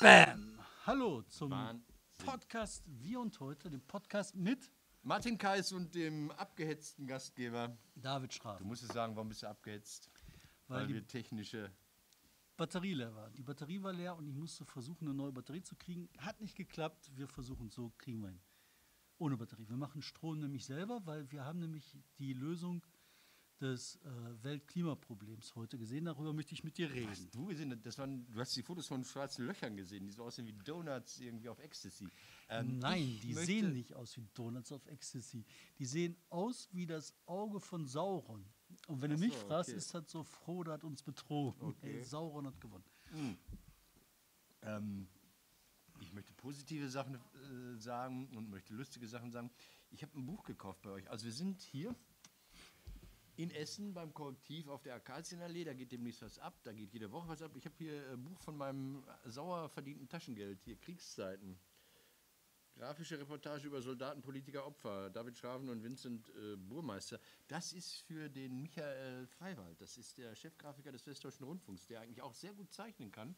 Bam! 0.00 0.58
Hallo 0.86 1.22
zum 1.22 1.50
Wahnsinn. 1.50 1.84
Podcast 2.24 2.84
Wir 2.86 3.20
und 3.20 3.38
Heute, 3.40 3.70
dem 3.70 3.80
Podcast 3.80 4.34
mit 4.34 4.70
Martin 5.02 5.36
Kais 5.38 5.72
und 5.72 5.94
dem 5.94 6.30
abgehetzten 6.32 7.06
Gastgeber. 7.06 7.76
David 7.94 8.32
Schraff. 8.34 8.58
Du 8.58 8.64
musst 8.64 8.82
es 8.82 8.90
sagen, 8.90 9.14
warum 9.16 9.28
bist 9.28 9.42
du 9.42 9.48
abgehetzt? 9.48 10.10
Weil 10.66 10.80
Weil, 10.80 10.86
die- 10.88 10.94
wir 10.94 11.06
technische. 11.06 11.70
Batterie 12.56 12.94
leer 12.94 13.14
war. 13.14 13.30
Die 13.30 13.42
Batterie 13.42 13.80
war 13.82 13.92
leer 13.92 14.16
und 14.16 14.26
ich 14.26 14.34
musste 14.34 14.64
versuchen, 14.64 15.06
eine 15.06 15.14
neue 15.14 15.30
Batterie 15.32 15.62
zu 15.62 15.76
kriegen. 15.76 16.08
Hat 16.18 16.40
nicht 16.40 16.56
geklappt. 16.56 17.10
Wir 17.14 17.28
versuchen 17.28 17.68
es 17.68 17.74
so, 17.74 17.92
kriegen 17.98 18.20
wir 18.20 18.30
hin. 18.30 18.40
Ohne 19.18 19.36
Batterie. 19.36 19.68
Wir 19.68 19.76
machen 19.76 20.02
Strom 20.02 20.40
nämlich 20.40 20.64
selber, 20.64 21.00
weil 21.06 21.30
wir 21.30 21.44
haben 21.44 21.60
nämlich 21.60 21.96
die 22.18 22.32
Lösung 22.32 22.84
des 23.60 23.96
äh, 23.96 24.08
Weltklimaproblems 24.42 25.54
heute 25.54 25.78
gesehen. 25.78 26.04
Darüber 26.04 26.32
möchte 26.32 26.54
ich 26.54 26.64
mit 26.64 26.78
dir 26.78 26.90
reden. 26.90 27.10
Hast 27.10 27.34
du 27.34 27.46
gesehen, 27.46 27.78
das 27.82 27.98
waren, 27.98 28.30
du 28.30 28.40
hast 28.40 28.56
die 28.56 28.62
Fotos 28.62 28.86
von 28.86 29.04
schwarzen 29.04 29.46
Löchern 29.46 29.76
gesehen, 29.76 30.06
die 30.06 30.12
so 30.12 30.24
aussehen 30.24 30.46
wie 30.46 30.52
Donuts 30.52 31.18
irgendwie 31.20 31.48
auf 31.48 31.58
Ecstasy. 31.58 32.08
Ähm, 32.48 32.78
Nein, 32.78 33.18
die 33.22 33.34
sehen 33.34 33.72
nicht 33.72 33.94
aus 33.94 34.16
wie 34.16 34.26
Donuts 34.34 34.72
auf 34.72 34.86
Ecstasy. 34.86 35.44
Die 35.78 35.86
sehen 35.86 36.16
aus 36.30 36.68
wie 36.72 36.86
das 36.86 37.14
Auge 37.26 37.60
von 37.60 37.86
Sauron. 37.86 38.44
Und 38.86 39.02
wenn 39.02 39.10
du 39.10 39.16
Ach 39.16 39.20
mich 39.20 39.34
so, 39.34 39.46
fragst, 39.46 39.70
okay. 39.70 39.78
ist 39.78 39.94
das 39.94 40.10
so, 40.10 40.22
Frodo 40.22 40.72
hat 40.72 40.84
uns 40.84 41.02
betrogen. 41.02 41.60
Okay. 41.60 41.94
Hey, 41.94 42.04
Sauron 42.04 42.46
hat 42.46 42.60
gewonnen. 42.60 42.84
Ähm, 44.62 45.08
ich 46.00 46.12
möchte 46.12 46.32
positive 46.34 46.88
Sachen 46.88 47.14
äh, 47.14 47.78
sagen 47.78 48.28
und 48.36 48.50
möchte 48.50 48.74
lustige 48.74 49.06
Sachen 49.08 49.30
sagen. 49.30 49.50
Ich 49.90 50.02
habe 50.02 50.18
ein 50.18 50.26
Buch 50.26 50.44
gekauft 50.44 50.82
bei 50.82 50.90
euch. 50.90 51.10
Also 51.10 51.24
wir 51.24 51.32
sind 51.32 51.60
hier 51.60 51.94
in 53.38 53.52
Essen 53.52 53.94
beim 53.94 54.12
Korrektiv 54.12 54.66
auf 54.66 54.82
der 54.82 54.96
Akazienallee. 54.96 55.62
Da 55.62 55.72
geht 55.72 55.92
demnächst 55.92 56.22
was 56.22 56.40
ab. 56.40 56.58
Da 56.64 56.72
geht 56.72 56.92
jede 56.92 57.12
Woche 57.12 57.28
was 57.28 57.40
ab. 57.40 57.52
Ich 57.54 57.64
habe 57.64 57.76
hier 57.78 58.10
ein 58.10 58.24
Buch 58.24 58.40
von 58.40 58.56
meinem 58.56 59.04
sauer 59.26 59.68
verdienten 59.68 60.08
Taschengeld. 60.08 60.60
Hier 60.64 60.76
Kriegszeiten. 60.76 61.56
Grafische 62.74 63.18
Reportage 63.18 63.68
über 63.68 63.80
Soldaten, 63.80 64.22
Politiker, 64.22 64.66
Opfer. 64.66 65.08
David 65.10 65.38
Schraven 65.38 65.68
und 65.68 65.84
Vincent 65.84 66.28
äh, 66.30 66.56
Burmeister. 66.56 67.20
Das 67.46 67.72
ist 67.72 68.00
für 68.00 68.28
den 68.28 68.60
Michael 68.60 69.28
Freiwald. 69.28 69.80
Das 69.80 69.96
ist 69.96 70.18
der 70.18 70.34
Chefgrafiker 70.34 70.90
des 70.90 71.06
Westdeutschen 71.06 71.46
Rundfunks, 71.46 71.86
der 71.86 72.00
eigentlich 72.00 72.22
auch 72.22 72.34
sehr 72.34 72.54
gut 72.54 72.72
zeichnen 72.72 73.12
kann 73.12 73.36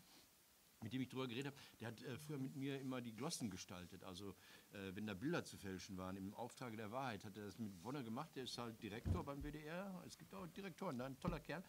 mit 0.82 0.92
dem 0.92 1.02
ich 1.02 1.08
drüber 1.08 1.28
geredet 1.28 1.52
habe, 1.52 1.56
der 1.80 1.88
hat 1.88 2.02
äh, 2.02 2.16
früher 2.18 2.38
mit 2.38 2.56
mir 2.56 2.80
immer 2.80 3.00
die 3.00 3.14
Glossen 3.14 3.50
gestaltet. 3.50 4.02
Also 4.04 4.30
äh, 4.72 4.94
wenn 4.94 5.06
da 5.06 5.14
Bilder 5.14 5.44
zu 5.44 5.56
fälschen 5.56 5.96
waren, 5.96 6.16
im 6.16 6.32
Auftrag 6.34 6.76
der 6.76 6.90
Wahrheit 6.90 7.24
hat 7.24 7.36
er 7.36 7.44
das 7.44 7.58
mit 7.58 7.82
Wonne 7.84 8.02
gemacht. 8.02 8.34
Der 8.36 8.44
ist 8.44 8.56
halt 8.56 8.82
Direktor 8.82 9.24
beim 9.24 9.42
WDR. 9.42 10.02
Es 10.06 10.16
gibt 10.16 10.34
auch 10.34 10.46
Direktoren, 10.46 10.98
da 10.98 11.06
ein 11.06 11.18
toller 11.18 11.40
Kerl. 11.40 11.62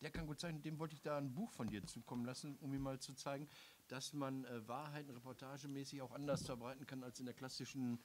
Der 0.00 0.10
kann 0.10 0.26
gut 0.26 0.40
zeichnen. 0.40 0.62
Dem 0.62 0.78
wollte 0.78 0.94
ich 0.94 1.02
da 1.02 1.16
ein 1.16 1.32
Buch 1.32 1.52
von 1.52 1.68
dir 1.68 1.84
zukommen 1.86 2.24
lassen, 2.24 2.56
um 2.56 2.74
ihm 2.74 2.82
mal 2.82 2.98
zu 2.98 3.14
zeigen, 3.14 3.48
dass 3.88 4.12
man 4.12 4.44
äh, 4.44 4.66
Wahrheiten 4.68 5.10
reportagemäßig 5.10 6.02
auch 6.02 6.12
anders 6.12 6.44
verbreiten 6.44 6.86
kann 6.86 7.02
als 7.02 7.20
in 7.20 7.26
der 7.26 7.34
klassischen 7.34 8.00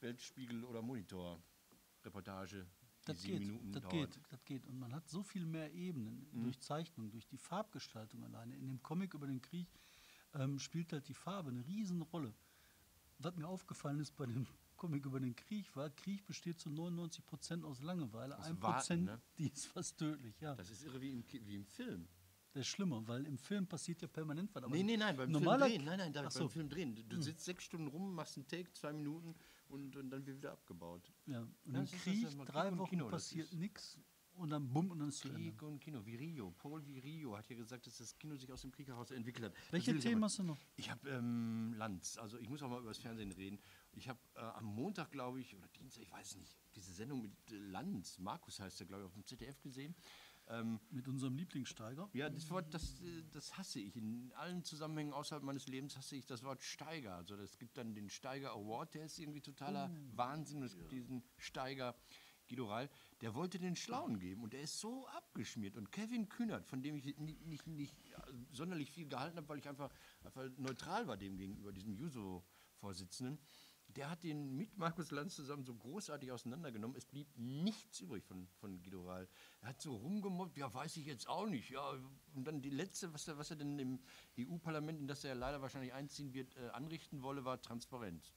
Weltspiegel- 0.00 0.64
oder 0.64 0.82
Monitor-Reportage. 0.82 2.66
Das 3.04 3.22
sieben 3.22 3.38
geht, 3.38 3.48
Minuten 3.48 3.72
das 3.72 3.82
dauert. 3.82 3.92
geht, 3.92 4.32
das 4.32 4.44
geht. 4.44 4.66
Und 4.66 4.78
man 4.78 4.94
hat 4.94 5.08
so 5.08 5.22
viel 5.22 5.46
mehr 5.46 5.72
Ebenen 5.72 6.28
durch 6.32 6.60
Zeichnung, 6.60 7.10
durch 7.10 7.26
die 7.26 7.38
Farbgestaltung 7.38 8.24
alleine. 8.24 8.56
In 8.56 8.66
dem 8.66 8.82
Comic 8.82 9.14
über 9.14 9.26
den 9.26 9.40
Krieg 9.40 9.68
ähm, 10.34 10.58
spielt 10.58 10.92
halt 10.92 11.08
die 11.08 11.14
Farbe 11.14 11.50
eine 11.50 11.66
Riesenrolle. 11.66 12.34
Was 13.18 13.36
mir 13.36 13.46
aufgefallen 13.46 14.00
ist 14.00 14.16
bei 14.16 14.26
dem 14.26 14.46
Comic 14.76 15.04
über 15.04 15.20
den 15.20 15.36
Krieg 15.36 15.74
war, 15.76 15.90
Krieg 15.90 16.24
besteht 16.26 16.58
zu 16.58 16.70
99 16.70 17.24
Prozent 17.26 17.64
aus 17.64 17.82
Langeweile. 17.82 18.38
Aus 18.38 18.46
Ein 18.46 18.58
Prozent, 18.58 19.04
ne? 19.04 19.20
die 19.38 19.48
ist 19.48 19.66
fast 19.66 19.98
tödlich, 19.98 20.40
ja. 20.40 20.54
Das 20.54 20.70
ist 20.70 20.84
irre 20.84 21.00
wie 21.00 21.10
im, 21.10 21.24
wie 21.46 21.54
im 21.54 21.66
Film. 21.66 22.08
Das 22.52 22.62
ist 22.62 22.68
schlimmer, 22.68 23.06
weil 23.06 23.26
im 23.26 23.38
Film 23.38 23.66
passiert 23.66 24.02
ja 24.02 24.08
permanent 24.08 24.52
was. 24.54 24.64
aber 24.64 24.74
Nee, 24.74 24.82
nee, 24.82 24.96
nein, 24.96 25.16
beim 25.16 25.30
normaler 25.30 25.66
Film 25.66 25.78
drehen. 25.78 25.84
Nein, 25.84 25.98
nein, 25.98 26.12
David, 26.12 26.28
Ach 26.28 26.32
so. 26.32 26.40
beim 26.40 26.50
Film 26.50 26.68
drehen. 26.68 26.94
Du, 26.96 27.02
du 27.04 27.22
sitzt 27.22 27.44
sechs 27.44 27.62
Stunden 27.64 27.86
rum, 27.88 28.14
machst 28.14 28.36
einen 28.36 28.48
Take, 28.48 28.72
zwei 28.72 28.92
Minuten 28.92 29.36
und, 29.68 29.94
und 29.96 30.10
dann 30.10 30.26
wird 30.26 30.38
wieder 30.38 30.52
abgebaut. 30.52 31.12
Ja. 31.26 31.40
Und 31.40 31.74
Ja, 31.74 31.80
im 31.80 31.86
Krieg, 31.86 32.26
drei 32.46 32.76
Wochen 32.76 32.88
Kino, 32.90 33.08
passiert 33.08 33.52
nichts 33.52 33.98
und 34.40 34.50
dann 34.50 34.72
bumm 34.72 34.90
und 34.90 34.98
dann 34.98 35.08
ist 35.08 35.16
es 35.16 35.20
zu 35.20 35.28
Ende. 35.28 35.40
Krieg 35.40 35.62
und 35.62 35.78
Kino, 35.80 36.04
Virio, 36.04 36.50
Paul 36.58 36.84
Virio 36.86 37.36
hat 37.36 37.48
ja 37.48 37.56
gesagt, 37.56 37.86
dass 37.86 37.98
das 37.98 38.16
Kino 38.18 38.36
sich 38.36 38.50
aus 38.52 38.62
dem 38.62 38.72
Krieg 38.72 38.88
heraus 38.88 39.10
entwickelt 39.10 39.46
hat. 39.46 39.54
Welche 39.70 39.92
will 39.92 39.98
ich 39.98 40.02
Themen 40.04 40.16
aber- 40.16 40.26
hast 40.26 40.38
du 40.38 40.42
noch? 40.42 40.58
Ich 40.76 40.90
habe 40.90 41.08
ähm, 41.10 41.72
Lanz, 41.76 42.18
also 42.18 42.38
ich 42.38 42.48
muss 42.48 42.62
auch 42.62 42.68
mal 42.70 42.80
über 42.80 42.88
das 42.90 42.98
Fernsehen 42.98 43.32
reden. 43.32 43.58
Ich 43.92 44.08
habe 44.08 44.18
äh, 44.34 44.40
am 44.40 44.64
Montag, 44.64 45.10
glaube 45.12 45.40
ich, 45.40 45.54
oder 45.56 45.68
Dienstag, 45.68 46.02
ich 46.02 46.10
weiß 46.12 46.36
nicht, 46.36 46.58
diese 46.74 46.92
Sendung 46.92 47.22
mit 47.22 47.32
äh, 47.52 47.56
Lanz, 47.56 48.18
Markus 48.18 48.58
heißt 48.60 48.80
er, 48.80 48.86
glaube 48.86 49.02
ich, 49.02 49.06
auf 49.06 49.14
dem 49.14 49.24
ZDF 49.26 49.60
gesehen. 49.62 49.94
Ähm, 50.48 50.80
Mit 50.90 51.06
unserem 51.06 51.36
Lieblingssteiger. 51.36 52.08
ja, 52.12 52.28
das 52.28 52.50
Wort, 52.50 52.74
das, 52.74 53.00
äh, 53.02 53.22
das 53.30 53.56
hasse 53.56 53.78
ich. 53.78 53.94
In 53.94 54.32
allen 54.34 54.64
Zusammenhängen 54.64 55.12
außerhalb 55.12 55.44
meines 55.44 55.68
Lebens 55.68 55.96
hasse 55.96 56.16
ich 56.16 56.26
das 56.26 56.42
Wort 56.42 56.60
Steiger. 56.62 57.14
Also 57.14 57.36
es 57.36 57.56
gibt 57.58 57.76
dann 57.78 57.94
den 57.94 58.08
Steiger 58.10 58.50
Award, 58.52 58.94
der 58.94 59.04
ist 59.04 59.18
irgendwie 59.20 59.42
totaler 59.42 59.94
Wahnsinn. 60.16 60.58
Und 60.58 60.64
es 60.64 60.76
gibt 60.76 60.90
diesen 60.90 61.22
Steiger 61.36 61.94
Guido 62.50 62.66
Reil, 62.66 62.90
der 63.20 63.34
wollte 63.34 63.58
den 63.58 63.76
Schlauen 63.76 64.18
geben 64.18 64.42
und 64.42 64.52
der 64.52 64.60
ist 64.60 64.80
so 64.80 65.06
abgeschmiert. 65.08 65.76
Und 65.76 65.92
Kevin 65.92 66.28
Kühnert, 66.28 66.66
von 66.66 66.82
dem 66.82 66.96
ich 66.96 67.04
nicht, 67.16 67.46
nicht, 67.46 67.66
nicht 67.66 67.96
sonderlich 68.50 68.90
viel 68.90 69.08
gehalten 69.08 69.36
habe, 69.36 69.48
weil 69.48 69.58
ich 69.58 69.68
einfach, 69.68 69.90
einfach 70.24 70.44
neutral 70.58 71.06
war 71.06 71.16
dem 71.16 71.36
gegenüber, 71.36 71.72
diesem 71.72 71.94
Juso-Vorsitzenden, 71.94 73.38
der 73.96 74.10
hat 74.10 74.22
den 74.22 74.56
mit 74.56 74.76
Markus 74.76 75.10
Lanz 75.10 75.34
zusammen 75.34 75.64
so 75.64 75.74
großartig 75.74 76.30
auseinandergenommen. 76.30 76.96
Es 76.96 77.06
blieb 77.06 77.28
nichts 77.36 78.00
übrig 78.00 78.24
von, 78.24 78.48
von 78.60 78.82
Guido 78.82 79.06
Reil. 79.06 79.28
Er 79.62 79.68
hat 79.68 79.80
so 79.80 79.94
rumgemobbt, 79.96 80.56
ja, 80.56 80.72
weiß 80.72 80.96
ich 80.96 81.06
jetzt 81.06 81.28
auch 81.28 81.46
nicht. 81.46 81.70
Ja, 81.70 81.90
und 82.34 82.44
dann 82.44 82.62
die 82.62 82.70
letzte, 82.70 83.12
was 83.12 83.26
er, 83.28 83.38
was 83.38 83.50
er 83.50 83.56
denn 83.56 83.78
im 83.78 84.00
EU-Parlament, 84.38 85.00
in 85.00 85.08
das 85.08 85.24
er 85.24 85.34
leider 85.34 85.60
wahrscheinlich 85.60 85.92
einziehen 85.92 86.34
wird, 86.34 86.56
äh, 86.56 86.68
anrichten 86.70 87.22
wolle, 87.22 87.44
war 87.44 87.60
Transparenz. 87.60 88.32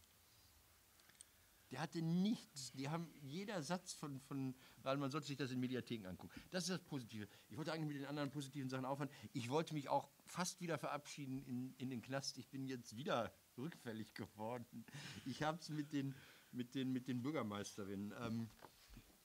Der 1.73 1.81
hatte 1.81 2.03
nichts. 2.03 2.72
Die 2.73 2.88
haben 2.88 3.09
jeder 3.23 3.63
Satz 3.63 3.94
von, 3.94 4.19
von 4.19 4.53
weil 4.84 4.95
man 4.97 5.09
sollte 5.09 5.25
sich 5.25 5.38
das 5.38 5.50
in 5.50 5.59
Mediatheken 5.59 6.06
angucken. 6.07 6.31
Das 6.51 6.66
ist 6.66 6.69
das 6.69 6.84
Positive. 6.84 7.28
Ich 7.50 7.57
wollte 7.57 7.73
eigentlich 7.73 7.88
mit 7.88 7.97
den 7.97 8.06
anderen 8.06 8.29
positiven 8.29 8.69
Sachen 8.69 8.85
aufhören. 8.85 9.09
Ich 9.34 9.50
wollte 9.50 9.73
mich 9.73 9.89
auch 9.89 10.07
fast 10.28 10.62
wieder 10.62 10.78
verabschieden 10.78 11.44
in, 11.47 11.73
in 11.79 11.89
den 11.89 12.03
Knast. 12.03 12.38
Ich 12.38 12.47
bin 12.51 12.67
jetzt 12.67 12.95
wieder 12.95 13.33
rückfällig 13.57 14.13
geworden. 14.13 14.85
Ich 15.25 15.41
habe 15.41 15.57
es 15.57 15.69
mit 15.69 15.94
den, 15.94 16.13
mit, 16.51 16.75
den, 16.75 16.94
mit 16.94 17.07
den 17.07 17.23
Bürgermeisterinnen. 17.23 18.13
Ähm, 18.22 18.50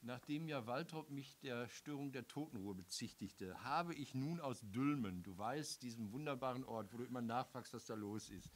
Nachdem 0.00 0.48
ja 0.48 0.64
Waltrop 0.66 1.10
mich 1.10 1.38
der 1.40 1.68
Störung 1.68 2.12
der 2.12 2.28
Totenruhe 2.28 2.74
bezichtigte, 2.74 3.62
habe 3.64 3.94
ich 3.94 4.14
nun 4.14 4.40
aus 4.40 4.60
Dülmen, 4.62 5.24
du 5.24 5.36
weißt, 5.36 5.82
diesem 5.82 6.12
wunderbaren 6.12 6.64
Ort, 6.64 6.92
wo 6.92 6.98
du 6.98 7.04
immer 7.04 7.20
nachfragst, 7.20 7.74
was 7.74 7.84
da 7.84 7.94
los 7.94 8.30
ist, 8.30 8.48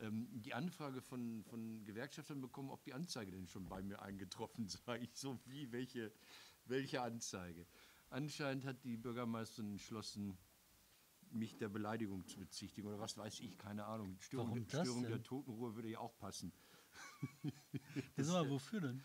ähm, 0.00 0.28
die 0.32 0.54
Anfrage 0.54 1.00
von, 1.00 1.44
von 1.44 1.84
Gewerkschaftern 1.84 2.40
bekommen, 2.40 2.70
ob 2.70 2.82
die 2.84 2.92
Anzeige 2.94 3.32
denn 3.32 3.46
schon 3.46 3.68
bei 3.68 3.82
mir 3.82 4.02
eingetroffen 4.02 4.68
sei. 4.86 4.98
Ich 5.00 5.14
so, 5.14 5.38
wie, 5.46 5.70
welche, 5.72 6.12
welche 6.64 7.02
Anzeige? 7.02 7.66
Anscheinend 8.08 8.64
hat 8.64 8.84
die 8.84 8.96
Bürgermeisterin 8.96 9.72
entschlossen, 9.72 10.36
mich 11.30 11.56
der 11.58 11.68
Beleidigung 11.68 12.26
zu 12.26 12.38
bezichtigen 12.38 12.88
oder 12.88 12.98
was 12.98 13.16
weiß 13.16 13.40
ich, 13.40 13.56
keine 13.56 13.84
Ahnung. 13.84 14.16
Störung, 14.20 14.66
das 14.66 14.80
Störung 14.80 15.04
der? 15.04 15.22
Totenruhe 15.22 15.76
würde 15.76 15.88
ja 15.88 16.00
auch 16.00 16.16
passen. 16.18 16.52
Ja, 17.42 17.52
sag 18.16 18.44
mal, 18.44 18.50
wofür 18.50 18.80
denn? 18.80 19.04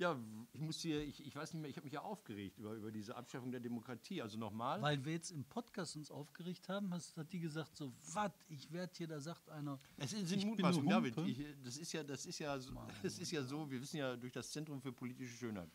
Ja, 0.00 0.18
ich 0.54 0.60
muss 0.62 0.80
hier, 0.80 1.02
ich, 1.02 1.26
ich 1.26 1.36
weiß 1.36 1.52
nicht 1.52 1.60
mehr, 1.60 1.70
ich 1.70 1.76
habe 1.76 1.84
mich 1.84 1.92
ja 1.92 2.00
aufgeregt 2.00 2.58
über, 2.58 2.72
über 2.72 2.90
diese 2.90 3.14
Abschaffung 3.14 3.50
der 3.50 3.60
Demokratie. 3.60 4.22
Also 4.22 4.38
nochmal. 4.38 4.80
Weil 4.80 5.04
wir 5.04 5.12
jetzt 5.12 5.30
im 5.30 5.44
Podcast 5.44 5.94
uns 5.94 6.10
aufgeregt 6.10 6.70
haben, 6.70 6.90
hast, 6.94 7.14
hat 7.18 7.30
die 7.30 7.38
gesagt 7.38 7.76
so, 7.76 7.92
was, 8.14 8.32
ich 8.48 8.72
werde 8.72 8.92
hier, 8.96 9.08
da 9.08 9.20
sagt 9.20 9.50
einer, 9.50 9.78
Es 9.98 10.12
sind 10.12 10.32
ich 10.32 10.46
Mutmaßungen, 10.46 10.88
David. 10.88 11.18
Ich, 11.26 11.44
das 11.62 11.76
ist 11.76 11.92
ja, 11.92 12.02
das 12.02 12.24
ist 12.24 12.38
ja, 12.38 12.58
so, 12.58 12.72
das 13.02 13.18
ist 13.18 13.30
ja 13.30 13.42
so. 13.42 13.70
Wir 13.70 13.78
wissen 13.78 13.98
ja 13.98 14.16
durch 14.16 14.32
das 14.32 14.50
Zentrum 14.50 14.80
für 14.80 14.90
politische 14.92 15.36
Schönheit, 15.36 15.68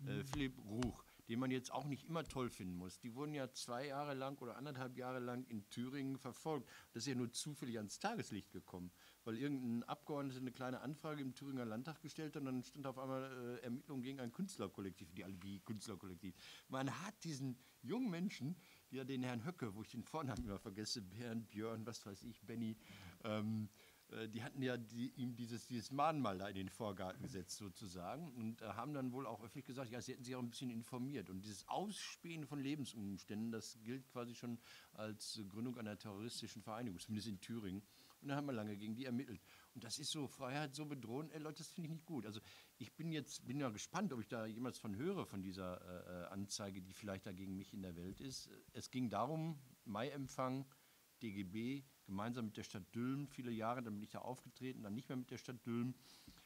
Mhm. 0.00 0.08
äh, 0.08 0.24
Philipp 0.24 0.58
Ruch, 0.68 1.04
den 1.28 1.38
man 1.38 1.50
jetzt 1.50 1.72
auch 1.72 1.84
nicht 1.84 2.04
immer 2.08 2.24
toll 2.24 2.50
finden 2.50 2.74
muss. 2.76 2.98
Die 3.00 3.14
wurden 3.14 3.34
ja 3.34 3.52
zwei 3.52 3.86
Jahre 3.86 4.14
lang 4.14 4.38
oder 4.38 4.56
anderthalb 4.56 4.96
Jahre 4.96 5.18
lang 5.20 5.44
in 5.46 5.68
Thüringen 5.70 6.18
verfolgt. 6.18 6.68
Das 6.92 7.02
ist 7.04 7.08
ja 7.08 7.14
nur 7.14 7.30
zufällig 7.32 7.76
ans 7.76 7.98
Tageslicht 7.98 8.50
gekommen, 8.52 8.90
weil 9.28 9.36
irgendein 9.36 9.86
Abgeordneter 9.86 10.40
eine 10.40 10.52
kleine 10.52 10.80
Anfrage 10.80 11.20
im 11.20 11.34
Thüringer 11.34 11.66
Landtag 11.66 12.00
gestellt 12.00 12.34
hat 12.34 12.40
und 12.40 12.46
dann 12.46 12.62
stand 12.62 12.86
auf 12.86 12.98
einmal 12.98 13.58
äh, 13.60 13.62
Ermittlungen 13.62 14.02
gegen 14.02 14.20
ein 14.20 14.32
Künstlerkollektiv, 14.32 15.12
die 15.12 15.22
Alibi 15.22 15.60
Künstlerkollektiv. 15.66 16.34
Man 16.68 16.90
hat 17.04 17.12
diesen 17.24 17.58
jungen 17.82 18.08
Menschen, 18.08 18.56
ja 18.90 19.04
den 19.04 19.22
Herrn 19.22 19.44
Höcke, 19.44 19.74
wo 19.74 19.82
ich 19.82 19.90
den 19.90 20.02
Vornamen 20.02 20.44
immer 20.44 20.58
vergesse, 20.58 21.02
Bernd, 21.02 21.50
Björn, 21.50 21.84
was 21.84 22.06
weiß 22.06 22.22
ich, 22.22 22.40
Benny, 22.40 22.78
ähm, 23.22 23.68
äh, 24.12 24.30
die 24.30 24.42
hatten 24.42 24.62
ja 24.62 24.78
die, 24.78 25.10
ihm 25.10 25.36
dieses, 25.36 25.66
dieses 25.66 25.90
Mahnmal 25.90 26.38
da 26.38 26.48
in 26.48 26.54
den 26.54 26.70
Vorgarten 26.70 27.22
gesetzt 27.22 27.58
sozusagen 27.58 28.32
und 28.32 28.62
äh, 28.62 28.64
haben 28.64 28.94
dann 28.94 29.12
wohl 29.12 29.26
auch 29.26 29.42
öffentlich 29.44 29.66
gesagt, 29.66 29.90
ja, 29.90 30.00
sie 30.00 30.12
hätten 30.12 30.24
sich 30.24 30.36
auch 30.36 30.42
ein 30.42 30.48
bisschen 30.48 30.70
informiert. 30.70 31.28
Und 31.28 31.42
dieses 31.42 31.68
Ausspähen 31.68 32.46
von 32.46 32.60
Lebensumständen, 32.60 33.50
das 33.50 33.78
gilt 33.82 34.08
quasi 34.08 34.34
schon 34.34 34.58
als 34.92 35.38
Gründung 35.50 35.76
einer 35.76 35.98
terroristischen 35.98 36.62
Vereinigung, 36.62 36.98
zumindest 36.98 37.28
in 37.28 37.40
Thüringen. 37.42 37.82
Und 38.20 38.28
da 38.28 38.36
haben 38.36 38.46
wir 38.46 38.52
lange 38.52 38.76
gegen 38.76 38.94
die 38.94 39.04
ermittelt. 39.04 39.40
Und 39.74 39.84
das 39.84 39.98
ist 39.98 40.10
so, 40.10 40.26
Freiheit 40.26 40.74
so 40.74 40.86
bedrohen, 40.86 41.30
ey 41.30 41.38
Leute, 41.38 41.58
das 41.58 41.68
finde 41.68 41.88
ich 41.88 41.94
nicht 41.94 42.06
gut. 42.06 42.26
Also 42.26 42.40
ich 42.78 42.92
bin 42.94 43.12
jetzt, 43.12 43.46
bin 43.46 43.60
ja 43.60 43.70
gespannt, 43.70 44.12
ob 44.12 44.20
ich 44.20 44.28
da 44.28 44.46
jemals 44.46 44.78
von 44.78 44.96
höre, 44.96 45.26
von 45.26 45.42
dieser 45.42 45.80
äh, 45.80 46.22
äh, 46.22 46.26
Anzeige, 46.26 46.82
die 46.82 46.92
vielleicht 46.92 47.26
da 47.26 47.32
gegen 47.32 47.56
mich 47.56 47.72
in 47.72 47.82
der 47.82 47.96
Welt 47.96 48.20
ist. 48.20 48.50
Es 48.72 48.90
ging 48.90 49.08
darum, 49.10 49.58
Mai-Empfang 49.84 50.66
DGB 51.22 51.84
gemeinsam 52.06 52.46
mit 52.46 52.56
der 52.56 52.62
Stadt 52.62 52.94
Dülmen 52.94 53.26
viele 53.26 53.50
Jahre, 53.50 53.82
dann 53.82 53.94
bin 53.94 54.02
ich 54.02 54.10
da 54.10 54.20
aufgetreten, 54.20 54.82
dann 54.82 54.94
nicht 54.94 55.08
mehr 55.08 55.16
mit 55.16 55.30
der 55.30 55.38
Stadt 55.38 55.64
Dülmen 55.66 55.94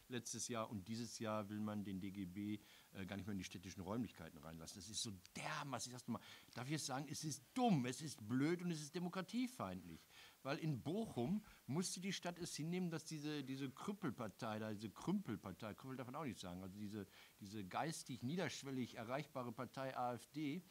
letztes 0.08 0.48
Jahr 0.48 0.70
und 0.70 0.88
dieses 0.88 1.18
Jahr 1.18 1.48
will 1.48 1.60
man 1.60 1.84
den 1.84 2.00
DGB 2.00 2.58
äh, 2.92 3.06
gar 3.06 3.16
nicht 3.16 3.26
mehr 3.26 3.32
in 3.32 3.38
die 3.38 3.44
städtischen 3.44 3.82
Räumlichkeiten 3.82 4.38
reinlassen. 4.38 4.80
Das 4.80 4.90
ist 4.90 5.02
so 5.02 5.12
dermaßen, 5.36 5.90
ich 5.90 5.92
sag's 5.92 6.06
nochmal, 6.06 6.22
darf 6.54 6.66
ich 6.66 6.72
jetzt 6.72 6.86
sagen, 6.86 7.06
es 7.08 7.24
ist 7.24 7.42
dumm, 7.54 7.86
es 7.86 8.02
ist 8.02 8.26
blöd 8.26 8.62
und 8.62 8.70
es 8.70 8.82
ist 8.82 8.94
demokratiefeindlich. 8.94 10.00
Weil 10.42 10.58
in 10.58 10.82
Bochum 10.82 11.42
musste 11.66 12.00
die 12.00 12.12
Stadt 12.12 12.38
es 12.38 12.56
hinnehmen, 12.56 12.90
dass 12.90 13.04
diese, 13.04 13.44
diese 13.44 13.70
Krüppelpartei, 13.70 14.58
da, 14.58 14.72
diese 14.72 14.90
Krümpelpartei, 14.90 15.74
Krüppel 15.74 15.96
darf 15.96 16.06
man 16.06 16.16
auch 16.16 16.24
nicht 16.24 16.40
sagen, 16.40 16.62
also 16.62 16.76
diese, 16.78 17.06
diese 17.40 17.64
geistig 17.64 18.22
niederschwellig 18.22 18.96
erreichbare 18.96 19.52
Partei 19.52 19.96
AfD, 19.96 20.62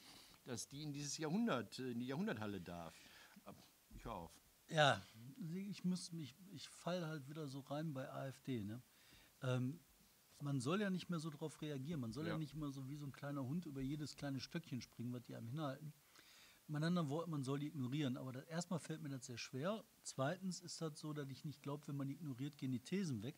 dass 0.46 0.68
die 0.68 0.84
in 0.84 0.92
dieses 0.92 1.18
Jahrhundert, 1.18 1.80
in 1.80 2.00
die 2.00 2.08
Jahrhunderthalle 2.08 2.60
darf. 2.60 2.96
Ich 3.96 4.04
höre 4.04 4.14
auf. 4.14 4.32
Ja, 4.70 5.02
ich 5.54 5.84
muss 5.84 6.12
mich, 6.12 6.36
ich 6.52 6.68
fall 6.70 7.06
halt 7.06 7.28
wieder 7.28 7.48
so 7.48 7.60
rein 7.60 7.94
bei 7.94 8.10
AfD, 8.10 8.64
ne? 8.64 8.82
Ähm, 9.44 9.80
man 10.42 10.60
soll 10.60 10.82
ja 10.82 10.90
nicht 10.90 11.10
mehr 11.10 11.20
so 11.20 11.30
drauf 11.30 11.62
reagieren. 11.62 12.00
Man 12.00 12.12
soll 12.12 12.26
ja. 12.26 12.34
ja. 12.34 12.38
nicht 12.38 12.54
immer 12.54 12.72
so 12.72 12.88
wie 12.88 12.96
so 12.96 13.06
ein 13.06 13.12
kleiner 13.12 13.44
Hund 13.44 13.66
über 13.66 13.82
jedes 13.82 14.16
kleine 14.16 14.40
Stöckchen 14.40 14.82
springen, 14.82 15.14
was 15.14 15.24
die 15.24 15.36
einem 15.36 15.48
hinhalten. 15.48 15.94
Mit 16.72 16.84
anderen 16.84 17.10
Worten, 17.10 17.32
man 17.32 17.44
soll 17.44 17.60
die 17.60 17.68
ignorieren. 17.68 18.18
Aber 18.18 18.32
das, 18.32 18.46
erstmal 18.46 18.80
fällt 18.80 19.02
mir 19.02 19.10
das 19.10 19.26
sehr 19.26 19.38
schwer. 19.38 19.84
Zweitens 20.04 20.60
ist 20.62 20.82
das 20.82 21.00
so, 21.00 21.14
dass 21.14 21.30
ich 21.30 21.44
nicht 21.46 21.62
glaube, 21.62 21.88
wenn 21.88 21.98
man 21.98 22.10
ignoriert, 22.10 22.58
gehen 22.58 22.72
die 22.72 22.80
Thesen 22.80 23.24
weg. 23.24 23.36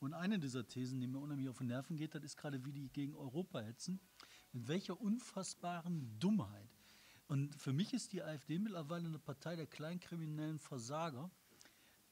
Und 0.00 0.14
eine 0.14 0.38
dieser 0.38 0.66
Thesen, 0.66 1.00
die 1.00 1.06
mir 1.06 1.18
unheimlich 1.18 1.48
auf 1.48 1.58
den 1.58 1.68
Nerven 1.68 1.96
geht, 1.96 2.14
das 2.14 2.24
ist 2.24 2.36
gerade, 2.36 2.64
wie 2.64 2.72
die 2.72 2.88
gegen 2.88 3.14
Europa 3.14 3.60
hetzen. 3.60 4.00
Mit 4.52 4.68
welcher 4.68 5.00
unfassbaren 5.00 6.18
Dummheit. 6.18 6.68
Und 7.28 7.54
für 7.54 7.72
mich 7.72 7.92
ist 7.92 8.12
die 8.12 8.22
AfD 8.22 8.58
mittlerweile 8.58 9.06
eine 9.06 9.18
Partei 9.18 9.54
der 9.54 9.66
kleinkriminellen 9.66 10.58
Versager 10.58 11.30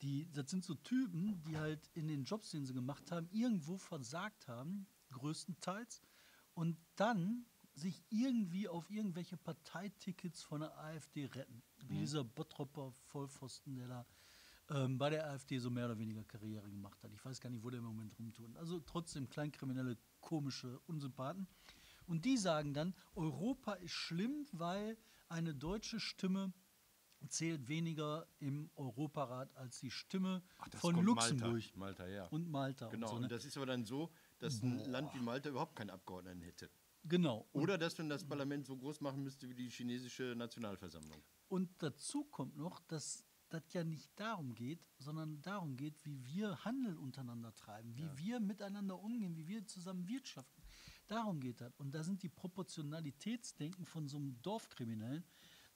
die, 0.03 0.31
das 0.33 0.51
sind 0.51 0.65
so 0.65 0.75
Typen, 0.75 1.43
die 1.43 1.59
halt 1.59 1.91
in 1.95 2.09
den 2.09 2.25
Jobs, 2.25 2.51
den 2.51 2.65
sie 2.65 2.73
gemacht 2.73 3.11
haben, 3.11 3.29
irgendwo 3.33 3.77
versagt 3.77 4.49
haben, 4.49 4.87
größtenteils, 5.11 6.03
und 6.55 6.77
dann 6.97 7.47
sich 7.81 8.03
irgendwie 8.11 8.69
auf 8.69 8.91
irgendwelche 8.91 9.37
Parteitickets 9.37 10.43
von 10.43 10.61
der 10.61 10.77
AfD 10.79 11.27
retten. 11.27 11.63
Wie 11.89 11.95
mhm. 11.95 12.01
dieser 12.01 12.25
Bottropper 12.25 12.93
Vollpfosten, 12.93 13.77
der 13.77 13.89
da 13.89 14.07
ähm, 14.71 14.99
bei 14.99 15.11
der 15.11 15.29
AfD 15.29 15.59
so 15.59 15.71
mehr 15.71 15.87
oder 15.87 15.99
weniger 15.99 16.23
Karriere 16.25 16.71
gemacht 16.71 17.03
hat. 17.03 17.13
Ich 17.13 17.25
weiß 17.25 17.41
gar 17.41 17.51
nicht, 17.51 17.63
wo 17.63 17.71
der 17.71 17.79
im 17.79 17.87
Moment 17.87 18.17
rumtun. 18.19 18.57
Also 18.57 18.81
trotzdem 18.81 19.29
kleinkriminelle, 19.29 19.97
komische 20.21 20.79
Unsympathen. 20.87 21.49
Und 22.07 22.25
die 22.25 22.37
sagen 22.37 22.75
dann, 22.75 22.95
Europa 23.15 23.75
ist 23.75 23.93
schlimm, 23.93 24.47
weil 24.53 24.97
eine 25.29 25.55
deutsche 25.55 26.01
Stimme 26.01 26.53
zählt 27.29 27.69
weniger 27.69 28.27
im 28.39 28.71
Europarat 28.77 29.55
als 29.57 29.81
die 29.81 29.91
Stimme 29.91 30.43
Ach, 30.59 30.69
von 30.79 30.97
Luxemburg. 31.05 31.53
Malta, 31.53 31.79
Malta, 31.79 32.07
ja. 32.09 32.27
Und 32.29 32.49
Malta. 32.49 32.89
Genau, 32.89 33.07
und, 33.07 33.11
so, 33.11 33.19
ne? 33.19 33.23
und 33.25 33.33
das 33.33 33.45
ist 33.45 33.57
aber 33.57 33.67
dann 33.67 33.85
so, 33.85 34.11
dass 34.39 34.63
ein 34.63 34.79
Land 34.91 35.15
wie 35.15 35.21
Malta 35.21 35.51
überhaupt 35.51 35.77
keinen 35.77 35.91
Abgeordneten 35.91 36.43
hätte. 36.43 36.71
Genau. 37.05 37.49
Oder 37.53 37.79
dass 37.79 37.97
man 37.99 38.09
das 38.09 38.25
Parlament 38.25 38.67
so 38.67 38.77
groß 38.77 39.01
machen 39.01 39.23
müsste 39.23 39.49
wie 39.49 39.55
die 39.55 39.69
chinesische 39.71 40.35
Nationalversammlung. 40.37 41.23
Und 41.49 41.71
dazu 41.83 42.25
kommt 42.25 42.57
noch, 42.57 42.81
dass 42.81 43.25
das 43.49 43.73
ja 43.73 43.85
nicht 43.85 44.11
darum 44.19 44.55
geht, 44.55 44.87
sondern 44.99 45.43
darum 45.43 45.77
geht, 45.77 46.05
wie 46.05 46.25
wir 46.25 46.65
Handel 46.65 46.97
untereinander 46.97 47.55
treiben, 47.55 47.97
wie 47.97 48.03
ja. 48.03 48.19
wir 48.19 48.41
miteinander 48.41 49.01
umgehen, 49.01 49.37
wie 49.37 49.49
wir 49.49 49.67
zusammen 49.67 50.07
wirtschaften. 50.07 50.63
Darum 51.09 51.41
geht 51.41 51.61
das. 51.61 51.75
Und 51.77 51.93
da 51.93 52.05
sind 52.05 52.23
die 52.23 52.29
Proportionalitätsdenken 52.29 53.85
von 53.85 54.07
so 54.07 54.17
einem 54.19 54.41
Dorfkriminellen 54.43 55.25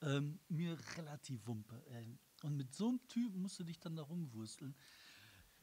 ähm, 0.02 0.38
mir 0.48 0.78
relativ 0.96 1.46
wumpe. 1.46 1.82
Ey. 1.86 2.18
Und 2.42 2.56
mit 2.56 2.72
so 2.72 2.88
einem 2.88 3.08
Typen 3.08 3.42
musst 3.42 3.58
du 3.58 3.64
dich 3.64 3.80
dann 3.80 3.96
da 3.96 4.02
rumwursteln. 4.02 4.76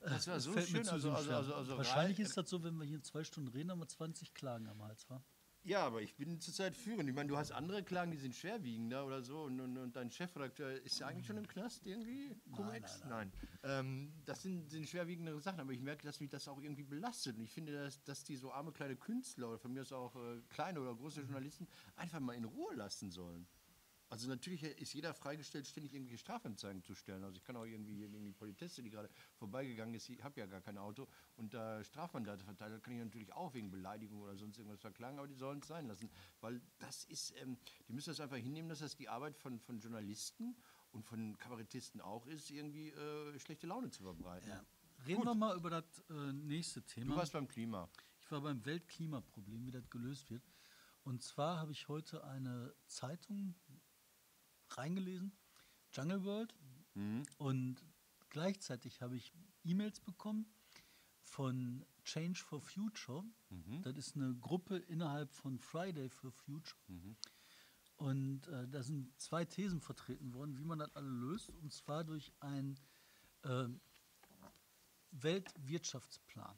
Das 0.01 0.27
war 0.27 0.39
so 0.39 0.59
schön. 0.59 0.87
Also, 0.89 1.11
also, 1.11 1.33
also, 1.33 1.53
also, 1.53 1.77
Wahrscheinlich 1.77 2.19
ist 2.19 2.35
das 2.35 2.49
so, 2.49 2.63
wenn 2.63 2.75
wir 2.75 2.85
hier 2.85 3.03
zwei 3.03 3.23
Stunden 3.23 3.49
reden, 3.49 3.69
haben 3.69 3.79
wir 3.79 3.87
20 3.87 4.33
Klagen 4.33 4.67
am 4.67 4.81
Hals, 4.81 5.07
wa? 5.09 5.23
Ja, 5.63 5.85
aber 5.85 6.01
ich 6.01 6.15
bin 6.15 6.39
zurzeit 6.39 6.75
führend. 6.75 7.07
Ich 7.07 7.15
meine, 7.15 7.29
du 7.29 7.37
hast 7.37 7.51
andere 7.51 7.83
Klagen, 7.83 8.11
die 8.11 8.17
sind 8.17 8.35
schwerwiegender 8.35 9.05
oder 9.05 9.21
so. 9.21 9.43
Und, 9.43 9.59
und, 9.59 9.77
und 9.77 9.95
dein 9.95 10.09
Chefredakteur 10.09 10.81
ist 10.81 10.99
ja 10.99 11.07
eigentlich 11.07 11.27
schon 11.27 11.37
im 11.37 11.47
Knast 11.47 11.85
irgendwie? 11.85 12.35
Nein, 12.45 12.81
nein, 12.81 13.09
nein. 13.09 13.31
Ähm, 13.63 14.13
das 14.25 14.41
sind, 14.41 14.69
sind 14.71 14.89
schwerwiegendere 14.89 15.39
Sachen, 15.39 15.59
aber 15.59 15.71
ich 15.71 15.81
merke, 15.81 16.05
dass 16.05 16.19
mich 16.19 16.29
das 16.31 16.47
auch 16.47 16.59
irgendwie 16.61 16.83
belastet. 16.83 17.37
Und 17.37 17.43
ich 17.43 17.51
finde, 17.51 17.73
dass, 17.73 18.03
dass 18.03 18.23
die 18.23 18.35
so 18.35 18.51
arme 18.51 18.71
kleine 18.71 18.95
Künstler 18.95 19.49
oder 19.49 19.59
von 19.59 19.71
mir 19.71 19.81
aus 19.81 19.91
auch 19.91 20.15
äh, 20.15 20.41
kleine 20.49 20.81
oder 20.81 20.95
große 20.95 21.21
Journalisten 21.21 21.67
einfach 21.95 22.19
mal 22.19 22.33
in 22.33 22.45
Ruhe 22.45 22.73
lassen 22.73 23.11
sollen. 23.11 23.47
Also 24.11 24.27
natürlich 24.27 24.61
ist 24.63 24.93
jeder 24.93 25.13
freigestellt, 25.13 25.65
ständig 25.65 25.93
irgendwelche 25.93 26.17
Strafanzeigen 26.17 26.83
zu 26.83 26.93
stellen. 26.93 27.23
Also 27.23 27.37
ich 27.37 27.45
kann 27.45 27.55
auch 27.55 27.63
irgendwie 27.63 27.95
gegen 27.95 28.25
die 28.25 28.33
Politesse, 28.33 28.83
die 28.83 28.89
gerade 28.89 29.09
vorbeigegangen 29.37 29.95
ist, 29.95 30.09
ich 30.09 30.21
habe 30.21 30.37
ja 30.37 30.47
gar 30.47 30.59
kein 30.59 30.77
Auto 30.77 31.07
und 31.37 31.53
da 31.53 31.81
Strafmandate 31.81 32.43
verteilt, 32.43 32.83
kann 32.83 32.93
ich 32.93 32.99
natürlich 32.99 33.31
auch 33.31 33.53
wegen 33.53 33.71
Beleidigung 33.71 34.19
oder 34.19 34.35
sonst 34.35 34.57
irgendwas 34.57 34.81
verklagen, 34.81 35.17
aber 35.17 35.29
die 35.29 35.35
sollen 35.35 35.59
es 35.59 35.67
sein 35.69 35.87
lassen, 35.87 36.09
weil 36.41 36.61
das 36.77 37.05
ist, 37.05 37.33
ähm, 37.41 37.57
die 37.87 37.93
müssen 37.93 38.09
das 38.09 38.19
einfach 38.19 38.35
hinnehmen, 38.35 38.67
dass 38.67 38.79
das 38.79 38.97
die 38.97 39.07
Arbeit 39.07 39.37
von, 39.37 39.61
von 39.61 39.79
Journalisten 39.79 40.57
und 40.91 41.05
von 41.05 41.37
Kabarettisten 41.37 42.01
auch 42.01 42.27
ist, 42.27 42.51
irgendwie 42.51 42.89
äh, 42.89 43.39
schlechte 43.39 43.65
Laune 43.65 43.91
zu 43.91 44.03
verbreiten. 44.03 44.49
Ja. 44.49 44.65
Reden 45.05 45.21
Gut. 45.21 45.27
wir 45.27 45.35
mal 45.35 45.55
über 45.55 45.69
das 45.69 45.85
äh, 46.09 46.33
nächste 46.33 46.81
Thema. 46.83 47.11
Du 47.11 47.15
warst 47.15 47.31
beim 47.31 47.47
Klima. 47.47 47.89
Ich 48.19 48.29
war 48.29 48.41
beim 48.41 48.65
Weltklimaproblem, 48.65 49.65
wie 49.65 49.71
das 49.71 49.89
gelöst 49.89 50.29
wird. 50.31 50.43
Und 51.03 51.23
zwar 51.23 51.59
habe 51.59 51.71
ich 51.71 51.87
heute 51.87 52.23
eine 52.25 52.75
Zeitung 52.85 53.55
reingelesen, 54.77 55.37
Jungle 55.93 56.23
World. 56.23 56.55
Mhm. 56.93 57.23
Und 57.37 57.83
gleichzeitig 58.29 59.01
habe 59.01 59.15
ich 59.17 59.31
E-Mails 59.63 59.99
bekommen 59.99 60.53
von 61.21 61.85
Change 62.03 62.39
for 62.39 62.61
Future. 62.61 63.23
Mhm. 63.49 63.81
Das 63.83 63.97
ist 63.97 64.15
eine 64.15 64.35
Gruppe 64.35 64.77
innerhalb 64.77 65.31
von 65.33 65.59
Friday 65.59 66.09
for 66.09 66.31
Future. 66.31 66.79
Mhm. 66.87 67.15
Und 67.95 68.47
äh, 68.47 68.67
da 68.67 68.81
sind 68.81 69.19
zwei 69.19 69.45
Thesen 69.45 69.79
vertreten 69.79 70.33
worden, 70.33 70.57
wie 70.57 70.65
man 70.65 70.79
das 70.79 70.95
alle 70.95 71.07
löst. 71.07 71.49
Und 71.49 71.71
zwar 71.71 72.03
durch 72.03 72.33
einen 72.39 72.79
äh, 73.43 73.67
Weltwirtschaftsplan. 75.11 76.57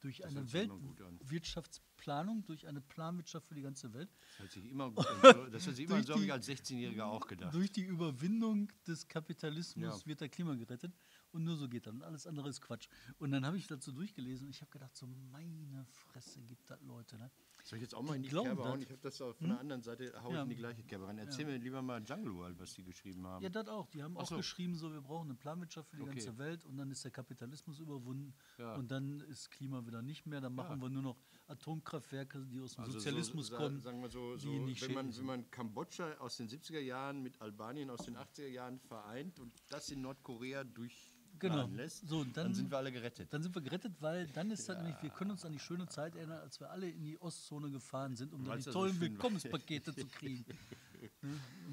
Durch 0.00 0.18
das 0.18 0.26
eine 0.26 0.52
Weltwirtschaftsplanung, 0.52 2.44
durch 2.44 2.66
eine 2.66 2.80
Planwirtschaft 2.80 3.48
für 3.48 3.54
die 3.54 3.62
ganze 3.62 3.92
Welt. 3.94 4.08
Das 4.30 4.38
hört 4.38 4.52
sich 4.52 4.70
immer 4.70 4.90
gut 4.90 5.06
an. 5.06 5.50
Das 5.52 5.66
hört 5.66 5.76
sich 5.76 5.86
immer 5.86 6.02
so, 6.02 6.14
habe 6.14 6.24
ich 6.24 6.32
als 6.32 6.48
16-Jähriger 6.48 7.04
auch 7.04 7.26
gedacht. 7.26 7.52
Durch 7.52 7.72
die 7.72 7.82
Überwindung 7.82 8.70
des 8.86 9.08
Kapitalismus 9.08 10.00
ja. 10.00 10.06
wird 10.06 10.20
der 10.20 10.28
Klima 10.28 10.54
gerettet. 10.54 10.94
Und 11.32 11.44
nur 11.44 11.56
so 11.56 11.68
geht 11.68 11.86
das. 11.86 11.94
Und 11.94 12.02
alles 12.02 12.26
andere 12.26 12.48
ist 12.48 12.60
Quatsch. 12.60 12.88
Und 13.18 13.32
dann 13.32 13.44
habe 13.44 13.58
ich 13.58 13.66
dazu 13.66 13.92
durchgelesen 13.92 14.46
und 14.46 14.50
ich 14.50 14.60
habe 14.60 14.70
gedacht, 14.70 14.96
so 14.96 15.06
meine 15.06 15.84
Fresse 15.86 16.40
gibt 16.42 16.70
das 16.70 16.80
Leute. 16.82 17.18
Ne? 17.18 17.30
Soll 17.68 17.76
ich 17.76 17.82
jetzt 17.82 17.94
auch 17.94 18.02
mal 18.02 18.16
in 18.16 18.22
die 18.22 18.30
Kerbe 18.30 18.64
hauen? 18.64 18.80
Ich 18.80 18.90
habe 18.90 19.02
das 19.02 19.18
von 19.18 19.34
hm? 19.40 19.48
der 19.48 19.60
anderen 19.60 19.82
Seite, 19.82 20.10
hau 20.22 20.32
ja. 20.32 20.42
in 20.42 20.48
die 20.48 20.56
gleiche 20.56 20.82
Kerbe 20.84 21.06
rein. 21.06 21.18
Erzähl 21.18 21.44
ja. 21.44 21.52
mir 21.52 21.58
lieber 21.58 21.82
mal 21.82 22.02
Jungle 22.02 22.34
World, 22.34 22.58
was 22.58 22.72
die 22.72 22.82
geschrieben 22.82 23.26
haben. 23.26 23.42
Ja, 23.42 23.50
das 23.50 23.68
auch. 23.68 23.90
Die 23.90 24.02
haben 24.02 24.16
Ach 24.16 24.22
auch 24.22 24.28
so. 24.28 24.36
geschrieben, 24.38 24.74
so 24.74 24.90
wir 24.90 25.02
brauchen 25.02 25.26
eine 25.26 25.34
Planwirtschaft 25.34 25.90
für 25.90 25.96
die 25.96 26.02
okay. 26.02 26.12
ganze 26.12 26.38
Welt 26.38 26.64
und 26.64 26.78
dann 26.78 26.90
ist 26.90 27.04
der 27.04 27.10
Kapitalismus 27.10 27.78
überwunden 27.78 28.32
ja. 28.56 28.74
und 28.76 28.90
dann 28.90 29.20
ist 29.20 29.50
Klima 29.50 29.84
wieder 29.86 30.00
nicht 30.00 30.24
mehr. 30.24 30.40
Dann 30.40 30.54
machen 30.54 30.80
wir 30.80 30.88
nur 30.88 31.02
noch 31.02 31.18
Atomkraftwerke, 31.46 32.42
die 32.46 32.58
aus 32.58 32.72
dem 32.72 32.84
also 32.84 32.92
Sozialismus 32.94 33.48
so, 33.48 33.56
kommen. 33.56 33.82
Sagen 33.82 34.00
wir 34.00 34.08
so, 34.08 34.38
so 34.38 34.48
wenn, 34.48 34.94
man, 34.94 35.14
wenn 35.14 35.26
man 35.26 35.50
Kambodscha 35.50 36.14
aus 36.20 36.38
den 36.38 36.48
70er 36.48 36.80
Jahren 36.80 37.22
mit 37.22 37.38
Albanien 37.42 37.90
aus 37.90 38.06
den 38.06 38.16
80er 38.16 38.48
Jahren 38.48 38.78
vereint 38.80 39.40
und 39.40 39.52
das 39.68 39.90
in 39.90 40.00
Nordkorea 40.00 40.64
durch 40.64 41.12
genau. 41.40 41.66
lässt, 41.68 42.08
so, 42.08 42.24
dann, 42.24 42.32
dann, 42.32 42.54
sind 42.54 42.70
wir 42.70 42.78
alle 42.78 42.92
gerettet. 42.92 43.32
Dann 43.32 43.42
sind 43.42 43.54
wir 43.54 43.62
gerettet, 43.62 43.92
weil 44.00 44.26
dann 44.28 44.50
ist 44.50 44.68
ja. 44.68 44.74
das 44.74 44.82
nämlich, 44.82 45.02
wir 45.02 45.10
können 45.10 45.30
uns 45.32 45.44
an 45.44 45.52
die 45.52 45.58
schöne 45.58 45.86
Zeit 45.86 46.14
erinnern, 46.16 46.40
als 46.40 46.60
wir 46.60 46.70
alle 46.70 46.88
in 46.88 47.04
die 47.04 47.20
Ostzone 47.20 47.70
gefahren 47.70 48.16
sind, 48.16 48.32
um 48.32 48.44
dann 48.44 48.58
die 48.58 48.70
tollen 48.70 48.98
Willkommenspakete 49.00 49.94
zu 49.94 50.06
kriegen. 50.06 50.44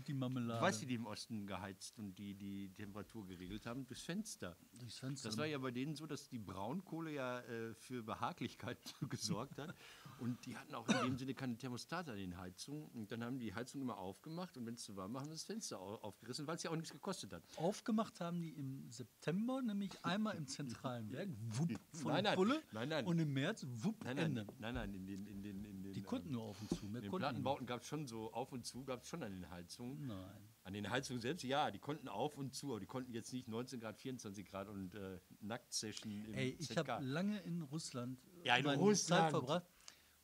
Die 0.07 0.13
Marmelade. 0.13 0.62
Weißt 0.62 0.81
du, 0.81 0.85
die 0.85 0.95
im 0.95 1.05
Osten 1.05 1.47
geheizt 1.47 1.97
und 1.97 2.15
die 2.15 2.35
die 2.35 2.71
Temperatur 2.74 3.25
geregelt 3.25 3.65
haben? 3.65 3.85
Durchs 3.85 4.03
Fenster. 4.03 4.57
Durchs 4.79 5.00
Fenster. 5.00 5.29
Das 5.29 5.38
war 5.38 5.45
ja 5.45 5.57
bei 5.57 5.71
denen 5.71 5.95
so, 5.95 6.05
dass 6.05 6.29
die 6.29 6.39
Braunkohle 6.39 7.12
ja 7.12 7.39
äh, 7.41 7.74
für 7.74 8.03
Behaglichkeit 8.03 8.77
gesorgt 9.09 9.57
hat. 9.57 9.75
Und 10.19 10.45
die 10.45 10.55
hatten 10.55 10.74
auch 10.75 10.88
in 10.88 11.03
dem 11.03 11.17
Sinne 11.17 11.33
keine 11.33 11.57
Thermostate 11.57 12.12
an 12.12 12.17
den 12.17 12.38
Heizungen. 12.38 12.88
Und 12.89 13.12
dann 13.12 13.24
haben 13.24 13.39
die 13.39 13.53
Heizung 13.53 13.81
immer 13.81 13.97
aufgemacht 13.97 14.55
und 14.57 14.65
wenn 14.65 14.75
es 14.75 14.83
zu 14.83 14.95
warm 14.95 15.13
war, 15.13 15.21
haben 15.21 15.27
sie 15.27 15.33
das 15.33 15.43
Fenster 15.43 15.79
aufgerissen, 15.79 16.47
weil 16.47 16.55
es 16.55 16.63
ja 16.63 16.71
auch 16.71 16.75
nichts 16.75 16.91
gekostet 16.91 17.33
hat. 17.33 17.43
Aufgemacht 17.57 18.19
haben 18.21 18.41
die 18.41 18.51
im 18.51 18.89
September, 18.89 19.62
nämlich 19.62 19.91
einmal 20.05 20.35
im 20.38 20.47
zentralen 20.47 21.12
Werk, 21.12 21.29
wupp, 21.39 21.71
von 21.91 22.12
nein, 22.12 22.24
nein, 22.24 22.35
Pulle. 22.35 22.63
Nein, 22.71 22.89
nein. 22.89 23.05
Und 23.05 23.19
im 23.19 23.33
März, 23.33 23.65
wupp, 23.67 24.03
nein, 24.03 24.15
nein, 24.15 24.25
Ende. 24.25 24.47
Nein, 24.59 24.74
nein, 24.75 24.93
in 24.93 25.07
den, 25.07 25.27
in 25.27 25.43
den, 25.43 25.64
Die 26.05 26.09
konnten 26.09 26.31
nur 26.31 26.43
auf 26.43 26.62
und 26.62 26.69
zu. 26.69 26.85
In 26.85 26.93
den 26.93 27.12
Plattenbauten 27.12 27.65
gab 27.65 27.81
es 27.81 27.88
schon 27.88 28.05
so 28.05 28.31
auf 28.31 28.51
und 28.51 28.65
zu, 28.65 28.83
gab 28.83 29.01
es 29.01 29.07
schon 29.07 29.24
an 29.24 29.31
den 29.31 29.50
Heizungen. 29.50 30.07
Nein. 30.07 30.50
An 30.63 30.74
den 30.74 30.89
Heizungen 30.89 31.21
selbst, 31.21 31.43
ja, 31.43 31.71
die 31.71 31.79
konnten 31.79 32.07
auf 32.07 32.38
und 32.38 32.53
zu, 32.53 32.71
aber 32.71 32.79
die 32.79 32.85
konnten 32.85 33.12
jetzt 33.12 33.33
nicht 33.33 33.47
19 33.47 33.79
Grad, 33.79 33.97
24 33.97 34.45
Grad 34.45 34.67
und 34.67 34.95
äh, 34.95 35.19
Nackt-Session 35.41 36.25
im 36.25 36.33
Ey, 36.33 36.55
ich 36.59 36.75
habe 36.77 37.03
lange 37.03 37.39
in 37.41 37.62
Russland 37.63 38.19
ja, 38.43 38.55
in 38.57 38.65
Russland. 38.65 39.24
Zeit 39.24 39.31
verbracht 39.31 39.75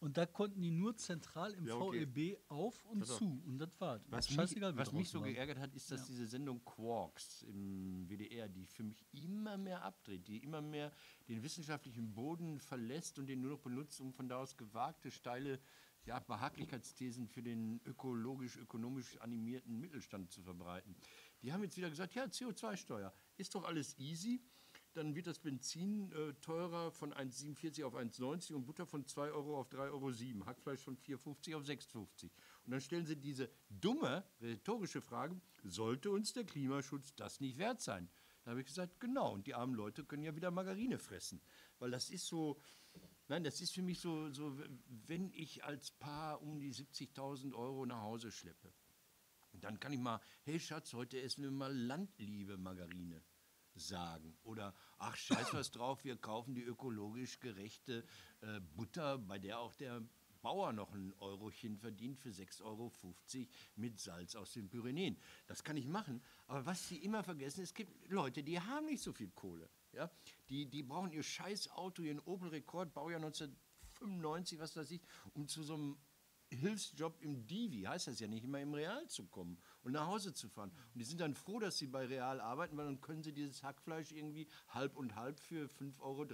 Und 0.02 0.18
da 0.18 0.26
konnten 0.26 0.62
die 0.62 0.72
nur 0.72 0.98
zentral 0.98 1.54
im 1.54 1.68
Ja, 1.68 1.76
okay. 1.76 2.08
VEB 2.08 2.40
auf 2.50 2.84
und 2.86 3.00
Pass 3.02 3.12
auf. 3.12 3.18
zu. 3.20 3.42
Und 3.46 3.60
das 3.60 3.80
war 3.80 4.02
Was 4.10 4.28
mich, 4.30 4.36
scheißegal, 4.36 4.74
wie 4.74 4.80
was 4.80 4.92
mich 4.94 5.10
so 5.10 5.20
war. 5.22 5.28
geärgert 5.28 5.60
hat, 5.60 5.76
ist, 5.76 5.92
dass 5.92 6.02
Ja. 6.02 6.08
diese 6.08 6.26
Sendung 6.26 6.66
Quarks 6.66 7.44
im 7.44 8.08
WDR, 8.10 8.50
die 8.50 8.66
für 8.66 8.84
mich 8.84 9.06
immer 9.14 9.58
mehr 9.58 9.84
abdreht, 9.84 10.28
die 10.28 10.38
immer 10.40 10.60
mehr 10.60 10.92
den 11.30 11.44
wissenschaftlichen 11.44 12.14
Boden 12.16 12.60
verlässt 12.60 13.20
und 13.20 13.28
den 13.28 13.42
nur 13.42 13.52
noch 13.52 13.60
benutzt, 13.60 14.02
um 14.02 14.12
von 14.12 14.28
da 14.28 14.38
aus 14.40 14.58
gewagte, 14.58 15.12
steile 15.12 15.60
ja, 16.06 16.18
Behaglichkeitsthesen 16.18 17.28
für 17.28 17.44
den 17.44 17.80
ökologisch-ökonomisch 17.86 19.18
animierten 19.22 19.80
Mittelstand 19.80 20.32
zu 20.32 20.42
verbreiten. 20.42 20.96
Die 21.44 21.54
haben 21.54 21.62
jetzt 21.62 21.78
wieder 21.78 21.92
gesagt, 21.92 22.16
ja, 22.16 22.24
CO2-Steuer, 22.26 23.14
ist 23.38 23.54
doch 23.54 23.66
alles 23.66 23.96
easy. 24.00 24.42
Dann 24.94 25.16
wird 25.16 25.28
das 25.28 25.40
Benzin 25.40 26.12
äh, 26.12 26.34
teurer 26.42 26.92
von 26.92 27.14
1,47 27.14 27.86
auf 27.86 27.96
1,90 27.96 28.54
und 28.54 28.66
Butter 28.66 28.86
von 28.86 29.06
2 29.06 29.32
Euro 29.32 29.58
auf 29.58 29.70
3,07 29.70 30.36
Euro, 30.36 30.46
Hackfleisch 30.46 30.82
von 30.82 30.98
4,50 30.98 31.56
auf 31.56 31.64
6,50. 31.64 32.24
Und 32.66 32.72
dann 32.72 32.82
stellen 32.82 33.06
sie 33.06 33.16
diese 33.16 33.50
dumme, 33.70 34.26
rhetorische 34.42 35.02
Frage, 35.02 35.40
sollte 35.64 36.12
uns 36.12 36.34
der 36.34 36.44
Klimaschutz 36.44 37.16
das 37.16 37.40
nicht 37.40 37.58
wert 37.58 37.82
sein? 37.82 38.10
Da 38.44 38.52
habe 38.52 38.62
ich 38.62 38.68
gesagt, 38.68 39.00
genau, 39.00 39.34
und 39.34 39.48
die 39.48 39.54
armen 39.54 39.76
Leute 39.76 40.04
können 40.04 40.24
ja 40.24 40.36
wieder 40.36 40.52
Margarine 40.52 40.98
fressen. 40.98 41.42
Weil 41.80 41.92
das 41.92 42.10
ist 42.10 42.26
so, 42.26 42.60
nein, 43.30 43.44
das 43.44 43.62
ist 43.62 43.74
für 43.74 43.84
mich 43.84 44.00
so, 44.00 44.30
so 44.32 44.58
wenn 45.08 45.32
ich 45.34 45.64
als 45.64 45.92
Paar 45.92 46.42
um 46.42 46.60
die 46.60 46.74
70.000 46.74 47.54
Euro 47.54 47.86
nach 47.86 48.02
Hause 48.02 48.32
schleppe, 48.32 48.74
dann 49.54 49.80
kann 49.80 49.94
ich 49.94 50.00
mal, 50.00 50.20
hey 50.44 50.60
Schatz, 50.60 50.94
heute 50.94 51.22
essen 51.22 51.44
wir 51.44 51.52
mal 51.52 51.74
Landliebe 51.74 52.58
Margarine 52.58 53.22
sagen. 53.88 54.38
Oder, 54.44 54.74
ach, 54.98 55.16
scheiß 55.16 55.54
was 55.54 55.72
drauf, 55.72 56.04
wir 56.04 56.18
kaufen 56.18 56.56
die 56.56 56.64
ökologisch 56.64 57.40
gerechte 57.40 58.04
äh, 58.42 58.60
Butter, 58.76 59.18
bei 59.18 59.40
der 59.40 59.60
auch 59.60 59.74
der 59.76 60.02
Bauer 60.42 60.74
noch 60.74 60.94
ein 60.94 61.14
Eurochen 61.20 61.78
verdient 61.78 62.20
für 62.20 62.30
6,50 62.30 62.64
Euro 62.64 62.92
mit 63.76 64.00
Salz 64.00 64.36
aus 64.36 64.54
den 64.54 64.70
Pyrenäen. 64.70 65.18
Das 65.48 65.64
kann 65.64 65.78
ich 65.78 65.88
machen. 65.88 66.22
Aber 66.48 66.66
was 66.66 66.88
sie 66.88 66.98
immer 66.98 67.24
vergessen, 67.24 67.62
es 67.62 67.74
gibt 67.74 68.10
Leute, 68.10 68.44
die 68.44 68.60
haben 68.60 68.88
nicht 68.88 69.04
so 69.04 69.14
viel 69.14 69.30
Kohle. 69.30 69.70
Ja? 69.94 70.10
Die, 70.50 70.66
die 70.66 70.84
brauchen 70.84 71.12
ihr 71.12 71.24
scheiß 71.24 71.70
Auto, 71.72 72.02
ihren 72.02 72.20
Opel 72.22 72.50
Rekord, 72.50 72.94
Baujahr 72.94 73.22
1995, 73.22 74.60
was 74.60 74.76
weiß 74.76 74.92
ich, 74.92 75.02
um 75.34 75.48
zu 75.48 75.64
so 75.64 75.76
einem 75.76 75.98
Hilfsjob 76.50 77.22
im 77.22 77.46
Divi, 77.48 77.84
heißt 77.84 78.08
das 78.08 78.20
ja 78.20 78.28
nicht, 78.28 78.44
immer 78.44 78.60
im 78.60 78.74
Real 78.74 79.08
zu 79.08 79.26
kommen 79.28 79.58
und 79.84 79.94
nach 79.94 80.08
Hause 80.08 80.34
zu 80.34 80.48
fahren. 80.50 80.72
Und 80.94 81.00
die 81.00 81.06
sind 81.06 81.22
dann 81.22 81.34
froh, 81.34 81.60
dass 81.60 81.78
sie 81.78 81.88
bei 81.88 82.06
Real 82.06 82.40
arbeiten, 82.40 82.78
weil 82.78 82.86
dann 82.86 83.02
können 83.02 83.24
sie 83.24 83.34
dieses 83.34 83.64
Hackfleisch 83.64 84.12
irgendwie 84.12 84.48
halb 84.70 84.96
und 84.98 85.16
halb 85.16 85.40
für 85.40 85.68
5,30 85.68 86.00
Euro 86.00 86.26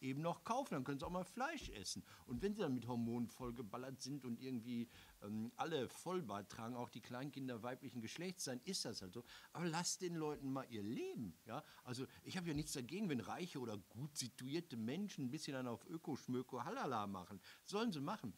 eben 0.00 0.20
noch 0.20 0.44
kaufen. 0.44 0.74
Dann 0.74 0.84
können 0.84 0.98
sie 0.98 1.06
auch 1.06 1.10
mal 1.10 1.24
Fleisch 1.24 1.70
essen. 1.70 2.04
Und 2.26 2.42
wenn 2.42 2.54
sie 2.54 2.60
dann 2.60 2.74
mit 2.74 2.86
Hormonen 2.86 3.28
vollgeballert 3.28 4.00
sind 4.00 4.24
und 4.24 4.40
irgendwie 4.40 4.88
ähm, 5.22 5.52
alle 5.56 5.88
Vollbart 5.88 6.50
tragen, 6.50 6.76
auch 6.76 6.90
die 6.90 7.00
Kleinkinder 7.00 7.62
weiblichen 7.62 8.00
Geschlechts 8.00 8.44
sein, 8.44 8.60
ist 8.64 8.84
das 8.84 9.02
halt 9.02 9.14
so. 9.14 9.24
Aber 9.52 9.66
lasst 9.66 10.02
den 10.02 10.14
Leuten 10.14 10.52
mal 10.52 10.66
ihr 10.70 10.82
Leben. 10.82 11.38
Ja? 11.46 11.64
Also 11.84 12.06
ich 12.24 12.36
habe 12.36 12.48
ja 12.48 12.54
nichts 12.54 12.72
dagegen, 12.72 13.08
wenn 13.08 13.20
reiche 13.20 13.58
oder 13.58 13.78
gut 13.78 14.16
situierte 14.16 14.76
Menschen 14.76 15.26
ein 15.26 15.30
bisschen 15.30 15.54
dann 15.54 15.68
auf 15.68 15.86
Öko, 15.86 16.16
Schmöko, 16.16 16.64
Halala 16.64 17.06
machen. 17.06 17.40
Sollen 17.64 17.92
sie 17.92 18.00
machen. 18.00 18.34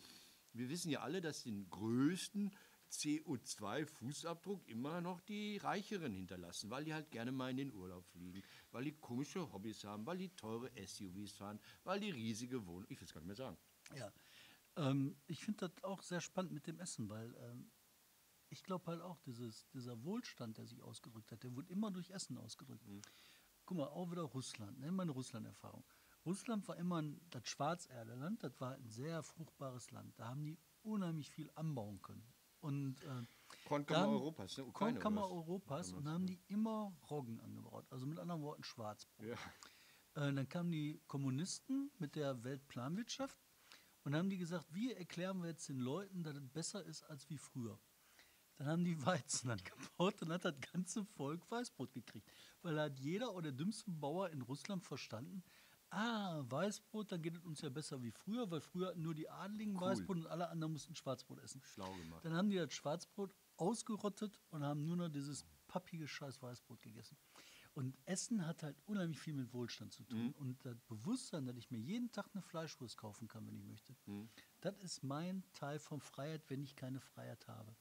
Wir 0.53 0.69
wissen 0.69 0.91
ja 0.91 1.01
alle, 1.01 1.21
dass 1.21 1.43
den 1.43 1.69
größten 1.71 2.53
CO2-Fußabdruck 2.91 4.67
immer 4.67 5.01
noch 5.01 5.21
die 5.21 5.59
Reicheren 5.59 6.13
hinterlassen, 6.13 6.71
weil 6.71 6.85
die 6.85 6.95
halt 6.95 7.11
gerne 7.11 7.33
mal 7.33 7.51
in 7.51 7.57
den 7.57 7.73
Urlaub 7.73 8.07
fliegen, 8.07 8.43
weil 8.71 8.85
die 8.85 8.93
komische 8.93 9.53
Hobbys 9.53 9.85
haben, 9.85 10.07
weil 10.07 10.19
die 10.19 10.31
teure 10.31 10.71
SUVs 10.87 11.33
fahren, 11.33 11.61
weil 11.85 12.01
die 12.01 12.11
riesige 12.11 12.67
Wohnungen, 12.67 12.87
ich 12.89 13.01
will 13.01 13.07
es 13.07 13.13
gar 13.13 13.21
nicht 13.21 13.29
mehr 13.29 13.37
sagen. 13.37 13.59
Ja. 13.95 14.13
Ähm, 14.77 15.17
ich 15.27 15.45
finde 15.45 15.69
das 15.69 15.85
auch 15.85 16.03
sehr 16.03 16.21
spannend 16.21 16.53
mit 16.53 16.67
dem 16.67 16.79
Essen, 16.79 17.09
weil 17.09 17.35
ähm, 17.37 17.71
ich 18.51 18.63
glaube 18.63 18.87
halt 18.87 19.03
auch, 19.03 19.19
dieses, 19.21 19.69
dieser 19.69 20.03
Wohlstand, 20.05 20.59
der 20.59 20.67
sich 20.67 20.83
ausgedrückt 20.83 21.33
hat, 21.33 21.43
der 21.43 21.55
wurde 21.55 21.71
immer 21.71 21.91
durch 21.91 22.11
Essen 22.11 22.39
ausgedrückt. 22.39 22.85
Guck 23.67 23.77
mal, 23.77 23.89
auch 23.89 24.11
wieder 24.11 24.23
Russland, 24.23 24.79
ne, 24.79 24.91
meine 24.91 25.13
Russland-Erfahrung. 25.13 25.85
Russland 26.25 26.67
war 26.69 26.77
immer 26.77 27.03
ein, 27.03 27.21
das 27.31 27.47
Schwarzerdeland, 27.49 28.43
das 28.43 28.59
war 28.61 28.75
ein 28.75 28.89
sehr 28.89 29.23
fruchtbares 29.23 29.91
Land. 29.91 30.19
Da 30.19 30.29
haben 30.29 30.43
die 30.43 30.59
unheimlich 30.83 31.31
viel 31.31 31.51
anbauen 31.55 32.01
können. 32.03 32.27
Und 32.61 33.03
äh, 33.05 33.23
Kornkammer 33.67 34.01
dann- 34.01 34.11
Europas, 34.11 34.57
ne? 34.59 34.65
Ukraine 34.65 34.99
Kornkammer? 34.99 35.31
Europas 35.31 35.93
und 35.93 36.05
da 36.05 36.13
haben 36.13 36.27
die 36.27 36.41
immer 36.49 36.93
Roggen 37.11 37.41
angebaut. 37.41 37.87
Also 37.91 38.07
mit 38.07 38.19
anderen 38.19 38.43
Worten 38.43 38.65
Schwarzbrot. 38.65 39.27
Ja. 39.27 39.35
Äh, 40.15 40.33
dann 40.33 40.49
kamen 40.49 40.71
die 40.73 41.01
Kommunisten 41.07 41.91
mit 41.99 42.17
der 42.17 42.43
Weltplanwirtschaft 42.43 43.39
und 44.05 44.15
haben 44.17 44.31
die 44.31 44.39
gesagt, 44.39 44.67
wie 44.75 44.93
erklären 44.93 45.41
wir 45.43 45.51
jetzt 45.51 45.69
den 45.69 45.79
Leuten, 45.79 46.23
dass 46.23 46.37
es 46.37 46.49
besser 46.49 46.85
ist 46.85 47.03
als 47.05 47.29
wie 47.31 47.39
früher. 47.39 47.79
Dann 48.57 48.67
haben 48.67 48.85
die 48.85 48.97
Weizen 49.07 49.51
angebaut 49.51 50.21
und 50.23 50.33
hat 50.33 50.45
das 50.45 50.55
ganze 50.73 51.05
Volk 51.05 51.49
Weißbrot 51.51 51.93
gekriegt. 51.93 52.29
Weil 52.63 52.75
da 52.75 52.85
hat 52.85 52.99
jeder 52.99 53.33
oder 53.35 53.51
der 53.51 53.53
dümmste 53.53 53.91
Bauer 53.91 54.31
in 54.31 54.43
Russland 54.43 54.85
verstanden, 54.85 55.45
ah, 55.91 56.43
Weißbrot, 56.49 57.13
dann 57.13 57.23
geht 57.23 57.37
es 57.37 57.45
uns 57.45 57.61
ja 57.61 57.69
besser 57.69 58.03
wie 58.03 58.11
früher, 58.11 58.51
weil 58.51 58.61
früher 58.61 58.89
hatten 58.89 59.03
nur 59.03 59.15
die 59.15 59.29
Adligen 59.29 59.75
Cool. 59.77 59.83
Weißbrot 59.89 60.17
und 60.19 60.27
alle 60.27 60.49
anderen 60.49 60.73
mussten 60.73 60.95
Schwarzbrot 60.95 61.39
essen. 61.41 61.61
Schlau 61.63 61.93
gemacht. 61.95 62.25
Dann 62.25 62.35
haben 62.35 62.51
die 62.51 62.57
das 62.57 62.73
Schwarzbrot 62.73 63.35
ausgerottet 63.57 64.41
und 64.51 64.63
haben 64.63 64.85
nur 64.87 64.97
noch 64.97 65.09
dieses 65.09 65.45
pappige 65.67 66.07
scheiß 66.09 66.41
Weißbrot 66.43 66.81
gegessen. 66.83 67.17
Und 67.75 67.97
Essen 68.07 68.45
hat 68.47 68.63
halt 68.65 68.77
unheimlich 68.87 69.21
viel 69.21 69.35
mit 69.35 69.53
Wohlstand 69.53 69.93
zu 69.93 70.03
Mhm. 70.03 70.09
tun. 70.09 70.33
Und 70.39 70.65
das 70.65 70.77
Bewusstsein, 70.89 71.47
dass 71.47 71.57
ich 71.57 71.71
mir 71.71 71.79
jeden 71.79 72.11
Tag 72.11 72.29
eine 72.33 72.43
Fleischwurst 72.43 72.97
kaufen 72.97 73.29
kann, 73.29 73.47
wenn 73.47 73.57
ich 73.57 73.65
möchte, 73.65 73.95
Mhm. 74.07 74.29
das 74.61 74.77
ist 74.79 75.03
mein 75.05 75.45
Teil 75.53 75.79
von 75.79 76.01
Freiheit, 76.01 76.43
wenn 76.49 76.63
ich 76.63 76.75
keine 76.75 77.01
Freiheit 77.01 77.47
habe. 77.47 77.77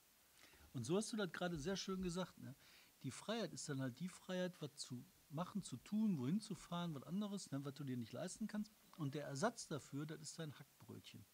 Und 0.74 0.86
so 0.86 0.98
hast 0.98 1.12
du 1.14 1.18
das 1.18 1.32
gerade 1.32 1.58
sehr 1.58 1.76
schön 1.78 2.02
gesagt. 2.04 2.38
Ne? 2.38 2.56
Die 3.04 3.12
Freiheit 3.12 3.54
ist 3.54 3.68
dann 3.70 3.82
halt 3.82 4.00
die 4.00 4.10
Freiheit, 4.10 4.62
was 4.62 4.76
zu 4.76 5.04
machen, 5.30 5.64
zu 5.64 5.78
tun, 5.78 6.18
wohin 6.18 6.40
zu 6.40 6.56
fahren, 6.56 6.94
was 6.96 7.04
anderes, 7.04 7.52
ne, 7.52 7.64
was 7.64 7.74
du 7.74 7.84
dir 7.84 7.98
nicht 7.98 8.14
leisten 8.14 8.48
kannst. 8.48 8.72
Und 8.96 9.16
der 9.16 9.26
Ersatz 9.26 9.68
dafür, 9.68 10.06
das 10.06 10.22
ist 10.22 10.40
dein 10.40 10.58
Hackbrötchen. 10.58 11.26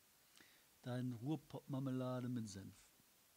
Dein 0.82 1.14
Ruhrpott-Marmelade 1.14 2.28
mit 2.30 2.50
Senf. 2.50 2.76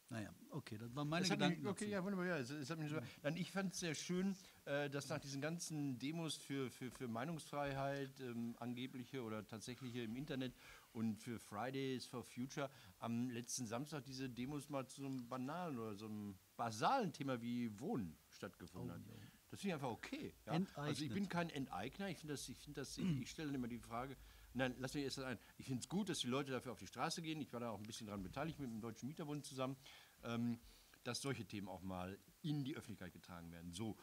Naja, 0.09 0.33
okay, 0.51 0.77
das 0.77 0.95
waren 0.95 1.09
meine 1.09 1.23
Das 1.23 1.31
Gedanken. 1.31 1.63
mich, 1.63 1.69
okay, 1.69 1.85
dazu. 1.85 1.91
ja, 1.91 2.03
wunderbar. 2.03 2.25
Ja, 2.27 2.37
es, 2.37 2.49
es 2.49 2.73
mich 2.77 2.89
so, 2.89 2.99
dann, 3.23 3.35
ich 3.35 3.51
fand 3.51 3.73
es 3.73 3.79
sehr 3.81 3.93
schön, 3.93 4.37
äh, 4.63 4.89
dass 4.89 5.09
nach 5.09 5.19
diesen 5.19 5.41
ganzen 5.41 5.99
Demos 5.99 6.35
für, 6.37 6.69
für, 6.69 6.89
für 6.91 7.09
Meinungsfreiheit, 7.09 8.17
ähm, 8.21 8.55
angebliche 8.59 9.21
oder 9.21 9.45
tatsächliche 9.45 10.03
im 10.03 10.15
Internet 10.15 10.55
und 10.93 11.17
für 11.17 11.39
Fridays 11.39 12.05
for 12.05 12.23
Future 12.23 12.69
am 12.99 13.29
letzten 13.29 13.65
Samstag 13.67 14.05
diese 14.05 14.29
Demos 14.29 14.69
mal 14.69 14.87
zu 14.87 15.01
so 15.01 15.07
einem 15.07 15.27
banalen 15.27 15.77
oder 15.77 15.95
so 15.95 16.05
einem 16.05 16.39
basalen 16.55 17.11
Thema 17.11 17.41
wie 17.41 17.77
Wohnen 17.77 18.17
stattgefunden 18.29 18.91
Oh, 18.91 19.11
hat. 19.11 19.36
Das 19.49 19.61
finde 19.61 19.69
ich 19.69 19.73
einfach 19.75 19.89
okay. 19.89 20.33
Ja? 20.45 20.59
Also 20.75 21.03
ich 21.03 21.13
bin 21.13 21.29
kein 21.29 21.49
Enteigner. 21.49 22.09
Ich 22.09 22.17
finde 22.17 22.33
das, 22.33 22.49
ich 22.49 22.57
finde 22.59 22.81
das, 22.81 22.97
ich, 22.97 23.21
ich 23.21 23.29
stelle 23.29 23.53
immer 23.53 23.67
die 23.67 23.79
Frage, 23.79 24.17
nein, 24.53 24.75
lass 24.79 24.93
mich 24.93 25.03
erst 25.03 25.19
ein. 25.19 25.39
Ich 25.57 25.67
finde 25.67 25.81
es 25.81 25.89
gut, 25.89 26.09
dass 26.09 26.19
die 26.19 26.27
Leute 26.27 26.51
dafür 26.51 26.73
auf 26.73 26.79
die 26.79 26.87
Straße 26.87 27.21
gehen. 27.21 27.39
Ich 27.41 27.53
war 27.53 27.59
da 27.59 27.69
auch 27.69 27.79
ein 27.79 27.85
bisschen 27.85 28.07
daran 28.07 28.23
beteiligt 28.23 28.59
mit 28.59 28.69
dem 28.69 28.81
Deutschen 28.81 29.07
Mieterbund 29.07 29.45
zusammen, 29.45 29.77
ähm, 30.23 30.59
dass 31.03 31.21
solche 31.21 31.45
Themen 31.45 31.69
auch 31.69 31.81
mal 31.81 32.19
in 32.41 32.63
die 32.63 32.75
Öffentlichkeit 32.75 33.13
getragen 33.13 33.51
werden. 33.51 33.71
So, 33.71 33.97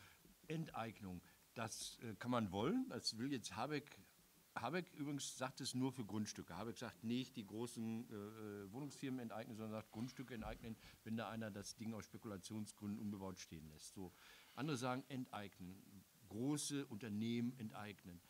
Enteignung, 0.49 1.21
das 1.55 1.99
äh, 2.03 2.15
kann 2.15 2.31
man 2.31 2.51
wollen. 2.53 2.87
Das 2.89 3.19
will 3.19 3.33
jetzt 3.33 3.55
Habeck. 3.57 3.99
Habeck 4.55 4.93
übrigens 4.95 5.37
sagt 5.37 5.61
es 5.61 5.75
nur 5.75 5.93
für 5.93 6.05
Grundstücke. 6.05 6.57
Habeck 6.57 6.79
sagt 6.79 7.03
nicht 7.03 7.37
die 7.37 7.45
großen 7.45 8.09
äh, 8.09 8.15
äh, 8.15 8.73
Wohnungsfirmen 8.73 9.21
enteignen, 9.21 9.57
sondern 9.57 9.73
sagt 9.73 9.91
Grundstücke 9.91 10.35
enteignen, 10.35 10.77
wenn 11.03 11.17
da 11.17 11.29
einer 11.29 11.51
das 11.51 11.77
Ding 11.77 11.93
aus 11.93 12.05
Spekulationsgründen 12.05 13.01
unbebaut 13.01 13.41
stehen 13.41 13.69
lässt. 13.69 13.95
So. 13.95 14.13
Andere 14.55 14.77
sagen 14.77 15.05
enteignen, 15.09 15.77
große 16.29 16.87
Unternehmen 16.87 17.59
enteignen. 17.59 18.21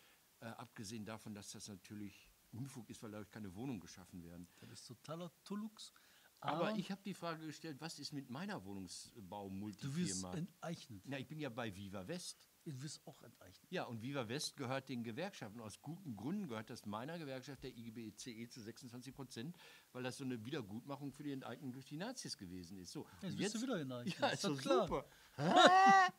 Äh, 0.40 0.46
abgesehen 0.46 1.04
davon, 1.04 1.34
dass 1.34 1.52
das 1.52 1.68
natürlich 1.68 2.30
Unfug 2.52 2.88
ist, 2.90 3.02
weil 3.02 3.10
dadurch 3.10 3.30
keine 3.30 3.54
Wohnungen 3.54 3.80
geschaffen 3.80 4.22
werden. 4.22 4.46
Das 4.60 4.80
ist 4.80 4.86
totaler 4.86 5.32
Tullux. 5.44 5.92
Aber, 6.40 6.76
ich 6.76 6.90
habe 6.90 7.00
die 7.02 7.14
Frage 7.14 7.46
gestellt, 7.46 7.80
was 7.80 7.98
ist 7.98 8.12
mit 8.12 8.28
meiner 8.28 8.56
du 8.56 8.66
wirst 8.66 8.66
Wohnungsbau-Multifirma? 8.66 10.34
enteignet. 10.34 11.02
Na, 11.06 11.18
ich 11.18 11.26
bin 11.26 11.40
ja 11.40 11.48
bei 11.48 11.74
Viva 11.74 12.06
West. 12.06 12.46
Du 12.64 12.82
wirst 12.82 13.06
auch 13.06 13.22
enteignet. 13.22 13.70
Ja, 13.70 13.84
und 13.84 14.00
Viva 14.00 14.26
West 14.28 14.56
gehört 14.56 14.88
den 14.88 15.04
Gewerkschaften. 15.04 15.60
Aus 15.60 15.82
guten 15.82 16.16
Gründen 16.16 16.48
gehört 16.48 16.70
das 16.70 16.86
meiner 16.86 17.18
Gewerkschaft, 17.18 17.62
der 17.62 17.76
IGBCE, 17.76 18.30
E, 18.30 18.48
zu 18.48 18.62
26 18.62 19.14
Prozent, 19.14 19.56
weil 19.92 20.02
das 20.02 20.16
so 20.16 20.24
eine 20.24 20.42
Wiedergutmachung 20.46 21.12
für 21.12 21.24
die 21.24 21.32
Enteignung 21.32 21.72
durch 21.72 21.84
die 21.84 21.98
Nazis 21.98 22.38
gewesen 22.38 22.78
ist. 22.78 22.92
So, 22.92 23.06
Jetzt 23.20 23.32
und 23.32 23.36
bist 23.36 23.54
du 23.54 23.62
wieder 23.62 23.80
enteignet. 23.80 24.16
Ja, 24.20 24.28
Ist 24.28 24.44
doch 24.44 24.58
super. 24.58 25.04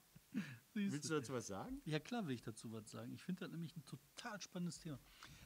Willst 0.73 1.09
du 1.09 1.15
dazu 1.15 1.33
was 1.33 1.47
sagen? 1.47 1.81
Ja, 1.85 1.99
klar 1.99 2.27
will 2.27 2.35
ich 2.35 2.41
dazu 2.41 2.71
was 2.71 2.91
sagen. 2.91 3.13
Ich 3.13 3.23
finde 3.23 3.45
das 3.45 3.51
nämlich 3.51 3.75
ein 3.75 3.85
total 3.85 4.41
spannendes 4.41 4.79
Thema. 4.79 4.99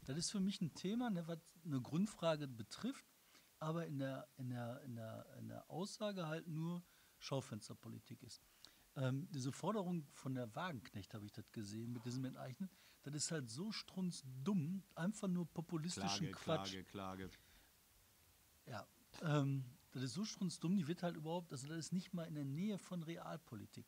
Das 0.05 0.17
ist 0.17 0.31
für 0.31 0.39
mich 0.39 0.59
ein 0.59 0.73
Thema, 0.73 1.09
ne, 1.11 1.27
was 1.27 1.39
eine 1.63 1.79
Grundfrage 1.79 2.47
betrifft, 2.47 3.05
aber 3.59 3.85
in 3.85 3.99
der, 3.99 4.27
in 4.37 4.49
der, 4.49 4.81
in 4.81 4.95
der, 4.95 5.25
in 5.37 5.47
der 5.47 5.69
Aussage 5.69 6.27
halt 6.27 6.47
nur 6.47 6.83
Schaufensterpolitik 7.19 8.23
ist. 8.23 8.41
Ähm, 8.99 9.27
diese 9.31 9.51
Forderung 9.51 10.05
von 10.11 10.35
der 10.35 10.53
Wagenknecht 10.55 11.13
habe 11.13 11.25
ich 11.25 11.31
das 11.31 11.51
gesehen 11.51 11.93
mit 11.93 12.05
diesem 12.05 12.25
Enteignen. 12.25 12.69
Das 13.03 13.13
ist 13.13 13.31
halt 13.31 13.49
so 13.49 13.71
strunzdumm, 13.71 14.83
einfach 14.95 15.27
nur 15.27 15.47
populistischen 15.47 16.31
Klage, 16.31 16.31
Quatsch. 16.31 16.71
Klage, 16.71 16.83
Klage. 16.83 17.29
Ähm, 19.21 19.65
das 19.91 20.03
ist 20.03 20.13
so 20.13 20.23
strunzdumm, 20.23 20.75
die 20.75 20.87
wird 20.87 21.01
halt 21.03 21.15
überhaupt, 21.15 21.51
also 21.51 21.67
das 21.67 21.77
ist 21.77 21.93
nicht 21.93 22.13
mal 22.13 22.25
in 22.25 22.35
der 22.35 22.45
Nähe 22.45 22.77
von 22.77 23.01
Realpolitik. 23.03 23.87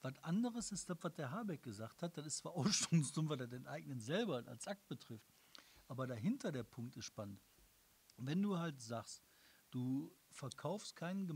Was 0.00 0.16
anderes 0.22 0.72
ist 0.72 0.88
das, 0.88 0.96
was 1.00 1.14
der 1.14 1.30
Habeck 1.30 1.62
gesagt 1.62 2.02
hat, 2.02 2.16
das 2.16 2.26
ist 2.26 2.38
zwar 2.38 2.52
auch 2.52 2.66
strunzdumm, 2.72 3.28
was 3.28 3.40
er 3.40 3.48
den 3.48 3.66
eigenen 3.66 4.00
selber 4.00 4.42
als 4.46 4.66
Akt 4.66 4.86
betrifft, 4.88 5.34
aber 5.86 6.06
dahinter 6.06 6.52
der 6.52 6.62
Punkt 6.62 6.96
ist 6.96 7.04
spannend. 7.04 7.42
Wenn 8.16 8.42
du 8.42 8.58
halt 8.58 8.80
sagst, 8.80 9.22
du 9.70 10.12
verkaufst 10.30 10.96
keinen 10.96 11.26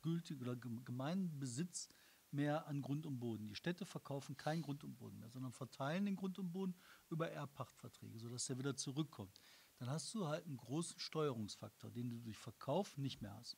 gemeingültigen 0.00 0.42
oder 0.42 0.56
gemeinen 0.56 1.38
Besitz 1.38 1.88
mehr 2.30 2.66
an 2.66 2.82
Grund 2.82 3.06
und 3.06 3.18
Boden. 3.18 3.48
Die 3.48 3.54
Städte 3.54 3.86
verkaufen 3.86 4.36
keinen 4.36 4.62
Grund 4.62 4.84
und 4.84 4.96
Boden 4.96 5.18
mehr, 5.18 5.30
sondern 5.30 5.52
verteilen 5.52 6.04
den 6.04 6.16
Grund 6.16 6.38
und 6.38 6.52
Boden 6.52 6.74
über 7.10 7.30
Erbpachtverträge, 7.30 8.18
sodass 8.18 8.46
der 8.46 8.58
wieder 8.58 8.76
zurückkommt. 8.76 9.40
Dann 9.78 9.88
hast 9.88 10.12
du 10.14 10.26
halt 10.26 10.44
einen 10.44 10.56
großen 10.56 10.98
Steuerungsfaktor, 10.98 11.90
den 11.90 12.10
du 12.10 12.18
durch 12.18 12.36
Verkauf 12.36 12.98
nicht 12.98 13.22
mehr 13.22 13.34
hast. 13.34 13.56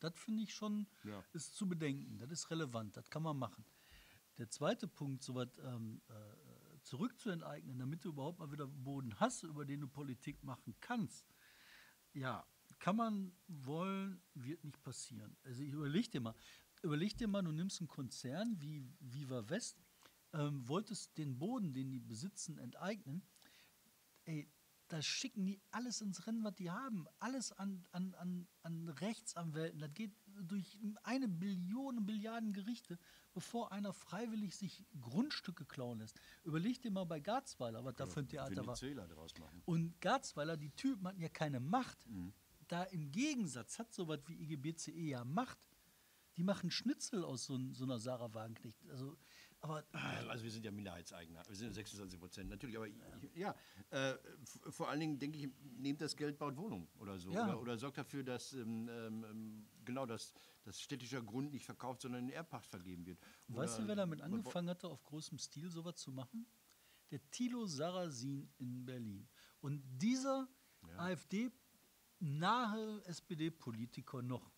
Das 0.00 0.14
finde 0.18 0.42
ich 0.42 0.54
schon, 0.54 0.88
Ja. 1.04 1.22
ist 1.32 1.54
zu 1.54 1.68
bedenken, 1.68 2.18
das 2.18 2.30
ist 2.30 2.50
relevant, 2.50 2.96
das 2.96 3.08
kann 3.10 3.22
man 3.22 3.36
machen. 3.36 3.64
Der 4.38 4.48
zweite 4.48 4.88
Punkt, 4.88 5.22
so 5.22 5.34
was 5.34 5.48
ähm, 5.58 6.00
äh, 6.08 6.80
zurückzuenteignen, 6.82 7.78
damit 7.78 8.04
du 8.04 8.08
überhaupt 8.08 8.38
mal 8.38 8.50
wieder 8.50 8.66
Boden 8.66 9.14
hast, 9.20 9.42
über 9.42 9.66
den 9.66 9.82
du 9.82 9.88
Politik 9.88 10.42
machen 10.42 10.74
kannst, 10.80 11.28
ja, 12.14 12.44
kann 12.80 12.96
man 12.96 13.32
wollen, 13.46 14.20
wird 14.34 14.64
nicht 14.64 14.82
passieren. 14.82 15.36
Also 15.44 15.62
ich 15.62 15.70
überleg 15.70 16.10
dir 16.10 16.20
mal, 16.20 16.34
überleg 16.82 17.16
dir 17.16 17.28
mal, 17.28 17.42
du 17.42 17.52
nimmst 17.52 17.80
einen 17.80 17.88
Konzern 17.88 18.60
wie 18.60 18.90
Viva 18.98 19.48
West, 19.48 19.76
ähm, 20.32 20.66
wolltest 20.66 21.16
den 21.18 21.38
Boden, 21.38 21.72
den 21.72 21.90
die 21.90 22.00
besitzen, 22.00 22.58
enteignen, 22.58 23.22
ey, 24.24 24.50
da 24.88 25.00
schicken 25.02 25.46
die 25.46 25.60
alles 25.70 26.00
ins 26.00 26.26
Rennen, 26.26 26.42
was 26.42 26.56
die 26.56 26.68
haben. 26.68 27.06
Alles 27.20 27.52
an, 27.52 27.86
an, 27.92 28.12
an, 28.16 28.48
an 28.62 28.88
Rechtsanwälten. 28.88 29.78
Das 29.78 29.94
geht 29.94 30.12
durch 30.42 30.80
eine 31.04 31.28
Billion, 31.28 32.04
Milliarden 32.04 32.52
Gerichte, 32.52 32.98
bevor 33.32 33.70
einer 33.70 33.92
freiwillig 33.92 34.56
sich 34.56 34.84
Grundstücke 35.00 35.64
klauen 35.64 36.00
lässt. 36.00 36.20
Überleg 36.42 36.82
dir 36.82 36.90
mal 36.90 37.04
bei 37.04 37.20
Garzweiler, 37.20 37.84
was 37.84 37.94
da 37.94 38.06
für 38.06 38.20
ein 38.20 38.28
Theater 38.28 38.56
war. 38.56 38.66
Venezuela 38.66 39.06
draus 39.06 39.32
machen. 39.38 39.62
Und 39.64 40.00
Garzweiler, 40.00 40.56
die 40.56 40.70
Typen 40.70 41.06
hatten 41.06 41.20
ja 41.20 41.28
keine 41.28 41.60
Macht. 41.60 42.04
Da 42.70 42.84
im 42.84 43.10
Gegensatz 43.10 43.80
hat 43.80 43.92
sowas 43.92 44.20
wie 44.28 44.34
IGBCE 44.44 44.92
ja 44.92 45.24
Macht. 45.24 45.58
Die 46.36 46.44
machen 46.44 46.70
Schnitzel 46.70 47.24
aus 47.24 47.44
so, 47.44 47.58
so 47.72 47.82
einer 47.82 47.98
Sarah 47.98 48.32
Wagenknecht. 48.32 48.78
Also, 48.88 49.18
aber 49.58 49.84
Also 50.28 50.44
wir 50.44 50.50
sind 50.52 50.64
ja 50.64 50.70
Minderheitseigner, 50.70 51.42
wir 51.48 51.56
sind 51.56 51.74
26 51.74 52.18
Prozent, 52.20 52.48
natürlich, 52.48 52.76
aber 52.76 52.86
ich, 52.86 52.94
ja, 53.34 53.56
äh, 53.90 54.14
vor 54.70 54.88
allen 54.88 55.00
Dingen 55.00 55.18
denke 55.18 55.38
ich, 55.38 55.48
nehmt 55.78 56.00
das 56.00 56.16
Geld, 56.16 56.38
baut 56.38 56.56
Wohnung 56.56 56.86
oder 57.00 57.18
so. 57.18 57.32
Ja. 57.32 57.48
Oder, 57.48 57.60
oder 57.60 57.76
sorgt 57.76 57.98
dafür, 57.98 58.22
dass 58.22 58.52
ähm, 58.52 58.88
ähm, 58.88 59.66
genau 59.84 60.06
das, 60.06 60.32
das 60.62 60.80
städtischer 60.80 61.22
Grund 61.22 61.50
nicht 61.50 61.64
verkauft, 61.66 62.02
sondern 62.02 62.22
in 62.28 62.30
Erbpacht 62.30 62.68
vergeben 62.68 63.04
wird. 63.04 63.18
weißt 63.48 63.78
du, 63.78 63.82
Oder- 63.82 63.88
wer 63.88 63.96
damit 63.96 64.20
oder- 64.20 64.26
angefangen 64.26 64.68
hatte, 64.70 64.86
auf 64.86 65.02
großem 65.02 65.38
Stil 65.38 65.68
sowas 65.68 65.96
zu 65.96 66.12
machen? 66.12 66.46
Der 67.10 67.20
Thilo 67.32 67.66
Sarrazin 67.66 68.48
in 68.58 68.86
Berlin. 68.86 69.28
Und 69.60 69.82
dieser 70.00 70.48
AfD-nahe 72.20 73.02
SPD-Politiker 73.06 74.22
noch, 74.22 74.52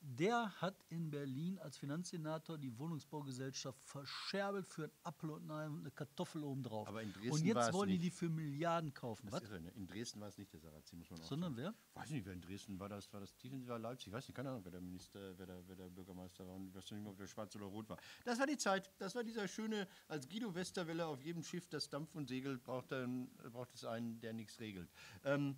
der 0.00 0.50
hat 0.60 0.84
in 0.88 1.10
Berlin 1.10 1.58
als 1.58 1.76
Finanzsenator 1.76 2.56
die 2.56 2.76
Wohnungsbaugesellschaft 2.78 3.84
verscherbelt 3.84 4.66
für 4.66 4.84
ein 4.84 4.92
Apfel 5.02 5.30
und 5.30 5.50
eine 5.50 5.90
Kartoffel 5.90 6.44
obendrauf. 6.44 6.88
Aber 6.88 7.02
in 7.02 7.12
Dresden 7.12 7.32
und 7.32 7.44
jetzt 7.44 7.72
wollen 7.72 7.88
die 7.88 7.98
nicht. 7.98 8.06
die 8.06 8.10
für 8.10 8.28
Milliarden 8.28 8.94
kaufen. 8.94 9.28
Das 9.28 9.42
ist 9.42 9.50
irre, 9.50 9.60
ne? 9.60 9.70
In 9.74 9.86
Dresden 9.86 10.20
war 10.20 10.28
es 10.28 10.38
nicht 10.38 10.52
der 10.52 10.60
Sarrazin, 10.60 11.00
muss 11.00 11.10
man 11.10 11.20
auch 11.20 11.24
Sondern 11.24 11.56
wer? 11.56 11.74
Weiß 11.94 12.10
nicht, 12.10 12.24
wer 12.24 12.32
in 12.32 12.40
Dresden 12.40 12.78
war 12.78 12.88
das, 12.88 13.12
war 13.12 13.20
das 13.20 13.34
Tiefensee, 13.34 13.68
war 13.68 13.78
Leipzig, 13.78 14.12
weiß 14.12 14.28
nicht, 14.28 14.36
keine 14.36 14.50
Ahnung, 14.50 14.64
wer 14.64 14.72
der 14.72 14.80
Minister, 14.80 15.36
wer 15.36 15.46
der, 15.46 15.68
wer 15.68 15.76
der 15.76 15.90
Bürgermeister 15.90 16.46
war 16.46 16.54
und 16.54 16.68
ich 16.68 16.74
weiß 16.74 16.90
nicht 16.92 17.02
mehr, 17.02 17.10
ob 17.10 17.18
der 17.18 17.26
schwarz 17.26 17.54
oder 17.56 17.66
rot 17.66 17.88
war. 17.90 17.98
Das 18.24 18.38
war 18.38 18.46
die 18.46 18.56
Zeit, 18.56 18.90
das 18.98 19.14
war 19.14 19.24
dieser 19.24 19.46
schöne, 19.48 19.86
als 20.06 20.28
Guido 20.28 20.54
Westerwelle 20.54 21.06
auf 21.06 21.22
jedem 21.22 21.42
Schiff, 21.42 21.66
das 21.68 21.90
dampft 21.90 22.14
und 22.16 22.28
segelt, 22.28 22.62
braucht, 22.62 22.92
dann, 22.92 23.28
braucht 23.52 23.74
es 23.74 23.84
einen, 23.84 24.20
der 24.20 24.32
nichts 24.32 24.60
regelt. 24.60 24.88
Ähm, 25.24 25.56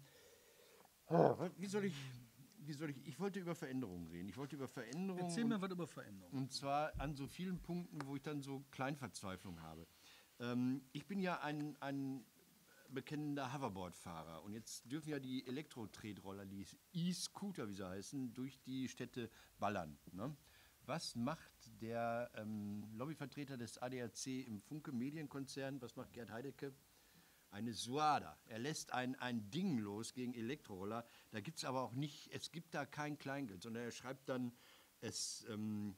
wie 1.58 1.66
soll 1.66 1.84
ich, 1.86 1.94
wie 2.58 2.72
soll 2.72 2.90
ich, 2.90 3.06
ich 3.06 3.18
wollte 3.18 3.40
über 3.40 3.54
Veränderungen 3.54 4.06
reden, 4.08 4.28
ich 4.28 4.36
wollte 4.36 4.56
über 4.56 4.68
Veränderungen 4.68 5.24
Erzähl 5.24 5.42
und- 5.44 5.50
mir 5.50 5.60
was 5.60 5.70
über 5.70 5.86
Veränderungen. 5.86 6.38
und 6.38 6.52
zwar 6.52 6.92
an 7.00 7.14
so 7.16 7.26
vielen 7.26 7.58
Punkten, 7.60 7.98
wo 8.06 8.16
ich 8.16 8.22
dann 8.22 8.42
so 8.42 8.64
Kleinverzweiflung 8.70 9.60
habe. 9.62 9.86
Ähm, 10.38 10.82
ich 10.92 11.06
bin 11.06 11.20
ja 11.20 11.40
ein, 11.40 11.76
ein 11.80 12.24
bekennender 12.88 13.52
Hoverboard-Fahrer 13.52 14.42
und 14.42 14.52
jetzt 14.52 14.90
dürfen 14.90 15.10
ja 15.10 15.18
die 15.20 15.46
Elektro-Tretroller, 15.46 16.46
die 16.46 16.66
E-Scooter, 16.92 17.68
wie 17.68 17.74
sie 17.74 17.86
heißen, 17.88 18.34
durch 18.34 18.60
die 18.62 18.88
Städte 18.88 19.30
ballern. 19.58 19.96
Ne? 20.12 20.36
Was 20.86 21.14
macht 21.14 21.52
der 21.80 22.30
ähm, 22.34 22.82
Lobbyvertreter 22.94 23.56
des 23.56 23.78
ADAC 23.78 24.26
im 24.46 24.60
Funke 24.60 24.90
Medienkonzern, 24.92 25.80
was 25.82 25.94
macht 25.94 26.12
Gerd 26.12 26.30
Heidecke? 26.30 26.72
Eine 27.50 27.72
Suada. 27.72 28.38
Er 28.46 28.58
lässt 28.58 28.92
ein, 28.92 29.16
ein 29.16 29.50
Ding 29.50 29.78
los 29.78 30.12
gegen 30.14 30.34
Elektroroller. 30.34 31.04
Da 31.30 31.40
gibt 31.40 31.58
es 31.58 31.64
aber 31.64 31.82
auch 31.82 31.92
nicht, 31.92 32.30
es 32.32 32.52
gibt 32.52 32.74
da 32.74 32.86
kein 32.86 33.18
Kleingeld, 33.18 33.62
sondern 33.62 33.84
er 33.84 33.90
schreibt 33.90 34.28
dann, 34.28 34.52
es 35.00 35.44
ähm, 35.48 35.96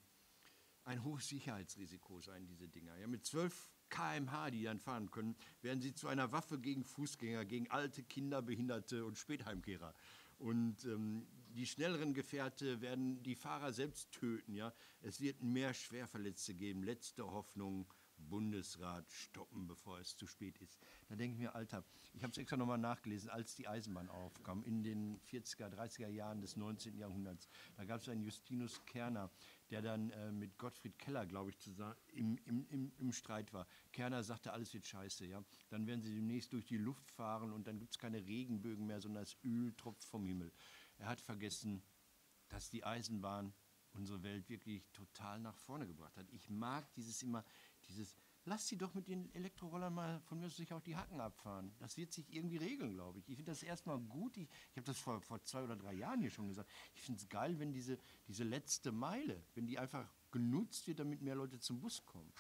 ein 0.85 1.05
hohes 1.05 1.29
Sicherheitsrisiko 1.29 2.21
seien 2.21 2.47
diese 2.47 2.69
Dinger. 2.69 2.97
Ja, 2.97 3.07
mit 3.07 3.27
12 3.27 3.71
km/h, 3.91 4.51
die 4.51 4.63
dann 4.63 4.81
fahren 4.81 5.11
können, 5.11 5.37
werden 5.61 5.81
sie 5.81 5.95
zu 5.95 6.09
einer 6.09 6.33
Waffe 6.33 6.59
gegen 6.59 6.85
Fußgänger, 6.85 7.45
gegen 7.45 7.71
alte 7.71 8.03
Kinder, 8.03 8.43
Behinderte 8.43 9.05
und 9.05 9.19
Spätheimkehrer. 9.19 9.95
Und 10.39 10.85
ähm, 10.87 11.27
die 11.55 11.67
schnelleren 11.67 12.15
Gefährte 12.15 12.81
werden 12.81 13.23
die 13.23 13.37
Fahrer 13.37 13.73
selbst 13.73 14.11
töten. 14.11 14.55
Ja? 14.55 14.73
Es 15.03 15.21
wird 15.21 15.43
mehr 15.43 15.75
Schwerverletzte 15.75 16.55
geben. 16.55 16.83
Letzte 16.83 17.31
Hoffnung, 17.31 17.87
Bundesrat 18.33 19.13
stoppen, 19.13 19.67
bevor 19.67 19.99
es 19.99 20.17
zu 20.17 20.27
spät 20.27 20.57
ist. 20.57 20.79
Da 21.11 21.17
denke 21.17 21.35
ich 21.35 21.39
mir, 21.39 21.55
Alter, 21.55 21.85
ich 22.15 22.23
habe 22.23 22.31
es 22.31 22.39
extra 22.39 22.57
nochmal 22.57 22.79
nachgelesen, 22.79 23.29
als 23.29 23.55
die 23.57 23.69
Eisenbahn 23.69 24.09
aufkam, 24.09 24.65
in 24.65 24.83
den 24.83 25.21
40er, 25.21 25.69
30er 25.69 26.09
Jahren 26.09 26.41
des 26.41 26.57
19. 26.57 26.97
Jahrhunderts. 26.97 27.47
Da 27.77 27.85
gab 27.85 28.01
es 28.01 28.09
einen 28.09 28.23
Justinus 28.23 28.83
Kerner, 28.87 29.31
der 29.69 29.83
dann 29.83 30.09
äh, 30.13 30.33
mit 30.33 30.57
Gottfried 30.57 30.99
Keller, 30.99 31.27
glaube 31.27 31.51
ich, 31.51 31.59
zusammen 31.59 31.95
im, 32.15 32.39
im, 32.47 32.67
im, 32.71 32.93
im 32.97 33.13
Streit 33.13 33.53
war. 33.53 33.67
Kerner 33.93 34.23
sagte, 34.23 34.55
alles 34.55 34.73
wird 34.73 34.87
scheiße, 34.87 35.27
ja. 35.27 35.45
Dann 35.69 35.87
werden 35.87 36.01
sie 36.01 36.15
demnächst 36.15 36.55
durch 36.55 36.65
die 36.65 36.79
Luft 36.79 37.11
fahren 37.11 37.53
und 37.53 37.67
dann 37.67 37.79
gibt 37.79 37.93
es 37.93 37.99
keine 37.99 38.25
Regenbögen 38.25 38.87
mehr, 38.87 39.03
sondern 39.03 39.25
das 39.25 39.37
Öl 39.45 39.75
tropft 39.75 40.05
vom 40.05 40.25
Himmel. 40.25 40.51
Er 40.97 41.09
hat 41.09 41.21
vergessen, 41.21 41.83
dass 42.49 42.71
die 42.71 42.83
Eisenbahn 42.83 43.53
unsere 43.95 44.23
Welt 44.23 44.49
wirklich 44.49 44.91
total 44.93 45.39
nach 45.41 45.57
vorne 45.57 45.87
gebracht 45.87 46.17
hat. 46.17 46.27
Ich 46.31 46.49
mag 46.49 46.91
dieses 46.95 47.23
immer, 47.23 47.45
dieses, 47.93 48.17
lass 48.45 48.67
sie 48.67 48.77
doch 48.77 48.95
mit 48.95 49.09
den 49.09 49.33
Elektrorollern 49.35 49.95
mal 49.95 50.21
von 50.23 50.39
mir 50.39 50.47
aus 50.47 50.57
sich 50.57 50.73
auch 50.73 50.81
die 50.81 50.97
Hacken 50.97 51.21
abfahren. 51.21 51.73
Das 51.79 51.97
wird 51.97 52.13
sich 52.13 52.33
irgendwie 52.33 52.57
regeln, 52.57 52.95
glaube 52.95 53.19
ich. 53.19 53.29
Ich 53.29 53.37
finde 53.37 53.53
das 53.53 53.63
erstmal 53.63 53.99
gut. 53.99 54.37
Ich, 54.37 54.49
ich 54.71 54.77
habe 54.77 54.87
das 54.87 54.99
vor, 54.99 55.21
vor 55.21 55.43
zwei 55.45 55.63
oder 55.63 55.77
drei 55.77 55.95
Jahren 55.95 56.21
hier 56.21 56.31
schon 56.31 56.49
gesagt. 56.49 56.71
Ich 56.95 57.03
finde 57.03 57.21
es 57.21 57.29
geil, 57.29 57.59
wenn 57.59 57.73
diese, 57.73 57.99
diese 58.27 58.45
letzte 58.45 58.93
Meile, 58.93 59.43
wenn 59.55 59.67
die 59.67 59.79
einfach 59.79 60.09
genutzt 60.31 60.87
wird, 60.87 60.99
damit 60.99 61.23
mehr 61.23 61.35
Leute 61.35 61.61
zum 61.61 61.81
Bus 61.81 62.05
kommen. 62.05 62.33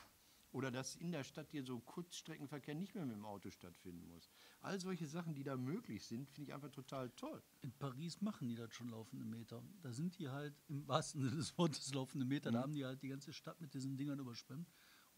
Oder 0.52 0.70
dass 0.70 0.96
in 0.96 1.12
der 1.12 1.24
Stadt 1.24 1.50
hier 1.50 1.64
so 1.64 1.80
Kurzstreckenverkehr 1.80 2.74
nicht 2.74 2.94
mehr 2.94 3.06
mit 3.06 3.16
dem 3.16 3.24
Auto 3.24 3.48
stattfinden 3.50 4.06
muss. 4.08 4.30
All 4.60 4.78
solche 4.78 5.06
Sachen, 5.06 5.34
die 5.34 5.44
da 5.44 5.56
möglich 5.56 6.04
sind, 6.04 6.28
finde 6.28 6.50
ich 6.50 6.54
einfach 6.54 6.70
total 6.70 7.08
toll. 7.10 7.42
In 7.62 7.72
Paris 7.72 8.20
machen 8.20 8.48
die 8.48 8.54
das 8.54 8.72
schon 8.74 8.90
laufende 8.90 9.24
Meter. 9.24 9.62
Da 9.80 9.92
sind 9.92 10.18
die 10.18 10.28
halt 10.28 10.54
im 10.68 10.86
wahrsten 10.86 11.22
Sinne 11.22 11.36
des 11.36 11.56
Wortes 11.56 11.94
laufende 11.94 12.26
Meter. 12.26 12.52
Da 12.52 12.60
haben 12.60 12.74
die 12.74 12.84
halt 12.84 13.02
die 13.02 13.08
ganze 13.08 13.32
Stadt 13.32 13.60
mit 13.62 13.72
diesen 13.72 13.96
Dingern 13.96 14.18
überschwemmt. 14.18 14.68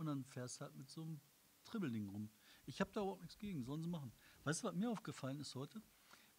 Und 0.04 0.08
dann 0.08 0.24
fährst 0.24 0.60
du 0.60 0.64
halt 0.66 0.76
mit 0.76 0.90
so 0.90 1.00
einem 1.02 1.18
Tribbelding 1.64 2.08
rum. 2.10 2.28
Ich 2.66 2.78
habe 2.82 2.90
da 2.92 3.00
überhaupt 3.00 3.22
nichts 3.22 3.38
gegen, 3.38 3.64
sollen 3.64 3.80
sie 3.82 3.88
machen. 3.88 4.12
Weißt 4.44 4.62
du, 4.62 4.68
was 4.68 4.74
mir 4.74 4.90
aufgefallen 4.90 5.40
ist 5.40 5.54
heute? 5.54 5.80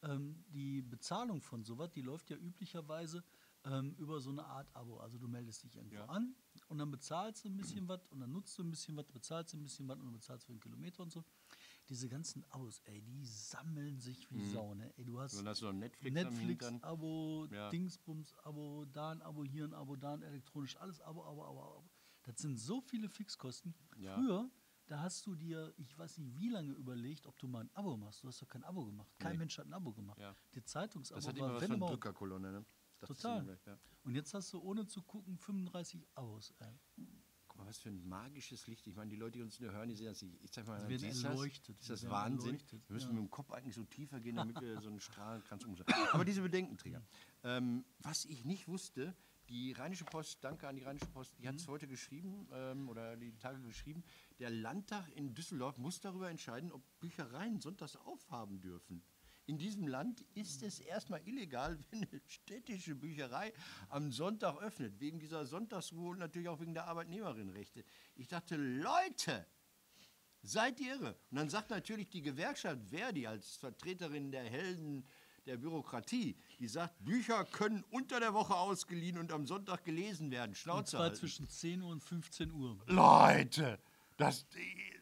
Ähm, 0.03 0.43
die 0.49 0.83
Bezahlung 0.83 1.41
von 1.41 1.63
sowas, 1.63 1.89
die 1.91 2.01
läuft 2.01 2.29
ja 2.29 2.37
üblicherweise 2.37 3.23
ähm, 3.63 3.95
über 3.97 4.21
so 4.21 4.29
eine 4.29 4.45
Art 4.45 4.67
Abo. 4.75 4.99
Also 4.99 5.17
du 5.17 5.27
meldest 5.27 5.63
dich 5.63 5.75
irgendwo 5.75 5.95
Ja. 5.95 6.05
an 6.05 6.35
und 6.67 6.77
dann 6.77 6.91
bezahlst 6.91 7.43
du 7.43 7.49
ein 7.49 7.57
bisschen 7.57 7.87
was 7.87 8.05
und 8.11 8.19
dann 8.19 8.31
nutzt 8.31 8.55
du 8.59 8.63
ein 8.63 8.69
bisschen 8.69 8.95
was, 8.97 9.07
bezahlst 9.07 9.53
du 9.53 9.57
ein 9.57 9.63
bisschen 9.63 9.87
was 9.87 9.97
und 9.97 10.05
dann 10.05 10.13
bezahlst 10.13 10.45
für 10.45 10.51
einen 10.51 10.59
Kilometer 10.59 11.01
und 11.01 11.11
so. 11.11 11.23
Diese 11.89 12.07
ganzen 12.07 12.43
Abos, 12.51 12.81
ey, 12.85 13.01
die 13.01 13.25
sammeln 13.25 13.99
sich 13.99 14.29
wie 14.31 14.43
Sau, 14.47 14.75
ne? 14.75 14.93
Ey, 14.97 15.05
du 15.05 15.19
hast 15.19 15.37
Dann 15.37 15.47
hast 15.47 15.61
du 15.63 15.71
Netflix, 15.71 16.15
am 16.15 16.35
Hintern. 16.35 16.73
Netflix-Abo, 16.73 17.47
Ja. 17.51 17.69
Dingsbums-Abo, 17.69 18.85
da 18.93 19.09
ein 19.11 19.21
Abo, 19.23 19.43
hier 19.43 19.65
ein 19.65 19.73
Abo, 19.73 19.95
da 19.95 20.13
ein 20.13 20.21
elektronisch, 20.21 20.77
alles 20.77 20.99
Abo, 21.01 21.23
Abo, 21.23 21.43
Abo, 21.45 21.61
Abo. 21.63 21.84
Das 22.25 22.37
sind 22.41 22.57
so 22.59 22.81
viele 22.81 23.09
Fixkosten. 23.09 23.73
Ja. 23.97 24.15
Früher, 24.15 24.49
da 24.87 24.99
hast 25.01 25.25
du 25.25 25.35
dir, 25.35 25.73
ich 25.77 25.97
weiß 25.97 26.17
nicht 26.19 26.35
wie 26.37 26.49
lange 26.49 26.71
überlegt, 26.73 27.25
ob 27.27 27.37
du 27.39 27.47
mal 27.47 27.61
ein 27.61 27.69
Abo 27.73 27.97
machst. 27.97 28.23
Du 28.23 28.27
hast 28.27 28.41
doch 28.41 28.47
kein 28.47 28.63
Abo 28.63 28.85
gemacht. 28.85 29.11
Kein 29.19 29.33
Nee. 29.33 29.37
Mensch 29.39 29.57
hat 29.57 29.65
ein 29.67 29.73
Abo 29.73 29.93
gemacht. 29.93 30.19
Ja. 30.19 30.35
Die 30.53 30.63
Zeitungsabo 30.63 31.15
Das 31.19 31.27
hat 31.27 31.39
war, 31.39 31.45
immer 31.47 31.55
was 31.55 31.61
wenn 31.61 31.67
von 31.69 31.77
überhaupt, 31.77 31.93
Drückerkolonne, 31.95 32.51
ne? 32.51 32.65
Total. 33.01 33.43
gleich, 33.43 33.65
ja. 33.65 33.77
Und 34.03 34.15
jetzt 34.15 34.33
hast 34.33 34.51
du 34.53 34.59
ohne 34.61 34.85
zu 34.87 35.01
gucken 35.03 35.37
35 35.37 36.07
Abos. 36.15 36.53
Ey. 36.59 36.79
Guck 37.47 37.57
mal, 37.57 37.67
was 37.67 37.77
für 37.77 37.89
ein 37.89 38.07
magisches 38.07 38.65
Licht. 38.67 38.85
Ich 38.87 38.95
meine, 38.95 39.09
die 39.11 39.15
Leute, 39.15 39.33
die 39.37 39.43
uns 39.43 39.59
nur 39.59 39.71
hören, 39.71 39.89
die 39.89 39.95
sehen 39.95 40.07
das 40.07 40.21
nicht. 40.21 40.41
Ich 40.43 40.51
sag 40.51 40.65
mal, 40.67 40.79
siehst 40.97 41.23
erleuchtet. 41.23 41.75
Das? 41.79 41.89
Ist 41.89 41.99
Sie 41.99 42.05
das 42.05 42.09
Wahnsinn? 42.11 42.55
erleuchtet, 42.55 42.89
Wir 42.89 42.93
müssen 42.93 43.07
ja. 43.09 43.13
mit 43.13 43.23
dem 43.23 43.29
Kopf 43.31 43.51
eigentlich 43.51 43.75
so 43.75 43.83
tiefer 43.83 44.19
gehen, 44.19 44.35
damit 44.37 44.59
wir 44.59 44.81
so 44.81 44.89
einen 44.89 44.99
Strahlenkranz 44.99 45.63
umsetzen. 45.65 45.93
Aber 46.11 46.25
diese 46.25 46.41
Bedenkenträger. 46.41 47.01
Ähm, 47.43 47.85
was 47.99 48.25
ich 48.25 48.43
nicht 48.45 48.67
wusste, 48.67 49.15
die 49.49 49.71
Rheinische 49.73 50.05
Post, 50.05 50.43
danke 50.43 50.67
an 50.67 50.75
die 50.75 50.83
Rheinische 50.83 51.07
Post, 51.07 51.33
die 51.39 51.47
hat 51.47 51.55
Mhm. 51.55 51.59
es 51.59 51.67
heute 51.67 51.87
geschrieben 51.87 52.47
ähm, 52.51 52.89
oder 52.89 53.15
die 53.15 53.35
Tage 53.37 53.61
geschrieben, 53.61 54.03
der 54.39 54.49
Landtag 54.49 55.07
in 55.15 55.33
Düsseldorf 55.33 55.77
muss 55.77 55.99
darüber 56.01 56.29
entscheiden, 56.29 56.71
ob 56.71 56.83
Büchereien 56.99 57.59
sonntags 57.59 57.95
aufhaben 57.95 58.61
dürfen. 58.61 59.03
In 59.47 59.59
diesem 59.59 59.87
Land 59.87 60.21
ist 60.33 60.63
es 60.63 60.79
erstmal 60.79 61.21
illegal, 61.27 61.77
wenn 61.91 62.03
eine 62.03 62.21
städtische 62.25 62.95
Bücherei 62.95 63.53
am 63.89 64.11
Sonntag 64.11 64.57
öffnet, 64.57 64.99
wegen 64.99 65.19
dieser 65.19 65.45
Sonntagsruhe 65.45 66.11
und 66.11 66.19
natürlich 66.19 66.49
auch 66.49 66.59
wegen 66.59 66.73
der 66.73 66.87
Arbeitnehmerinnenrechte. 66.87 67.83
Ich 68.15 68.27
dachte, 68.27 68.55
Leute, 68.55 69.45
Seid 70.47 70.79
ihr 70.79 70.93
irre? 70.97 71.17
Und 71.31 71.37
dann 71.37 71.49
sagt 71.49 71.71
natürlich 71.71 72.07
die 72.11 72.21
Gewerkschaft 72.21 72.79
Verdi 72.91 73.25
als 73.25 73.55
Vertreterin 73.55 74.31
der 74.31 74.43
Helden 74.43 75.03
der 75.45 75.57
Bürokratie, 75.57 76.35
die 76.59 76.67
sagt, 76.67 77.03
Bücher 77.03 77.45
können 77.45 77.83
unter 77.91 78.19
der 78.19 78.33
Woche 78.33 78.55
ausgeliehen 78.55 79.17
und 79.17 79.31
am 79.31 79.45
Sonntag 79.45 79.83
gelesen 79.83 80.31
werden. 80.31 80.51
Und 80.51 80.57
Schnauze 80.57 80.91
zwar 80.91 81.01
halten. 81.01 81.15
zwischen 81.15 81.49
10 81.49 81.81
Uhr 81.81 81.91
und 81.91 82.03
15 82.03 82.51
Uhr. 82.51 82.77
Leute, 82.87 83.79
das, 84.17 84.45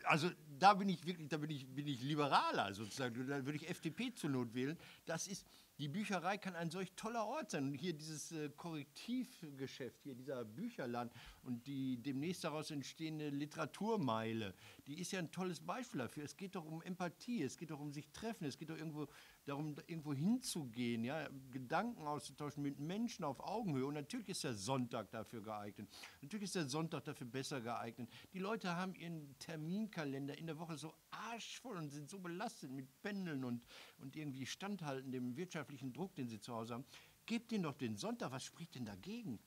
also 0.05 0.29
da 0.59 0.73
bin 0.73 0.89
ich 0.89 1.05
wirklich, 1.05 1.27
da 1.29 1.37
bin 1.37 1.49
ich, 1.49 1.67
bin 1.67 1.87
ich 1.87 2.01
liberaler 2.01 2.73
sozusagen. 2.73 3.27
Da 3.27 3.45
würde 3.45 3.57
ich 3.57 3.69
FDP 3.69 4.13
zur 4.13 4.31
Not 4.31 4.53
wählen. 4.53 4.77
Das 5.05 5.27
ist, 5.27 5.45
die 5.77 5.87
Bücherei 5.87 6.37
kann 6.37 6.55
ein 6.55 6.69
solch 6.69 6.91
toller 6.93 7.25
Ort 7.25 7.51
sein. 7.51 7.65
Und 7.65 7.73
hier 7.75 7.93
dieses 7.93 8.31
äh, 8.31 8.49
Korrektivgeschäft, 8.49 10.01
hier 10.03 10.15
dieser 10.15 10.43
Bücherladen 10.45 11.11
und 11.43 11.65
die 11.67 11.97
demnächst 11.97 12.43
daraus 12.43 12.71
entstehende 12.71 13.29
Literaturmeile, 13.29 14.53
die 14.87 14.99
ist 14.99 15.11
ja 15.11 15.19
ein 15.19 15.31
tolles 15.31 15.59
Beispiel 15.59 15.99
dafür. 15.99 16.23
Es 16.23 16.37
geht 16.37 16.55
doch 16.55 16.65
um 16.65 16.81
Empathie, 16.81 17.43
es 17.43 17.57
geht 17.57 17.71
doch 17.71 17.79
um 17.79 17.91
sich 17.91 18.09
treffen, 18.11 18.45
es 18.45 18.57
geht 18.57 18.69
doch 18.69 18.77
irgendwo 18.77 19.07
darum, 19.45 19.75
da 19.75 19.81
irgendwo 19.87 20.13
hinzugehen, 20.13 21.03
ja, 21.03 21.27
Gedanken 21.51 22.07
auszutauschen 22.07 22.63
mit 22.63 22.79
Menschen 22.79 23.23
auf 23.25 23.39
Augenhöhe. 23.39 23.85
Und 23.85 23.95
natürlich 23.95 24.29
ist 24.29 24.43
der 24.43 24.53
Sonntag 24.53 25.11
dafür 25.11 25.41
geeignet. 25.41 25.89
Natürlich 26.21 26.45
ist 26.45 26.55
der 26.55 26.67
Sonntag 26.67 27.03
dafür 27.03 27.27
besser 27.27 27.61
geeignet. 27.61 28.09
Die 28.33 28.39
Leute 28.39 28.75
haben 28.75 28.95
ihren 28.95 29.37
Terminkalender 29.39 30.37
in 30.37 30.47
der 30.47 30.59
Woche 30.59 30.77
so 30.77 30.93
arschvoll 31.11 31.77
und 31.77 31.89
sind 31.89 32.09
so 32.09 32.19
belastet 32.19 32.71
mit 32.71 32.87
Pendeln 33.01 33.43
und, 33.43 33.63
und 33.99 34.15
irgendwie 34.15 34.45
standhalten 34.45 35.11
dem 35.11 35.35
wirtschaftlichen 35.35 35.93
Druck, 35.93 36.15
den 36.15 36.29
sie 36.29 36.39
zu 36.39 36.53
Hause 36.53 36.75
haben. 36.75 36.85
Gebt 37.25 37.51
ihnen 37.51 37.63
doch 37.63 37.77
den 37.77 37.95
Sonntag. 37.95 38.31
Was 38.31 38.43
spricht 38.43 38.75
denn 38.75 38.85
dagegen? 38.85 39.39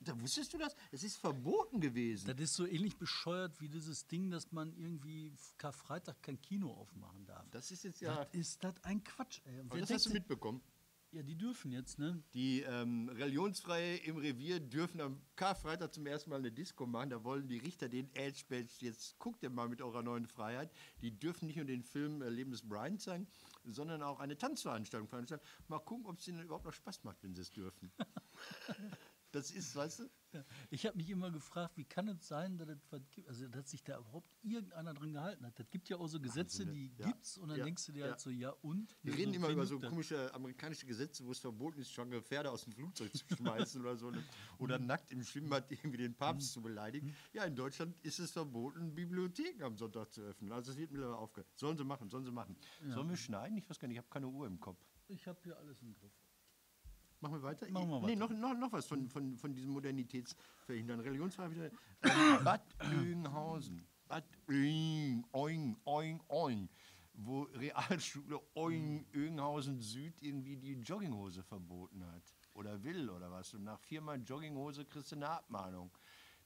Da 0.00 0.20
wusstest 0.20 0.52
du 0.54 0.58
das? 0.58 0.74
Es 0.92 1.02
ist 1.02 1.16
verboten 1.16 1.80
gewesen. 1.80 2.26
Das 2.28 2.40
ist 2.40 2.54
so 2.54 2.66
ähnlich 2.66 2.96
bescheuert 2.96 3.60
wie 3.60 3.68
dieses 3.68 4.06
Ding, 4.06 4.30
dass 4.30 4.52
man 4.52 4.72
irgendwie 4.76 5.32
Karfreitag 5.58 6.22
kein 6.22 6.40
Kino 6.40 6.72
aufmachen 6.72 7.26
darf. 7.26 7.48
Das 7.50 7.70
ist 7.70 7.84
jetzt 7.84 8.00
ja. 8.00 8.16
Was 8.16 8.28
ist 8.32 8.64
das 8.64 8.74
ein 8.84 9.02
Quatsch, 9.02 9.40
ey? 9.44 9.60
Aber 9.60 9.78
das 9.78 9.90
hast 9.90 10.06
du 10.06 10.10
mitbekommen. 10.10 10.60
Ja, 11.12 11.22
die 11.22 11.36
dürfen 11.36 11.72
jetzt, 11.72 11.98
ne? 11.98 12.22
Die 12.34 12.60
ähm, 12.60 13.08
Religionsfreie 13.08 13.96
im 13.98 14.18
Revier 14.18 14.60
dürfen 14.60 15.00
am 15.00 15.20
Karfreitag 15.36 15.94
zum 15.94 16.04
ersten 16.06 16.28
Mal 16.30 16.40
eine 16.40 16.52
Disco 16.52 16.84
machen. 16.84 17.10
Da 17.10 17.24
wollen 17.24 17.48
die 17.48 17.58
Richter 17.58 17.88
den 17.88 18.14
Edge 18.14 18.42
Badge, 18.48 18.74
jetzt 18.80 19.18
guckt 19.18 19.42
ihr 19.42 19.48
mal 19.48 19.68
mit 19.68 19.80
eurer 19.80 20.02
neuen 20.02 20.26
Freiheit. 20.26 20.70
Die 21.00 21.12
dürfen 21.12 21.46
nicht 21.46 21.56
nur 21.56 21.64
den 21.64 21.82
Film 21.82 22.20
äh, 22.22 22.28
Leben 22.28 22.50
des 22.50 22.68
Brian 22.68 22.98
zeigen, 22.98 23.26
sondern 23.64 24.02
auch 24.02 24.20
eine 24.20 24.36
Tanzveranstaltung 24.36 25.08
veranstalten. 25.08 25.46
Mal 25.68 25.78
gucken, 25.78 26.06
ob 26.06 26.18
es 26.18 26.28
ihnen 26.28 26.42
überhaupt 26.42 26.66
noch 26.66 26.74
Spaß 26.74 27.04
macht, 27.04 27.22
wenn 27.22 27.34
sie 27.34 27.42
es 27.42 27.50
dürfen. 27.50 27.90
das 29.36 29.50
ist, 29.50 29.76
weißt 29.76 30.00
du? 30.00 30.10
Ja. 30.32 30.44
Ich 30.70 30.84
habe 30.86 30.96
mich 30.96 31.08
immer 31.08 31.30
gefragt, 31.30 31.76
wie 31.76 31.84
kann 31.84 32.08
es 32.08 32.26
sein, 32.26 32.58
dass, 32.58 32.68
gibt, 33.12 33.28
also, 33.28 33.46
dass 33.48 33.70
sich 33.70 33.82
da 33.84 33.98
überhaupt 33.98 34.28
irgendeiner 34.42 34.92
drin 34.92 35.12
gehalten 35.12 35.46
hat. 35.46 35.58
Das 35.58 35.70
gibt 35.70 35.88
ja 35.88 35.96
auch 35.98 36.08
so 36.08 36.20
Gesetze, 36.20 36.66
Wahnsinn, 36.66 36.72
die 36.74 36.88
ne? 36.90 36.94
Ja. 36.98 37.06
gibt's 37.06 37.38
und 37.38 37.48
dann 37.48 37.58
Ja. 37.58 37.64
denkst 37.64 37.86
du 37.86 37.92
dir 37.92 38.00
Ja. 38.00 38.06
halt 38.10 38.20
so, 38.20 38.30
ja 38.30 38.50
und? 38.62 38.96
Wir 39.02 39.14
reden 39.16 39.32
immer 39.34 39.48
wen 39.48 39.54
über 39.54 39.66
so 39.66 39.78
das? 39.78 39.88
komische 39.88 40.34
amerikanische 40.34 40.84
Gesetze, 40.86 41.24
wo 41.24 41.30
es 41.32 41.38
verboten 41.38 41.78
ist, 41.80 41.92
schwangere 41.92 42.22
Pferde 42.22 42.50
aus 42.50 42.64
dem 42.64 42.72
Flugzeug 42.72 43.14
zu 43.16 43.24
schmeißen 43.36 43.80
oder 43.80 43.96
so. 43.96 44.10
ne? 44.10 44.22
Oder 44.58 44.78
nackt 44.78 45.10
im 45.12 45.22
Schwimmbad 45.22 45.70
irgendwie 45.70 45.98
den 45.98 46.14
Papst 46.14 46.52
zu 46.52 46.60
beleidigen. 46.60 47.14
Ja, 47.32 47.44
in 47.44 47.54
Deutschland 47.54 47.96
ist 48.02 48.18
es 48.18 48.32
verboten, 48.32 48.94
Bibliotheken 48.94 49.62
am 49.62 49.76
Sonntag 49.76 50.12
zu 50.12 50.22
öffnen. 50.22 50.50
Also 50.52 50.72
es 50.72 50.76
wird 50.76 50.90
mittlerweile 50.90 51.16
aufgehört. 51.18 51.48
Sollen 51.54 51.78
sie 51.78 51.84
machen, 51.84 52.10
sollen 52.10 52.24
sie 52.24 52.32
machen. 52.32 52.56
Sollen 52.88 53.08
wir 53.08 53.16
schneiden? 53.16 53.56
Ich 53.56 53.70
weiß 53.70 53.78
gar 53.78 53.86
nicht, 53.88 53.94
ich 53.96 53.98
habe 53.98 54.08
keine 54.10 54.26
Uhr 54.28 54.46
im 54.46 54.58
Kopf. 54.60 54.84
Ich 55.08 55.26
habe 55.28 55.38
hier 55.44 55.56
alles 55.56 55.80
im 55.82 55.94
Griff. 55.94 56.12
Machen 57.26 57.42
wir 57.42 57.48
weiter? 57.48 57.68
Machen 57.70 57.90
wir 57.90 58.00
nee, 58.02 58.06
weiter. 58.06 58.16
noch, 58.16 58.30
noch, 58.30 58.54
noch 58.54 58.72
was 58.72 58.86
von, 58.86 59.08
von, 59.08 59.36
von 59.36 59.52
diesem 59.52 59.72
Modernitätsverhindern. 59.72 61.02
Wieder. 61.02 61.70
Ähm, 62.02 62.10
Bad 62.44 62.62
Oeynhausen. 62.80 63.84
Bad 64.06 64.24
Oeyn, 64.48 65.24
Oing, 65.32 65.76
Oing, 65.84 66.20
Oing. 66.28 66.68
Wo 67.14 67.42
Realschule 67.54 68.40
Oing, 68.54 69.06
Oeynhausen 69.12 69.80
Süd 69.80 70.22
irgendwie 70.22 70.56
die 70.56 70.74
Jogginghose 70.74 71.42
verboten 71.42 72.06
hat. 72.06 72.32
Oder 72.54 72.80
will 72.84 73.10
oder 73.10 73.28
was. 73.32 73.52
Und 73.54 73.64
nach 73.64 73.80
viermal 73.80 74.22
Jogginghose 74.22 74.84
kriegst 74.84 75.10
du 75.10 75.16
eine 75.16 75.28
Abmahnung. 75.28 75.90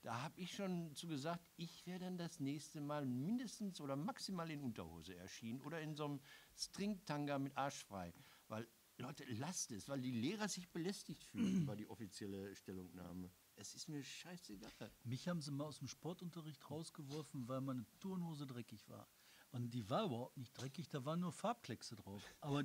Da 0.00 0.22
habe 0.22 0.40
ich 0.40 0.54
schon 0.54 0.94
zu 0.94 1.08
gesagt, 1.08 1.46
ich 1.58 1.86
wäre 1.86 1.98
dann 1.98 2.16
das 2.16 2.40
nächste 2.40 2.80
Mal 2.80 3.04
mindestens 3.04 3.82
oder 3.82 3.96
maximal 3.96 4.50
in 4.50 4.62
Unterhose 4.62 5.14
erschienen 5.14 5.60
oder 5.60 5.82
in 5.82 5.94
so 5.94 6.06
einem 6.06 6.20
Stringtanga 6.56 7.38
mit 7.38 7.54
Arschfrei. 7.54 8.14
Weil, 8.48 8.66
Leute, 9.00 9.24
lasst 9.24 9.72
es, 9.72 9.88
weil 9.88 10.00
die 10.00 10.10
Lehrer 10.10 10.48
sich 10.48 10.68
belästigt 10.70 11.24
fühlen, 11.24 11.66
war 11.66 11.76
die 11.76 11.88
offizielle 11.88 12.54
Stellungnahme. 12.54 13.30
Es 13.56 13.74
ist 13.74 13.88
mir 13.88 14.02
scheißegal. 14.02 14.92
Mich 15.04 15.28
haben 15.28 15.40
sie 15.40 15.50
mal 15.50 15.64
aus 15.64 15.78
dem 15.78 15.88
Sportunterricht 15.88 16.70
rausgeworfen, 16.70 17.48
weil 17.48 17.60
meine 17.60 17.86
Turnhose 17.98 18.46
dreckig 18.46 18.88
war. 18.88 19.08
Und 19.52 19.70
die 19.74 19.88
war 19.90 20.04
überhaupt 20.04 20.36
nicht 20.36 20.52
dreckig, 20.52 20.88
da 20.88 21.04
waren 21.04 21.20
nur 21.20 21.32
Farbkleckse 21.32 21.96
drauf. 21.96 22.22
Aber 22.40 22.62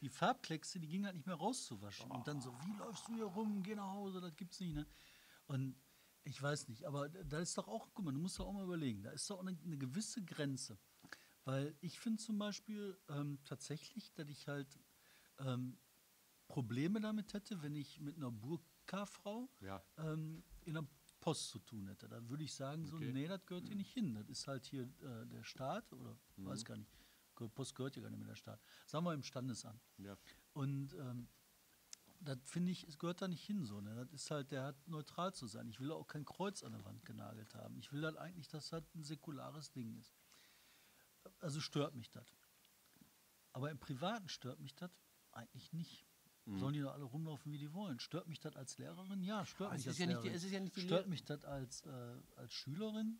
die 0.00 0.08
Farbkleckse, 0.08 0.78
die 0.78 0.86
gingen 0.86 1.06
halt 1.06 1.16
nicht 1.16 1.26
mehr 1.26 1.34
rauszuwaschen. 1.34 2.10
Und 2.10 2.26
dann 2.28 2.40
so, 2.40 2.52
wie 2.64 2.78
läufst 2.78 3.08
du 3.08 3.14
hier 3.14 3.24
rum, 3.24 3.62
geh 3.62 3.74
nach 3.74 3.90
Hause, 3.90 4.20
das 4.20 4.36
gibt's 4.36 4.60
nicht. 4.60 4.74
Ne? 4.74 4.86
Und 5.46 5.74
ich 6.22 6.40
weiß 6.40 6.68
nicht, 6.68 6.84
aber 6.84 7.08
da 7.08 7.40
ist 7.40 7.58
doch 7.58 7.66
auch, 7.66 7.88
guck 7.92 8.04
mal, 8.04 8.12
du 8.12 8.20
musst 8.20 8.38
doch 8.38 8.46
auch 8.46 8.52
mal 8.52 8.64
überlegen, 8.64 9.02
da 9.02 9.10
ist 9.10 9.28
doch 9.30 9.40
eine, 9.40 9.58
eine 9.64 9.78
gewisse 9.78 10.24
Grenze. 10.24 10.78
Weil 11.44 11.74
ich 11.80 11.98
finde 11.98 12.22
zum 12.22 12.38
Beispiel 12.38 13.00
ähm, 13.08 13.38
tatsächlich, 13.44 14.12
dass 14.12 14.28
ich 14.28 14.46
halt 14.48 14.78
ähm, 15.38 15.78
Probleme 16.48 17.00
damit 17.00 17.32
hätte, 17.34 17.62
wenn 17.62 17.74
ich 17.74 18.00
mit 18.00 18.16
einer 18.16 18.30
Burka-Frau 18.30 19.48
Ja. 19.60 19.82
ähm, 19.98 20.42
in 20.64 20.74
der 20.74 20.86
Post 21.20 21.48
zu 21.50 21.58
tun 21.58 21.88
hätte. 21.88 22.08
Dann 22.08 22.28
würde 22.28 22.44
ich 22.44 22.54
sagen, 22.54 22.86
so, 22.86 22.96
Okay. 22.96 23.12
nee, 23.12 23.26
das 23.26 23.44
gehört 23.44 23.66
hier 23.66 23.76
nicht 23.76 23.92
hin. 23.92 24.14
Das 24.14 24.28
ist 24.28 24.46
halt 24.46 24.64
hier 24.66 24.84
äh, 25.02 25.26
der 25.26 25.44
Staat 25.44 25.92
oder 25.92 26.16
Mhm. 26.36 26.46
weiß 26.46 26.64
gar 26.64 26.76
nicht. 26.76 26.90
Post 27.54 27.74
gehört 27.76 27.94
ja 27.96 28.02
gar 28.02 28.10
nicht 28.10 28.18
mehr 28.18 28.28
der 28.28 28.34
Staat. 28.36 28.60
Sagen 28.86 29.04
wir 29.04 29.12
im 29.14 29.22
Standesamt. 29.22 29.80
Ja. 29.98 30.16
Und 30.54 30.94
ähm, 30.94 31.28
das 32.20 32.38
finde 32.44 32.72
ich, 32.72 32.82
es 32.88 32.98
gehört 32.98 33.22
da 33.22 33.28
nicht 33.28 33.44
hin 33.44 33.64
so. 33.64 33.80
Ne? 33.80 33.94
Das 33.94 34.12
ist 34.12 34.30
halt, 34.32 34.50
der 34.50 34.64
hat 34.64 34.88
neutral 34.88 35.32
zu 35.34 35.46
sein. 35.46 35.68
Ich 35.68 35.78
will 35.78 35.92
auch 35.92 36.06
kein 36.08 36.24
Kreuz 36.24 36.64
an 36.64 36.72
der 36.72 36.84
Wand 36.84 37.04
genagelt 37.04 37.54
haben. 37.54 37.78
Ich 37.78 37.92
will 37.92 38.04
halt 38.04 38.16
eigentlich, 38.16 38.48
dass 38.48 38.70
das 38.70 38.82
ein 38.94 39.04
säkulares 39.04 39.70
Ding 39.70 39.94
ist. 39.94 40.12
Also 41.38 41.60
stört 41.60 41.94
mich 41.94 42.10
das. 42.10 42.26
Aber 43.52 43.70
im 43.70 43.78
Privaten 43.78 44.28
stört 44.28 44.58
mich 44.58 44.74
das 44.74 44.90
eigentlich 45.38 45.72
nicht. 45.72 46.04
Mhm. 46.44 46.58
Sollen 46.58 46.74
die 46.74 46.80
doch 46.80 46.92
alle 46.94 47.04
rumlaufen, 47.04 47.52
wie 47.52 47.58
die 47.58 47.72
wollen. 47.72 47.98
Stört 48.00 48.26
mich 48.28 48.40
das 48.40 48.56
als 48.56 48.78
Lehrerin? 48.78 49.22
Ja, 49.22 49.44
stört 49.44 49.68
Aber 49.70 49.76
mich 49.76 49.84
ja 49.86 49.92
nicht 49.92 50.08
Lehrerin. 50.08 50.32
es 50.34 50.44
ist 50.44 50.50
ja 50.52 50.60
nicht 50.60 50.76
die 50.76 50.80
stört 50.80 51.08
mich 51.08 51.24
das 51.24 51.44
als, 51.44 51.84
äh, 51.86 51.90
als 52.36 52.52
Schülerin? 52.52 53.18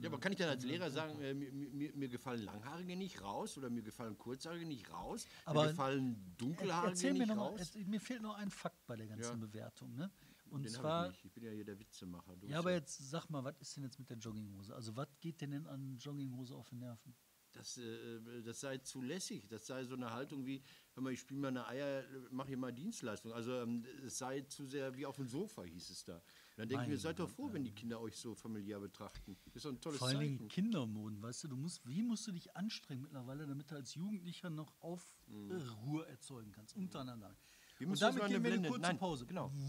Ja, 0.00 0.08
aber 0.10 0.20
kann 0.20 0.30
ich 0.30 0.38
dann 0.38 0.48
als 0.50 0.64
Lehrer 0.64 0.90
sagen, 0.92 1.18
äh, 1.20 1.34
mir, 1.34 1.50
mir, 1.50 1.92
mir 1.96 2.08
gefallen 2.08 2.44
Langhaarige 2.44 2.94
nicht 2.94 3.20
raus 3.20 3.58
oder 3.58 3.68
mir 3.68 3.82
gefallen 3.82 4.16
Kurzhaarige 4.16 4.64
nicht 4.64 4.88
raus, 4.92 5.26
Aber- 5.44 5.62
mir 5.64 5.68
gefallen 5.70 6.34
Dunkelhaarige 6.36 6.90
erzähl 6.92 7.12
mir 7.14 7.18
nicht 7.20 7.28
noch 7.28 7.36
mal, 7.36 7.46
raus? 7.48 7.60
es, 7.60 7.74
mir 7.74 8.00
fehlt 8.00 8.22
noch 8.22 8.36
ein 8.36 8.48
Fakt 8.50 8.86
bei 8.86 8.94
der 8.96 9.08
ganzen 9.08 9.40
Ja. 9.40 9.46
Bewertung. 9.46 9.96
Ne? 9.96 10.08
Und 10.50 10.62
Den 10.62 10.72
zwar, 10.72 11.06
ich, 11.06 11.12
nicht. 11.14 11.24
ich 11.24 11.32
bin 11.32 11.42
ja 11.44 11.50
hier 11.50 11.64
der 11.64 11.78
Witzemacher. 11.80 12.36
Du 12.36 12.46
ja, 12.46 12.58
aber 12.60 12.72
jetzt 12.72 12.96
sag 13.10 13.28
mal, 13.28 13.42
was 13.42 13.58
ist 13.58 13.76
denn 13.76 13.82
jetzt 13.84 13.98
mit 13.98 14.08
der 14.08 14.18
Jogginghose? 14.18 14.72
Also, 14.74 14.94
was 14.94 15.08
geht 15.20 15.40
denn, 15.40 15.50
denn 15.50 15.66
an 15.66 15.96
Jogginghose 15.98 16.54
auf 16.54 16.68
den 16.70 16.78
Nerven? 16.78 17.14
Das, 17.58 17.76
äh, 17.78 18.42
das 18.44 18.60
sei 18.60 18.78
zulässig, 18.78 19.46
das 19.48 19.66
sei 19.66 19.84
so 19.84 19.94
eine 19.94 20.12
Haltung 20.12 20.46
wie, 20.46 20.62
hör 20.94 21.02
mal, 21.02 21.12
ich 21.12 21.20
spiele 21.20 21.40
meine 21.40 21.66
Eier, 21.66 22.04
mache 22.30 22.48
hier 22.48 22.56
mal 22.56 22.72
Dienstleistung. 22.72 23.32
Also 23.32 23.60
ähm, 23.60 23.84
es 24.06 24.18
sei 24.18 24.42
zu 24.42 24.64
sehr 24.66 24.94
wie 24.96 25.06
auf 25.06 25.16
dem 25.16 25.26
Sofa, 25.26 25.64
hieß 25.64 25.90
es 25.90 26.04
da. 26.04 26.14
Und 26.16 26.22
dann 26.56 26.68
denke 26.68 26.84
ich 26.84 26.90
mir, 26.90 26.98
seid 26.98 27.18
doch 27.18 27.28
froh, 27.28 27.52
wenn 27.52 27.64
die 27.64 27.72
Kinder 27.72 28.00
euch 28.00 28.16
so 28.16 28.34
familiär 28.34 28.80
betrachten. 28.80 29.36
Das 29.46 29.56
ist 29.56 29.64
doch 29.64 29.72
ein 29.72 29.80
tolles 29.80 29.98
Vor 29.98 30.08
allen 30.08 30.20
Dingen 30.20 30.38
Zeichen. 30.38 30.48
Kindermoden, 30.48 31.20
weißt 31.20 31.44
du, 31.44 31.48
du 31.48 31.56
musst, 31.56 31.86
wie 31.86 32.02
musst 32.02 32.26
du 32.26 32.32
dich 32.32 32.56
anstrengen 32.56 33.02
mittlerweile, 33.02 33.46
damit 33.46 33.70
du 33.70 33.74
als 33.74 33.94
Jugendlicher 33.94 34.50
noch 34.50 34.74
Aufruhr 34.80 36.06
erzeugen 36.08 36.52
kannst, 36.52 36.76
untereinander. 36.76 37.36
Wie 37.78 37.84
Und 37.84 37.90
musst 37.90 38.02
du 38.02 38.06
jetzt 38.06 38.18
damit 38.18 38.32
mal 38.32 38.36
eine 38.36 38.42
gehen 38.42 38.44
wir 38.44 38.58
eine 38.58 38.68
kurze 38.68 38.82
Nein, 38.82 38.98
Pause. 38.98 39.26
Genau. 39.26 39.52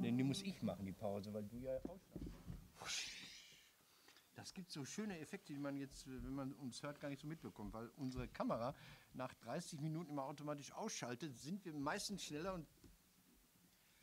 Nee, 0.00 0.12
die 0.12 0.22
muss 0.22 0.42
ich 0.42 0.62
machen, 0.62 0.86
die 0.86 0.92
Pause, 0.92 1.30
weil 1.34 1.44
du 1.44 1.58
ja 1.58 1.76
rausschneidest. 1.76 2.40
Das 4.40 4.54
gibt 4.54 4.70
so 4.70 4.84
schöne 4.84 5.18
Effekte, 5.18 5.52
die 5.52 5.58
man 5.58 5.76
jetzt, 5.76 6.06
äh, 6.06 6.24
wenn 6.24 6.34
man 6.34 6.52
uns 6.54 6.82
hört, 6.82 6.98
gar 6.98 7.10
nicht 7.10 7.20
so 7.20 7.28
mitbekommt, 7.28 7.74
weil 7.74 7.88
unsere 7.96 8.26
Kamera 8.28 8.74
nach 9.12 9.34
30 9.34 9.80
Minuten 9.80 10.10
immer 10.10 10.24
automatisch 10.24 10.72
ausschaltet, 10.72 11.36
sind 11.36 11.64
wir 11.64 11.74
meistens 11.74 12.24
schneller 12.24 12.54
und 12.54 12.66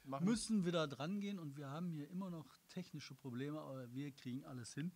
machen. 0.04 0.26
müssen 0.26 0.66
wir 0.66 0.72
da 0.72 0.88
dran 0.88 1.20
gehen 1.20 1.40
und 1.40 1.58
wir 1.58 1.70
haben 1.70 1.90
hier 1.90 2.10
immer 2.10 2.30
noch 2.30 2.46
technische 2.68 3.16
Probleme, 3.16 3.60
aber 3.60 3.92
wir 3.94 4.12
kriegen 4.12 4.46
alles 4.46 4.74
hin. 4.74 4.92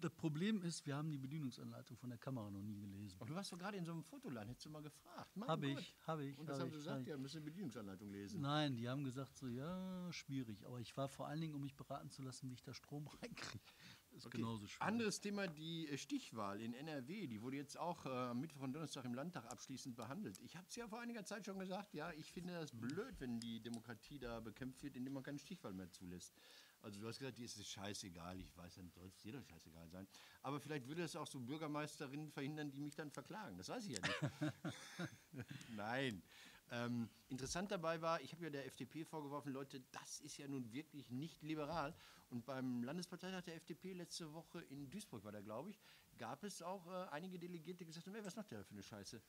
Das 0.00 0.12
Problem 0.12 0.62
ist, 0.62 0.86
wir 0.86 0.94
haben 0.94 1.10
die 1.10 1.18
Bedienungsanleitung 1.18 1.96
von 1.96 2.10
der 2.10 2.20
Kamera 2.20 2.48
noch 2.50 2.62
nie 2.62 2.78
gelesen. 2.78 3.16
Aber 3.18 3.26
du 3.26 3.34
warst 3.34 3.50
doch 3.50 3.58
gerade 3.58 3.78
in 3.78 3.84
so 3.84 3.90
einem 3.90 4.04
Fotoladen, 4.04 4.48
hättest 4.48 4.66
du 4.66 4.70
mal 4.70 4.82
gefragt. 4.82 5.36
Habe 5.48 5.66
ich, 5.66 5.96
habe 6.06 6.24
ich. 6.24 6.38
Und 6.38 6.48
das 6.48 6.60
habe 6.60 6.64
haben 6.64 6.70
sie 6.70 6.76
gesagt, 6.76 7.02
ich. 7.02 7.08
ja, 7.08 7.16
müssen 7.16 7.38
eine 7.38 7.46
Bedienungsanleitung 7.46 8.08
lesen. 8.10 8.40
Nein, 8.40 8.76
die 8.76 8.88
haben 8.88 9.02
gesagt 9.02 9.36
so, 9.36 9.48
ja, 9.48 10.12
schwierig. 10.12 10.64
Aber 10.66 10.78
ich 10.78 10.96
war 10.96 11.08
vor 11.08 11.26
allen 11.26 11.40
Dingen, 11.40 11.54
um 11.54 11.62
mich 11.62 11.74
beraten 11.74 12.10
zu 12.10 12.22
lassen, 12.22 12.48
wie 12.48 12.54
ich 12.54 12.62
da 12.62 12.72
Strom 12.74 13.08
reinkriege. 13.22 13.64
Ist 14.18 14.26
Okay. 14.26 14.38
genauso 14.38 14.66
schwierig. 14.66 14.82
Anderes 14.82 15.20
Thema, 15.20 15.46
die 15.46 15.88
äh, 15.88 15.96
Stichwahl 15.96 16.60
in 16.60 16.74
NRW, 16.74 17.26
die 17.26 17.40
wurde 17.40 17.56
jetzt 17.56 17.78
auch 17.78 18.04
äh, 18.04 18.08
am 18.08 18.40
Mittwoch 18.40 18.62
und 18.62 18.72
Donnerstag 18.72 19.04
im 19.04 19.14
Landtag 19.14 19.44
abschließend 19.50 19.96
behandelt. 19.96 20.38
Ich 20.40 20.56
habe 20.56 20.66
es 20.68 20.76
ja 20.76 20.86
vor 20.88 21.00
einiger 21.00 21.24
Zeit 21.24 21.46
schon 21.46 21.58
gesagt, 21.58 21.94
ja, 21.94 22.12
ich 22.12 22.32
finde 22.32 22.54
das 22.54 22.72
blöd, 22.72 23.14
wenn 23.20 23.40
die 23.40 23.60
Demokratie 23.60 24.18
da 24.18 24.40
bekämpft 24.40 24.82
wird, 24.82 24.96
indem 24.96 25.14
man 25.14 25.22
keine 25.22 25.38
Stichwahl 25.38 25.72
mehr 25.72 25.90
zulässt. 25.90 26.34
Also 26.80 27.00
du 27.00 27.08
hast 27.08 27.18
gesagt, 27.18 27.38
dir 27.38 27.44
ist 27.44 27.56
es 27.56 27.66
scheißegal, 27.68 28.40
ich 28.40 28.56
weiß, 28.56 28.74
dann 28.76 28.88
soll 28.90 29.06
es 29.08 29.16
dir 29.18 29.32
doch 29.32 29.44
scheißegal 29.44 29.88
sein. 29.90 30.06
Aber 30.42 30.60
vielleicht 30.60 30.86
würde 30.86 31.02
es 31.02 31.16
auch 31.16 31.26
so 31.26 31.40
Bürgermeisterinnen 31.40 32.30
verhindern, 32.30 32.70
die 32.70 32.80
mich 32.80 32.94
dann 32.94 33.10
verklagen. 33.10 33.56
Das 33.56 33.68
weiß 33.68 33.84
ich 33.86 33.92
ja 33.92 34.00
nicht. 34.00 34.64
Nein. 35.76 36.22
Ähm, 36.70 37.08
interessant 37.28 37.70
dabei 37.70 38.00
war, 38.02 38.20
ich 38.20 38.32
habe 38.32 38.44
ja 38.44 38.50
der 38.50 38.66
FDP 38.66 39.04
vorgeworfen, 39.04 39.52
Leute, 39.52 39.80
das 39.92 40.20
ist 40.20 40.36
ja 40.36 40.46
nun 40.46 40.72
wirklich 40.72 41.10
nicht 41.10 41.42
liberal. 41.42 41.94
Und 42.30 42.44
beim 42.44 42.82
Landesparteitag 42.82 43.44
der 43.44 43.56
FDP 43.56 43.94
letzte 43.94 44.32
Woche 44.34 44.60
in 44.60 44.90
Duisburg 44.90 45.24
war 45.24 45.32
der, 45.32 45.42
glaube 45.42 45.70
ich, 45.70 45.78
gab 46.18 46.44
es 46.44 46.60
auch 46.62 46.86
äh, 46.86 47.08
einige 47.10 47.38
Delegierte, 47.38 47.84
die 47.84 47.86
gesagt 47.86 48.06
haben, 48.06 48.14
ey, 48.14 48.24
was 48.24 48.36
macht 48.36 48.50
der 48.50 48.58
da 48.58 48.64
für 48.64 48.72
eine 48.72 48.82
Scheiße? 48.82 49.22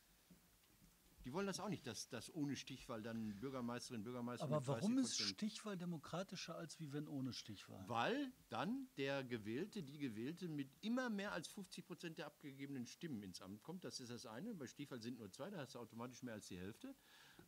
Die 1.26 1.34
wollen 1.34 1.48
das 1.48 1.60
auch 1.60 1.70
nicht, 1.70 1.86
dass, 1.86 2.08
dass 2.10 2.34
ohne 2.34 2.56
Stichwahl 2.56 3.02
dann 3.02 3.40
Bürgermeisterin, 3.40 4.04
Bürgermeister 4.04 4.46
Aber 4.46 4.66
warum 4.66 4.98
ist 5.00 5.20
30%. 5.20 5.34
Stichwahl 5.34 5.78
demokratischer 5.78 6.56
als 6.56 6.80
wie 6.80 6.94
wenn 6.94 7.08
ohne 7.08 7.34
Stichwahl? 7.34 7.84
Weil 7.88 8.32
dann 8.50 8.88
der 8.98 9.24
Gewählte, 9.24 9.84
die 9.84 9.98
Gewählte 9.98 10.48
mit 10.48 10.72
immer 10.82 11.10
mehr 11.10 11.34
als 11.34 11.50
50 11.50 11.86
Prozent 11.86 12.18
der 12.18 12.28
abgegebenen 12.28 12.88
Stimmen 12.88 13.22
ins 13.22 13.42
Amt 13.42 13.62
kommt. 13.64 13.84
Das 13.84 14.00
ist 14.00 14.10
das 14.10 14.26
eine. 14.26 14.54
Bei 14.54 14.68
Stichwahl 14.68 15.02
sind 15.02 15.20
nur 15.20 15.30
zwei, 15.32 15.50
da 15.50 15.58
hast 15.58 15.76
du 15.76 15.80
automatisch 15.80 16.24
mehr 16.24 16.36
als 16.36 16.48
die 16.48 16.58
Hälfte. 16.58 16.96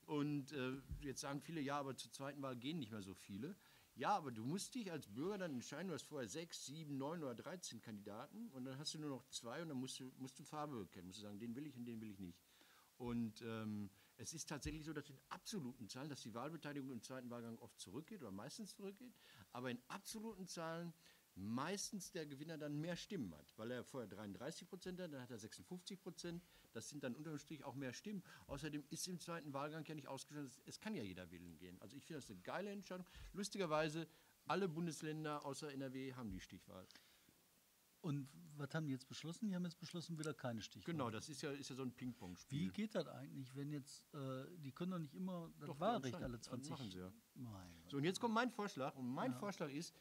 Und 0.05 0.51
äh, 0.51 0.73
jetzt 1.01 1.21
sagen 1.21 1.41
viele, 1.41 1.61
ja, 1.61 1.79
aber 1.79 1.95
zur 1.95 2.11
zweiten 2.11 2.41
Wahl 2.41 2.55
gehen 2.55 2.79
nicht 2.79 2.91
mehr 2.91 3.01
so 3.01 3.13
viele. 3.13 3.55
Ja, 3.95 4.15
aber 4.15 4.31
du 4.31 4.43
musst 4.43 4.75
dich 4.75 4.91
als 4.91 5.07
Bürger 5.07 5.37
dann 5.37 5.53
entscheiden, 5.53 5.87
du 5.87 5.93
hast 5.93 6.03
vorher 6.07 6.27
sechs, 6.27 6.65
sieben, 6.65 6.97
neun 6.97 7.23
oder 7.23 7.35
13 7.35 7.81
Kandidaten 7.81 8.49
und 8.51 8.65
dann 8.65 8.77
hast 8.77 8.93
du 8.93 8.99
nur 8.99 9.09
noch 9.09 9.27
zwei 9.29 9.61
und 9.61 9.69
dann 9.69 9.77
musst 9.77 9.99
du, 9.99 10.11
musst 10.17 10.39
du 10.39 10.43
Farbe 10.43 10.77
bekennen. 10.79 11.07
Musst 11.07 11.19
du 11.19 11.23
sagen, 11.23 11.39
den 11.39 11.55
will 11.55 11.67
ich 11.67 11.75
und 11.75 11.85
den 11.85 12.01
will 12.01 12.11
ich 12.11 12.19
nicht. 12.19 12.39
Und 12.97 13.41
ähm, 13.41 13.89
es 14.17 14.33
ist 14.33 14.47
tatsächlich 14.47 14.85
so, 14.85 14.93
dass 14.93 15.09
in 15.09 15.19
absoluten 15.29 15.89
Zahlen, 15.89 16.09
dass 16.09 16.21
die 16.21 16.33
Wahlbeteiligung 16.33 16.91
im 16.91 17.01
zweiten 17.01 17.29
Wahlgang 17.29 17.57
oft 17.59 17.79
zurückgeht 17.79 18.21
oder 18.21 18.31
meistens 18.31 18.75
zurückgeht, 18.75 19.13
aber 19.51 19.71
in 19.71 19.79
absoluten 19.87 20.47
Zahlen 20.47 20.93
meistens 21.41 22.11
der 22.11 22.25
Gewinner 22.25 22.57
dann 22.57 22.79
mehr 22.79 22.95
Stimmen 22.95 23.33
hat, 23.35 23.53
weil 23.57 23.71
er 23.71 23.83
vorher 23.83 24.07
33 24.07 24.67
Prozent 24.67 24.99
hat, 24.99 25.11
dann 25.13 25.21
hat 25.21 25.31
er 25.31 25.37
56 25.37 26.01
Prozent. 26.01 26.43
Das 26.71 26.89
sind 26.89 27.03
dann 27.03 27.15
unterm 27.15 27.37
Strich 27.37 27.63
auch 27.63 27.75
mehr 27.75 27.93
Stimmen. 27.93 28.23
Außerdem 28.47 28.83
ist 28.89 29.07
im 29.07 29.19
zweiten 29.19 29.53
Wahlgang 29.53 29.85
ja 29.85 29.95
nicht 29.95 30.07
ausgeschlossen, 30.07 30.61
es 30.65 30.79
kann 30.79 30.95
ja 30.95 31.03
jeder 31.03 31.29
wählen 31.31 31.57
gehen. 31.57 31.79
Also 31.81 31.95
ich 31.95 32.05
finde 32.05 32.21
das 32.21 32.29
eine 32.29 32.39
geile 32.39 32.71
Entscheidung. 32.71 33.05
Lustigerweise, 33.33 34.07
alle 34.45 34.69
Bundesländer 34.69 35.45
außer 35.45 35.71
NRW 35.71 36.13
haben 36.13 36.31
die 36.31 36.39
Stichwahl. 36.39 36.87
Und 38.01 38.27
was 38.57 38.73
haben 38.73 38.87
die 38.87 38.93
jetzt 38.93 39.07
beschlossen? 39.07 39.47
Die 39.47 39.55
haben 39.55 39.63
jetzt 39.63 39.79
beschlossen, 39.79 40.17
wieder 40.17 40.33
keine 40.33 40.61
Stichwahl. 40.61 40.91
Genau, 40.91 41.09
das 41.11 41.29
ist 41.29 41.41
ja, 41.41 41.51
ist 41.51 41.69
ja 41.69 41.75
so 41.75 41.83
ein 41.83 41.91
Wie 41.91 41.95
Ping-Pong-Spiel. 41.95 42.71
geht 42.71 42.95
das 42.95 43.07
eigentlich, 43.07 43.55
wenn 43.55 43.71
jetzt, 43.71 44.03
äh, 44.13 44.45
die 44.57 44.71
können 44.71 44.91
doch 44.91 44.99
nicht 44.99 45.13
immer 45.13 45.51
das 45.59 45.67
Doch, 45.67 45.79
Wahlrecht 45.79 46.15
alle 46.15 46.37
Das 46.37 46.47
20 46.47 46.71
machen 46.71 46.89
sie 46.89 46.97
ja. 46.97 47.11
Mein. 47.35 47.83
So, 47.89 47.97
und 47.97 48.03
jetzt 48.03 48.19
kommt 48.19 48.33
mein 48.33 48.49
Vorschlag. 48.49 48.95
Und 48.95 49.07
mein 49.07 49.33
Vorschlag 49.35 49.69
ist, 49.69 49.95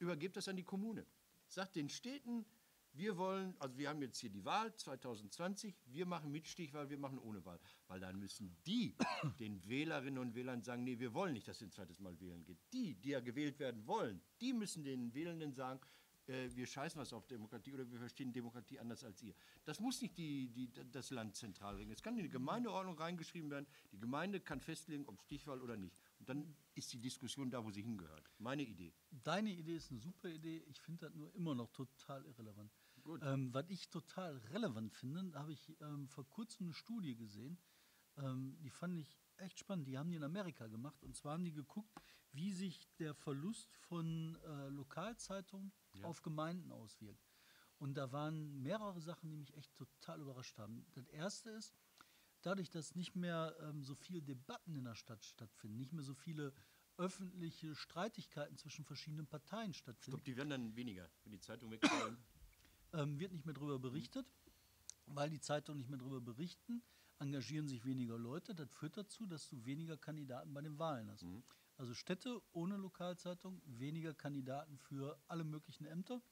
übergebt 0.00 0.36
das 0.36 0.48
an 0.48 0.56
die 0.56 0.64
Kommune. 0.64 1.06
Sagt 1.46 1.76
den 1.76 1.88
Städten, 1.88 2.44
wir 2.92 3.16
wollen, 3.16 3.54
also 3.60 3.78
wir 3.78 3.88
haben 3.88 4.02
jetzt 4.02 4.18
hier 4.18 4.30
die 4.30 4.44
Wahl 4.44 4.74
2020, 4.74 5.76
wir 5.86 6.06
machen 6.06 6.32
mit 6.32 6.48
Stichwahl, 6.48 6.90
wir 6.90 6.98
machen 6.98 7.18
ohne 7.18 7.44
Wahl. 7.44 7.60
Weil 7.86 8.00
dann 8.00 8.18
müssen 8.18 8.56
die 8.66 8.96
den 9.38 9.66
Wählerinnen 9.68 10.18
und 10.18 10.34
Wählern 10.34 10.62
sagen, 10.62 10.84
nee, 10.84 10.98
wir 10.98 11.14
wollen 11.14 11.34
nicht, 11.34 11.46
dass 11.46 11.62
ein 11.62 11.70
zweites 11.70 12.00
Mal 12.00 12.18
wählen 12.20 12.44
geht. 12.44 12.58
Die, 12.72 12.94
die 12.94 13.10
ja 13.10 13.20
gewählt 13.20 13.58
werden 13.58 13.86
wollen, 13.86 14.20
die 14.40 14.52
müssen 14.52 14.84
den 14.84 15.14
Wählenden 15.14 15.52
sagen, 15.54 15.80
äh, 16.26 16.48
wir 16.54 16.66
scheißen 16.66 17.00
was 17.00 17.12
auf 17.12 17.26
Demokratie 17.26 17.72
oder 17.72 17.88
wir 17.90 17.98
verstehen 17.98 18.32
Demokratie 18.32 18.78
anders 18.78 19.04
als 19.04 19.22
ihr. 19.22 19.34
Das 19.64 19.80
muss 19.80 20.00
nicht 20.00 20.16
die, 20.16 20.48
die, 20.48 20.70
das 20.90 21.10
Land 21.10 21.36
zentral 21.36 21.76
regeln. 21.76 21.92
Es 21.92 22.02
kann 22.02 22.16
in 22.16 22.24
die 22.24 22.30
Gemeindeordnung 22.30 22.98
reingeschrieben 22.98 23.50
werden. 23.50 23.66
Die 23.92 23.98
Gemeinde 23.98 24.40
kann 24.40 24.60
festlegen, 24.60 25.04
ob 25.06 25.20
Stichwahl 25.22 25.60
oder 25.60 25.76
nicht. 25.76 25.96
Und 26.18 26.28
dann 26.28 26.56
ist 26.80 26.92
die 26.94 26.98
Diskussion 26.98 27.50
da, 27.50 27.62
wo 27.62 27.70
sie 27.70 27.82
hingehört. 27.82 28.30
Meine 28.38 28.62
Idee. 28.62 28.92
Deine 29.10 29.50
Idee 29.50 29.76
ist 29.76 29.90
eine 29.90 30.00
super 30.00 30.28
Idee. 30.28 30.64
Ich 30.66 30.80
finde 30.80 31.06
das 31.06 31.14
nur 31.14 31.32
immer 31.34 31.54
noch 31.54 31.70
total 31.72 32.24
irrelevant. 32.24 32.72
Ähm, 33.22 33.52
was 33.52 33.68
ich 33.68 33.88
total 33.88 34.38
relevant 34.52 34.94
finde, 34.94 35.24
da 35.30 35.40
habe 35.40 35.52
ich 35.52 35.76
ähm, 35.80 36.08
vor 36.08 36.28
kurzem 36.28 36.66
eine 36.66 36.74
Studie 36.74 37.16
gesehen. 37.16 37.58
Ähm, 38.16 38.56
die 38.60 38.70
fand 38.70 38.98
ich 38.98 39.20
echt 39.36 39.58
spannend. 39.58 39.88
Die 39.88 39.98
haben 39.98 40.10
die 40.10 40.16
in 40.16 40.24
Amerika 40.24 40.66
gemacht. 40.68 41.02
Und 41.02 41.16
zwar 41.16 41.34
haben 41.34 41.44
die 41.44 41.52
geguckt, 41.52 41.92
wie 42.32 42.52
sich 42.52 42.88
der 42.98 43.14
Verlust 43.14 43.76
von 43.76 44.36
äh, 44.36 44.68
Lokalzeitungen 44.68 45.72
auf 46.02 46.22
Gemeinden 46.22 46.72
auswirkt. 46.72 47.30
Und 47.78 47.94
da 47.94 48.12
waren 48.12 48.62
mehrere 48.62 49.00
Sachen, 49.00 49.30
die 49.30 49.36
mich 49.36 49.56
echt 49.56 49.74
total 49.74 50.20
überrascht 50.20 50.58
haben. 50.58 50.86
Das 50.92 51.06
erste 51.08 51.50
ist, 51.50 51.74
dadurch, 52.42 52.70
dass 52.70 52.94
nicht 52.94 53.16
mehr 53.16 53.54
ähm, 53.60 53.82
so 53.82 53.94
viele 53.94 54.22
Debatten 54.22 54.74
in 54.74 54.84
der 54.84 54.94
Stadt 54.94 55.24
stattfinden, 55.24 55.78
nicht 55.78 55.92
mehr 55.92 56.04
so 56.04 56.14
viele 56.14 56.52
öffentliche 56.96 57.74
Streitigkeiten 57.74 58.56
zwischen 58.56 58.84
verschiedenen 58.84 59.26
Parteien 59.26 59.70
Ich 59.70 59.78
stattfinden, 59.78 60.16
glaube, 60.16 60.24
die 60.24 60.36
werden 60.36 60.50
dann 60.50 60.76
weniger, 60.76 61.08
wenn 61.24 61.32
die 61.32 61.40
Zeitung 61.40 61.70
wegfallen. 61.70 62.18
ähm, 62.92 63.18
wird 63.18 63.32
nicht 63.32 63.46
mehr 63.46 63.54
darüber 63.54 63.78
berichtet. 63.78 64.26
Weil 65.06 65.30
die 65.30 65.40
Zeitungen 65.40 65.78
nicht 65.78 65.88
mehr 65.88 65.98
darüber 65.98 66.20
berichten, 66.20 66.82
engagieren 67.18 67.66
sich 67.66 67.84
weniger 67.84 68.16
Leute. 68.16 68.54
Das 68.54 68.70
führt 68.70 68.96
dazu, 68.96 69.26
dass 69.26 69.48
du 69.48 69.64
weniger 69.64 69.96
Kandidaten 69.96 70.54
bei 70.54 70.60
den 70.60 70.78
Wahlen 70.78 71.10
hast. 71.10 71.24
Also 71.78 71.94
Städte 71.94 72.40
ohne 72.52 72.76
Lokalzeitung, 72.76 73.60
weniger 73.64 74.14
Kandidaten 74.14 74.78
für 74.78 75.18
alle 75.26 75.42
möglichen 75.42 75.86
Ämter. 75.86 76.22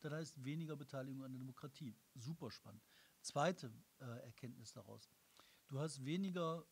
Das 0.00 0.12
heißt 0.12 0.44
weniger 0.44 0.76
Beteiligung 0.76 1.24
an 1.24 1.32
der 1.32 1.38
Demokratie. 1.38 1.94
Super 2.14 2.50
spannend. 2.50 2.82
Zweite 3.20 3.72
äh, 4.00 4.04
Erkenntnis 4.24 4.72
daraus. 4.72 5.08
Du 5.68 5.80
hast 5.80 6.04
weniger 6.04 6.64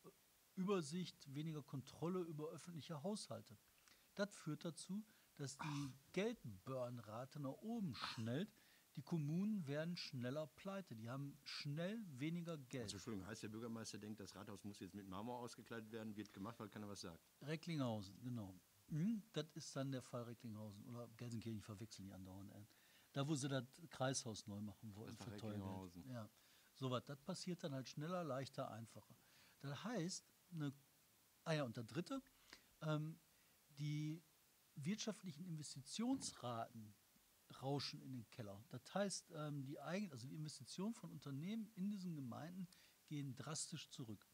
Übersicht, 0.54 1.34
weniger 1.34 1.62
Kontrolle 1.62 2.20
über 2.20 2.48
öffentliche 2.50 3.02
Haushalte. 3.02 3.58
Das 4.14 4.34
führt 4.34 4.64
dazu, 4.64 5.04
dass 5.36 5.56
die 5.58 5.92
Geldburnrate 6.12 7.40
nach 7.40 7.54
oben 7.62 7.94
schnellt. 7.94 8.54
Die 8.96 9.02
Kommunen 9.02 9.66
werden 9.66 9.96
schneller 9.96 10.46
pleite. 10.46 10.94
Die 10.94 11.10
haben 11.10 11.36
schnell 11.42 12.00
weniger 12.06 12.56
Geld. 12.56 12.84
Also, 12.84 12.96
Entschuldigung, 12.96 13.26
heißt 13.26 13.42
der 13.42 13.48
Bürgermeister 13.48 13.98
denkt, 13.98 14.20
das 14.20 14.36
Rathaus 14.36 14.62
muss 14.62 14.78
jetzt 14.78 14.94
mit 14.94 15.08
Marmor 15.08 15.40
ausgekleidet 15.40 15.90
werden, 15.90 16.14
wird 16.16 16.32
gemacht, 16.32 16.60
weil 16.60 16.68
keiner 16.68 16.88
was 16.88 17.00
sagt. 17.00 17.26
Recklinghausen, 17.42 18.22
genau. 18.22 18.60
Mhm, 18.88 19.24
das 19.32 19.46
ist 19.54 19.74
dann 19.74 19.90
der 19.90 20.02
Fall 20.02 20.22
Recklinghausen. 20.22 20.86
Oder 20.86 21.08
Gelsenkirchen, 21.16 21.58
ich 21.58 21.64
verwechsel 21.64 22.04
die 22.04 22.12
andauernd. 22.12 22.52
Da, 23.12 23.26
wo 23.26 23.34
sie 23.34 23.48
das 23.48 23.64
Kreishaus 23.90 24.46
neu 24.46 24.60
machen 24.60 24.94
wollten. 24.94 25.16
Das 25.16 25.26
war. 25.26 25.34
Recklinghausen. 25.34 26.08
Ja. 26.08 26.30
So 26.74 26.90
was, 26.90 27.04
das 27.04 27.20
passiert 27.20 27.62
dann 27.62 27.74
halt 27.74 27.88
schneller, 27.88 28.24
leichter, 28.24 28.70
einfacher. 28.70 29.16
Das 29.60 29.84
heißt, 29.84 30.24
eine, 30.52 30.72
ah 31.44 31.52
ja, 31.52 31.64
und 31.64 31.76
der 31.76 31.84
dritte, 31.84 32.22
ähm, 32.82 33.18
die 33.78 34.22
wirtschaftlichen 34.76 35.44
Investitionsraten 35.46 36.94
rauschen 37.62 38.00
in 38.02 38.12
den 38.12 38.28
Keller. 38.30 38.62
Das 38.70 38.94
heißt, 38.94 39.32
ähm, 39.36 39.64
die, 39.64 39.78
eigen, 39.80 40.10
also 40.10 40.26
die 40.26 40.34
Investitionen 40.34 40.94
von 40.94 41.10
Unternehmen 41.10 41.70
in 41.74 41.90
diesen 41.90 42.14
Gemeinden 42.14 42.66
gehen 43.06 43.34
drastisch 43.36 43.90
zurück, 43.90 44.26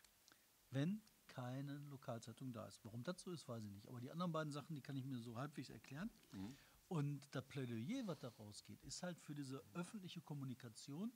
wenn 0.71 1.03
keine 1.27 1.79
Lokalzeitung 1.91 2.53
da 2.53 2.67
ist. 2.67 2.85
Warum 2.85 3.03
das 3.05 3.21
so 3.21 3.31
ist, 3.31 3.47
weiß 3.47 3.63
ich 3.63 3.71
nicht. 3.71 3.89
Aber 3.89 4.01
die 4.01 4.11
anderen 4.11 4.33
beiden 4.33 4.53
Sachen, 4.53 4.75
die 4.75 4.83
kann 4.83 4.97
ich 4.97 5.05
mir 5.05 5.19
so 5.21 5.37
halbwegs 5.37 5.71
erklären. 5.71 6.11
Und 6.89 7.29
das 7.31 7.47
Plädoyer, 7.47 8.05
was 8.07 8.19
da 8.19 8.29
rausgeht, 8.29 8.83
ist 8.83 9.03
halt 9.03 9.21
für 9.21 9.35
diese 9.35 9.63
öffentliche 9.75 10.21
Kommunikation 10.23 11.13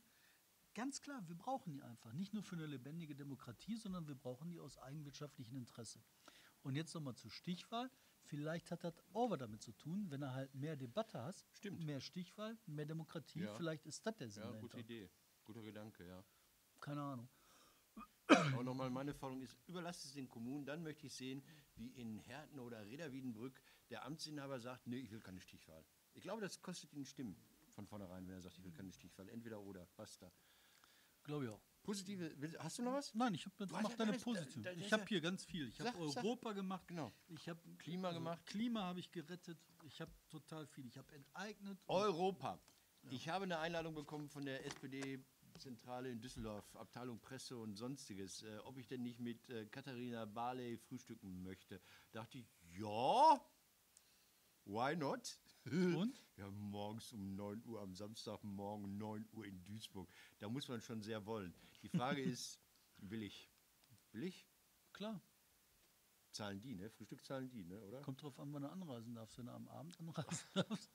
ganz 0.74 1.00
klar, 1.00 1.26
wir 1.28 1.36
brauchen 1.36 1.72
die 1.72 1.82
einfach. 1.82 2.12
Nicht 2.12 2.34
nur 2.34 2.42
für 2.42 2.56
eine 2.56 2.66
lebendige 2.66 3.14
Demokratie, 3.14 3.76
sondern 3.76 4.06
wir 4.06 4.14
brauchen 4.14 4.50
die 4.50 4.60
aus 4.60 4.78
eigenwirtschaftlichem 4.78 5.56
Interesse. 5.56 6.00
Und 6.62 6.76
jetzt 6.76 6.94
nochmal 6.94 7.14
zur 7.16 7.30
Stichwahl. 7.30 7.90
Vielleicht 8.26 8.70
hat 8.70 8.82
das 8.84 8.94
auch 9.12 9.30
was 9.30 9.38
damit 9.38 9.62
zu 9.62 9.72
tun, 9.72 10.06
wenn 10.10 10.22
er 10.22 10.32
halt 10.32 10.54
mehr 10.54 10.76
Debatte 10.76 11.22
hast, 11.22 11.46
Stimmt. 11.58 11.84
mehr 11.84 12.00
Stichwahl, 12.00 12.56
mehr 12.66 12.86
Demokratie. 12.86 13.40
Ja. 13.40 13.54
Vielleicht 13.54 13.84
ist 13.84 14.04
das 14.06 14.16
der 14.16 14.30
Sinn 14.30 14.42
Ja, 14.44 14.48
dahinter. 14.48 14.68
gute 14.78 14.80
Idee. 14.80 15.10
Guter 15.44 15.62
Gedanke, 15.62 16.06
ja. 16.06 16.24
Keine 16.80 17.02
Ahnung. 17.02 17.28
Aber 18.26 18.64
nochmal, 18.64 18.88
meine 18.88 19.12
Forderung 19.12 19.42
ist, 19.42 19.54
überlasst 19.66 20.06
es 20.06 20.14
den 20.14 20.26
Kommunen, 20.28 20.64
dann 20.64 20.82
möchte 20.82 21.06
ich 21.06 21.12
sehen, 21.12 21.42
wie 21.76 21.88
in 21.88 22.18
Herten 22.20 22.58
oder 22.58 22.82
Reda-Wiedenbrück 22.86 23.60
der 23.90 24.04
Amtsinhaber 24.06 24.58
sagt, 24.58 24.86
nee, 24.86 24.98
ich 25.00 25.10
will 25.10 25.20
keine 25.20 25.40
Stichwahl. 25.40 25.84
Ich 26.14 26.22
glaube, 26.22 26.40
das 26.40 26.62
kostet 26.62 26.94
ihn 26.94 27.04
Stimmen 27.04 27.36
von 27.72 27.86
vornherein, 27.86 28.26
wenn 28.26 28.36
er 28.36 28.40
sagt, 28.40 28.56
ich 28.56 28.64
will 28.64 28.72
keine 28.72 28.92
Stichwahl. 28.92 29.28
Entweder 29.28 29.60
oder, 29.60 29.86
basta. 29.96 30.32
Glaube 31.24 31.44
ich 31.46 31.50
auch. 31.50 31.60
Positive, 31.82 32.34
hast 32.60 32.78
du 32.78 32.82
noch 32.82 32.94
was? 32.94 33.14
Nein, 33.14 33.34
ich 33.34 33.44
habe 33.44 33.54
ja 33.58 33.66
deine 33.66 34.12
alles- 34.12 34.22
positiv. 34.22 34.62
da- 34.62 34.70
da 34.70 34.76
ist 34.76 34.86
Ich 34.86 34.92
habe 34.92 35.02
ja- 35.02 35.08
hier 35.08 35.20
ganz 35.20 35.44
viel. 35.44 35.68
Ich 35.68 35.78
habe 35.80 35.90
Sag, 35.90 36.12
sag. 36.14 36.24
Europa 36.24 36.52
gemacht. 36.52 36.88
Genau. 36.88 37.12
Ich 37.28 37.46
habe 37.48 37.60
Klima 37.76 38.10
gemacht. 38.12 38.44
Klima 38.46 38.82
habe 38.84 39.00
ich 39.00 39.10
gerettet. 39.12 39.58
Ich 39.84 40.00
habe 40.00 40.10
total 40.30 40.66
viel. 40.66 40.86
Ich 40.86 40.96
habe 40.96 41.12
enteignet. 41.12 41.78
Europa. 41.86 42.58
Ich 43.10 43.28
habe 43.28 43.44
eine 43.44 43.58
Einladung 43.58 43.94
bekommen 43.94 44.30
von 44.30 44.46
der 44.46 44.64
SPD-Zentrale 44.64 46.10
in 46.10 46.22
Düsseldorf, 46.22 46.74
Abteilung 46.74 47.20
Presse 47.20 47.54
und 47.58 47.76
Sonstiges, 47.76 48.42
äh, 48.44 48.56
ob 48.64 48.78
ich 48.78 48.86
denn 48.86 49.02
nicht 49.02 49.20
mit 49.20 49.46
äh, 49.50 49.66
Katharina 49.66 50.24
Barley 50.24 50.78
frühstücken 50.78 51.42
möchte. 51.42 51.82
Dachte 52.12 52.38
ich, 52.38 52.46
ja, 52.78 53.38
why 54.64 54.96
not? 54.96 55.38
Und? 55.70 56.22
Ja, 56.36 56.50
morgens 56.50 57.12
um 57.12 57.34
9 57.36 57.64
Uhr, 57.64 57.80
am 57.80 57.94
Samstagmorgen 57.94 58.84
um 58.84 58.96
9 58.98 59.26
Uhr 59.32 59.46
in 59.46 59.64
Duisburg. 59.64 60.08
Da 60.38 60.48
muss 60.48 60.68
man 60.68 60.80
schon 60.80 61.00
sehr 61.02 61.24
wollen. 61.26 61.54
Die 61.82 61.88
Frage 61.88 62.22
ist, 62.22 62.60
will 62.98 63.22
ich? 63.22 63.50
Will 64.12 64.24
ich? 64.24 64.46
Klar. 64.92 65.20
Zahlen 66.32 66.60
die, 66.60 66.74
ne? 66.74 66.90
Frühstück 66.90 67.24
zahlen 67.24 67.48
die, 67.50 67.64
ne? 67.64 67.80
Oder? 67.82 68.02
Kommt 68.02 68.20
drauf 68.20 68.38
an, 68.40 68.52
wann 68.52 68.62
du 68.62 68.70
anreisen 68.70 69.14
darfst. 69.14 69.38
Wenn 69.38 69.46
du 69.46 69.52
am 69.52 69.68
Abend 69.68 69.98
anreisen 70.00 70.48
darfst. 70.54 70.90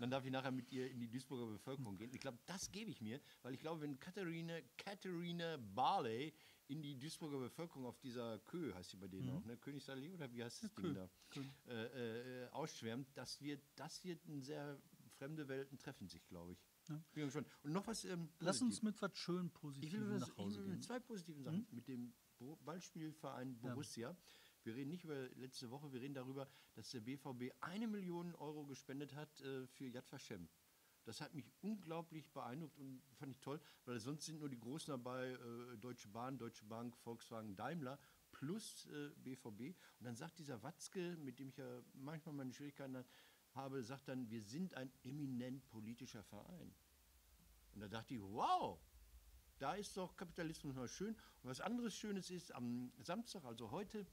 Dann 0.00 0.10
darf 0.10 0.24
ich 0.24 0.30
nachher 0.30 0.50
mit 0.50 0.72
ihr 0.72 0.90
in 0.90 0.98
die 0.98 1.08
Duisburger 1.08 1.46
Bevölkerung 1.46 1.96
gehen. 1.96 2.10
Ich 2.14 2.20
glaube, 2.20 2.38
das 2.46 2.72
gebe 2.72 2.90
ich 2.90 3.00
mir, 3.00 3.20
weil 3.42 3.52
ich 3.52 3.60
glaube, 3.60 3.82
wenn 3.82 4.00
Katharina, 4.00 4.58
Katharina 4.78 5.58
Barley 5.58 6.32
in 6.68 6.80
die 6.80 6.98
Duisburger 6.98 7.38
Bevölkerung 7.38 7.84
auf 7.84 7.98
dieser 7.98 8.38
Kö, 8.40 8.72
heißt 8.74 8.90
sie 8.90 8.96
bei 8.96 9.08
denen 9.08 9.28
auch, 9.30 9.44
ne? 9.44 9.58
Königsallee 9.58 10.10
oder 10.10 10.32
wie 10.32 10.42
heißt 10.42 10.64
das 10.64 10.74
Ding 10.74 10.84
Kö. 10.84 10.94
da, 10.94 11.10
äh, 11.68 12.44
äh, 12.44 12.48
ausschwärmt, 12.48 13.08
das 13.14 13.42
wird, 13.42 13.62
das 13.76 14.02
wird 14.04 14.26
ein 14.26 14.40
sehr 14.42 14.80
fremde 15.18 15.46
Welten 15.48 15.78
treffen 15.78 16.08
sich, 16.08 16.26
glaube 16.28 16.52
ich. 16.52 16.58
Ja. 16.88 17.02
Bin 17.12 17.24
gespannt. 17.26 17.46
Und 17.62 17.72
noch 17.72 17.86
was. 17.86 18.04
Ähm, 18.06 18.30
Lass 18.38 18.62
uns 18.62 18.82
mit 18.82 19.00
was 19.02 19.16
schön 19.18 19.50
Ich 19.80 19.92
will 19.92 20.08
das, 20.08 20.28
nach 20.28 20.36
Hause 20.38 20.54
ich 20.54 20.58
will 20.60 20.66
mit 20.68 20.74
gehen. 20.76 20.82
zwei 20.82 20.98
positiven 20.98 21.42
Sachen. 21.44 21.66
Mit 21.70 21.88
dem 21.88 22.14
Ballspielverein 22.64 23.58
Borussia. 23.60 24.16
Wir 24.64 24.74
reden 24.74 24.90
nicht 24.90 25.04
über 25.04 25.28
letzte 25.36 25.70
Woche, 25.70 25.92
wir 25.92 26.00
reden 26.00 26.14
darüber, 26.14 26.48
dass 26.74 26.90
der 26.90 27.00
BVB 27.00 27.52
eine 27.60 27.86
Million 27.86 28.34
Euro 28.34 28.66
gespendet 28.66 29.14
hat 29.14 29.40
äh, 29.40 29.66
für 29.66 29.86
Yad 29.86 30.10
Vashem. 30.12 30.48
Das 31.04 31.20
hat 31.20 31.34
mich 31.34 31.50
unglaublich 31.62 32.30
beeindruckt 32.30 32.78
und 32.78 33.02
fand 33.14 33.32
ich 33.32 33.40
toll, 33.40 33.60
weil 33.86 33.98
sonst 33.98 34.26
sind 34.26 34.38
nur 34.38 34.50
die 34.50 34.58
Großen 34.58 34.92
dabei, 34.92 35.30
äh, 35.30 35.76
Deutsche 35.78 36.08
Bahn, 36.08 36.36
Deutsche 36.38 36.64
Bank, 36.66 36.96
Volkswagen, 36.98 37.56
Daimler 37.56 37.98
plus 38.32 38.86
äh, 38.86 39.10
BVB. 39.16 39.76
Und 39.98 40.04
dann 40.04 40.14
sagt 40.14 40.38
dieser 40.38 40.62
Watzke, 40.62 41.16
mit 41.16 41.38
dem 41.38 41.48
ich 41.48 41.56
ja 41.56 41.82
manchmal 41.94 42.34
meine 42.34 42.52
Schwierigkeiten 42.52 43.04
habe, 43.52 43.82
sagt 43.82 44.08
dann, 44.08 44.30
wir 44.30 44.42
sind 44.42 44.74
ein 44.74 44.92
eminent 45.02 45.66
politischer 45.70 46.22
Verein. 46.22 46.74
Und 47.74 47.80
da 47.80 47.88
dachte 47.88 48.14
ich, 48.14 48.20
wow, 48.20 48.78
da 49.58 49.74
ist 49.74 49.96
doch 49.96 50.16
Kapitalismus 50.16 50.74
mal 50.74 50.88
schön. 50.88 51.14
Und 51.42 51.50
was 51.50 51.60
anderes 51.60 51.94
Schönes 51.94 52.30
ist, 52.30 52.54
am 52.54 52.92
Samstag, 52.98 53.44
also 53.44 53.70
heute, 53.70 54.06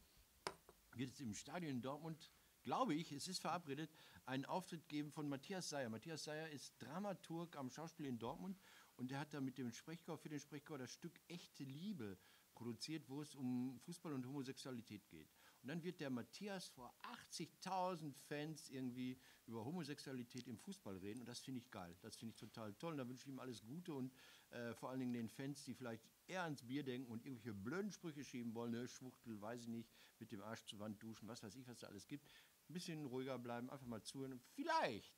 wird 0.97 1.11
es 1.11 1.19
im 1.19 1.33
Stadion 1.33 1.71
in 1.71 1.81
Dortmund, 1.81 2.31
glaube 2.63 2.93
ich, 2.93 3.11
es 3.11 3.27
ist 3.27 3.39
verabredet, 3.39 3.89
einen 4.25 4.45
Auftritt 4.45 4.87
geben 4.89 5.11
von 5.11 5.29
Matthias 5.29 5.69
Seyer. 5.69 5.89
Matthias 5.89 6.25
Seyer 6.25 6.49
ist 6.49 6.73
Dramaturg 6.79 7.55
am 7.55 7.69
Schauspiel 7.69 8.07
in 8.07 8.19
Dortmund 8.19 8.59
und 8.97 9.11
der 9.11 9.19
hat 9.19 9.33
da 9.33 9.39
mit 9.39 9.57
dem 9.57 9.71
Sprechchor, 9.71 10.17
für 10.17 10.29
den 10.29 10.39
Sprechchor 10.39 10.77
das 10.77 10.91
Stück 10.91 11.19
Echte 11.27 11.63
Liebe 11.63 12.17
produziert, 12.57 13.07
wo 13.07 13.21
es 13.21 13.35
um 13.35 13.79
Fußball 13.85 14.13
und 14.13 14.25
Homosexualität 14.25 15.07
geht. 15.09 15.29
Und 15.61 15.69
dann 15.69 15.83
wird 15.83 15.99
der 15.99 16.09
Matthias 16.09 16.67
vor 16.69 16.93
80.000 17.31 18.13
Fans 18.27 18.69
irgendwie 18.69 19.17
über 19.45 19.63
Homosexualität 19.63 20.47
im 20.47 20.57
Fußball 20.57 20.97
reden 20.97 21.19
und 21.21 21.27
das 21.27 21.39
finde 21.39 21.59
ich 21.59 21.69
geil. 21.71 21.95
Das 22.01 22.15
finde 22.15 22.33
ich 22.33 22.39
total 22.39 22.73
toll 22.73 22.93
und 22.93 22.97
da 22.97 23.07
wünsche 23.07 23.23
ich 23.23 23.29
ihm 23.29 23.39
alles 23.39 23.63
Gute 23.63 23.93
und 23.93 24.11
äh, 24.49 24.73
vor 24.73 24.89
allen 24.89 24.99
Dingen 24.99 25.13
den 25.13 25.29
Fans, 25.29 25.63
die 25.63 25.73
vielleicht 25.73 26.03
eher 26.27 26.43
ans 26.43 26.63
Bier 26.63 26.83
denken 26.83 27.11
und 27.11 27.25
irgendwelche 27.25 27.53
blöden 27.53 27.91
Sprüche 27.91 28.23
schieben 28.23 28.53
wollen, 28.55 28.71
ne, 28.71 28.87
Schwuchtel, 28.87 29.39
weiß 29.39 29.61
ich 29.61 29.67
nicht, 29.67 29.89
mit 30.19 30.31
dem 30.31 30.41
Arsch 30.41 30.65
zur 30.65 30.79
Wand 30.79 31.01
duschen, 31.01 31.27
was 31.27 31.43
weiß 31.43 31.55
ich, 31.55 31.67
was 31.67 31.79
da 31.79 31.87
alles 31.87 32.07
gibt. 32.07 32.25
Ein 32.69 32.73
bisschen 32.73 33.05
ruhiger 33.05 33.37
bleiben, 33.39 33.69
einfach 33.69 33.85
mal 33.85 34.01
zuhören 34.01 34.39
vielleicht 34.55 35.13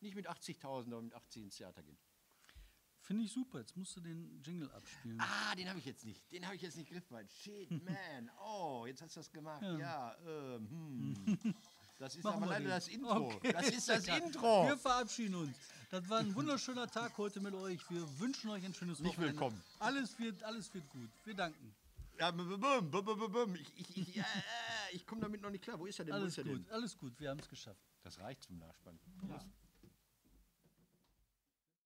nicht 0.00 0.14
mit 0.14 0.28
80.000, 0.28 0.92
aber 0.92 1.02
mit 1.02 1.14
80 1.14 1.42
ins 1.44 1.56
Theater 1.56 1.82
gehen. 1.82 1.98
Finde 3.00 3.24
ich 3.24 3.32
super. 3.32 3.58
Jetzt 3.60 3.76
musst 3.76 3.96
du 3.96 4.00
den 4.00 4.40
Jingle 4.42 4.70
abspielen. 4.70 5.20
Ah, 5.20 5.54
den 5.54 5.68
habe 5.68 5.78
ich 5.78 5.84
jetzt 5.84 6.04
nicht. 6.06 6.30
Den 6.32 6.44
habe 6.46 6.56
ich 6.56 6.62
jetzt 6.62 6.76
nicht 6.76 6.90
griffbereit. 6.90 7.30
Shit, 7.30 7.70
man. 7.84 8.30
Oh, 8.42 8.84
jetzt 8.86 9.02
hast 9.02 9.16
du 9.16 9.20
das 9.20 9.30
gemacht. 9.30 9.62
Ja, 9.62 10.16
ähm, 10.26 10.68
hm. 10.70 11.54
Das 11.98 12.16
ist 12.16 12.24
Machen 12.24 12.38
aber 12.42 12.46
leider 12.46 12.60
den. 12.64 12.70
das 12.70 12.88
Intro. 12.88 13.30
Okay, 13.34 13.52
Das 13.52 13.68
ist 13.68 13.88
das. 13.88 14.08
Intro. 14.08 14.66
Wir 14.66 14.76
verabschieden 14.76 15.36
uns. 15.36 15.56
Das 15.90 16.08
war 16.08 16.18
ein 16.18 16.34
wunderschöner 16.34 16.88
Tag 16.88 17.16
heute 17.18 17.40
mit 17.40 17.54
euch. 17.54 17.88
Wir 17.88 18.18
wünschen 18.18 18.50
euch 18.50 18.64
ein 18.64 18.74
schönes 18.74 18.98
Nicht 18.98 19.10
Wochenende. 19.12 19.34
willkommen. 19.34 19.62
Alles 19.78 20.18
wird, 20.18 20.42
alles 20.42 20.74
wird 20.74 20.88
gut. 20.88 21.08
Wir 21.24 21.34
danken. 21.34 21.72
Ja, 22.18 22.30
bum, 22.30 22.60
bum, 22.60 23.32
bum. 23.32 23.54
Ich, 23.56 23.78
ich, 23.78 23.96
ich, 23.96 24.14
ja, 24.16 24.24
ich 24.92 25.06
komme 25.06 25.20
damit 25.20 25.40
noch 25.42 25.50
nicht 25.50 25.64
klar. 25.64 25.78
Wo 25.78 25.86
ist 25.86 25.98
er 25.98 26.04
denn? 26.04 26.14
Alles 26.14 26.28
ist 26.28 26.38
er 26.38 26.44
gut, 26.44 26.66
denn? 26.66 26.70
alles 26.72 26.96
gut. 26.96 27.18
Wir 27.18 27.30
haben 27.30 27.40
es 27.40 27.48
geschafft. 27.48 27.82
Das 28.02 28.18
reicht 28.20 28.42
zum 28.44 28.58
Nachspann. 28.58 28.98
Ja. 29.28 29.40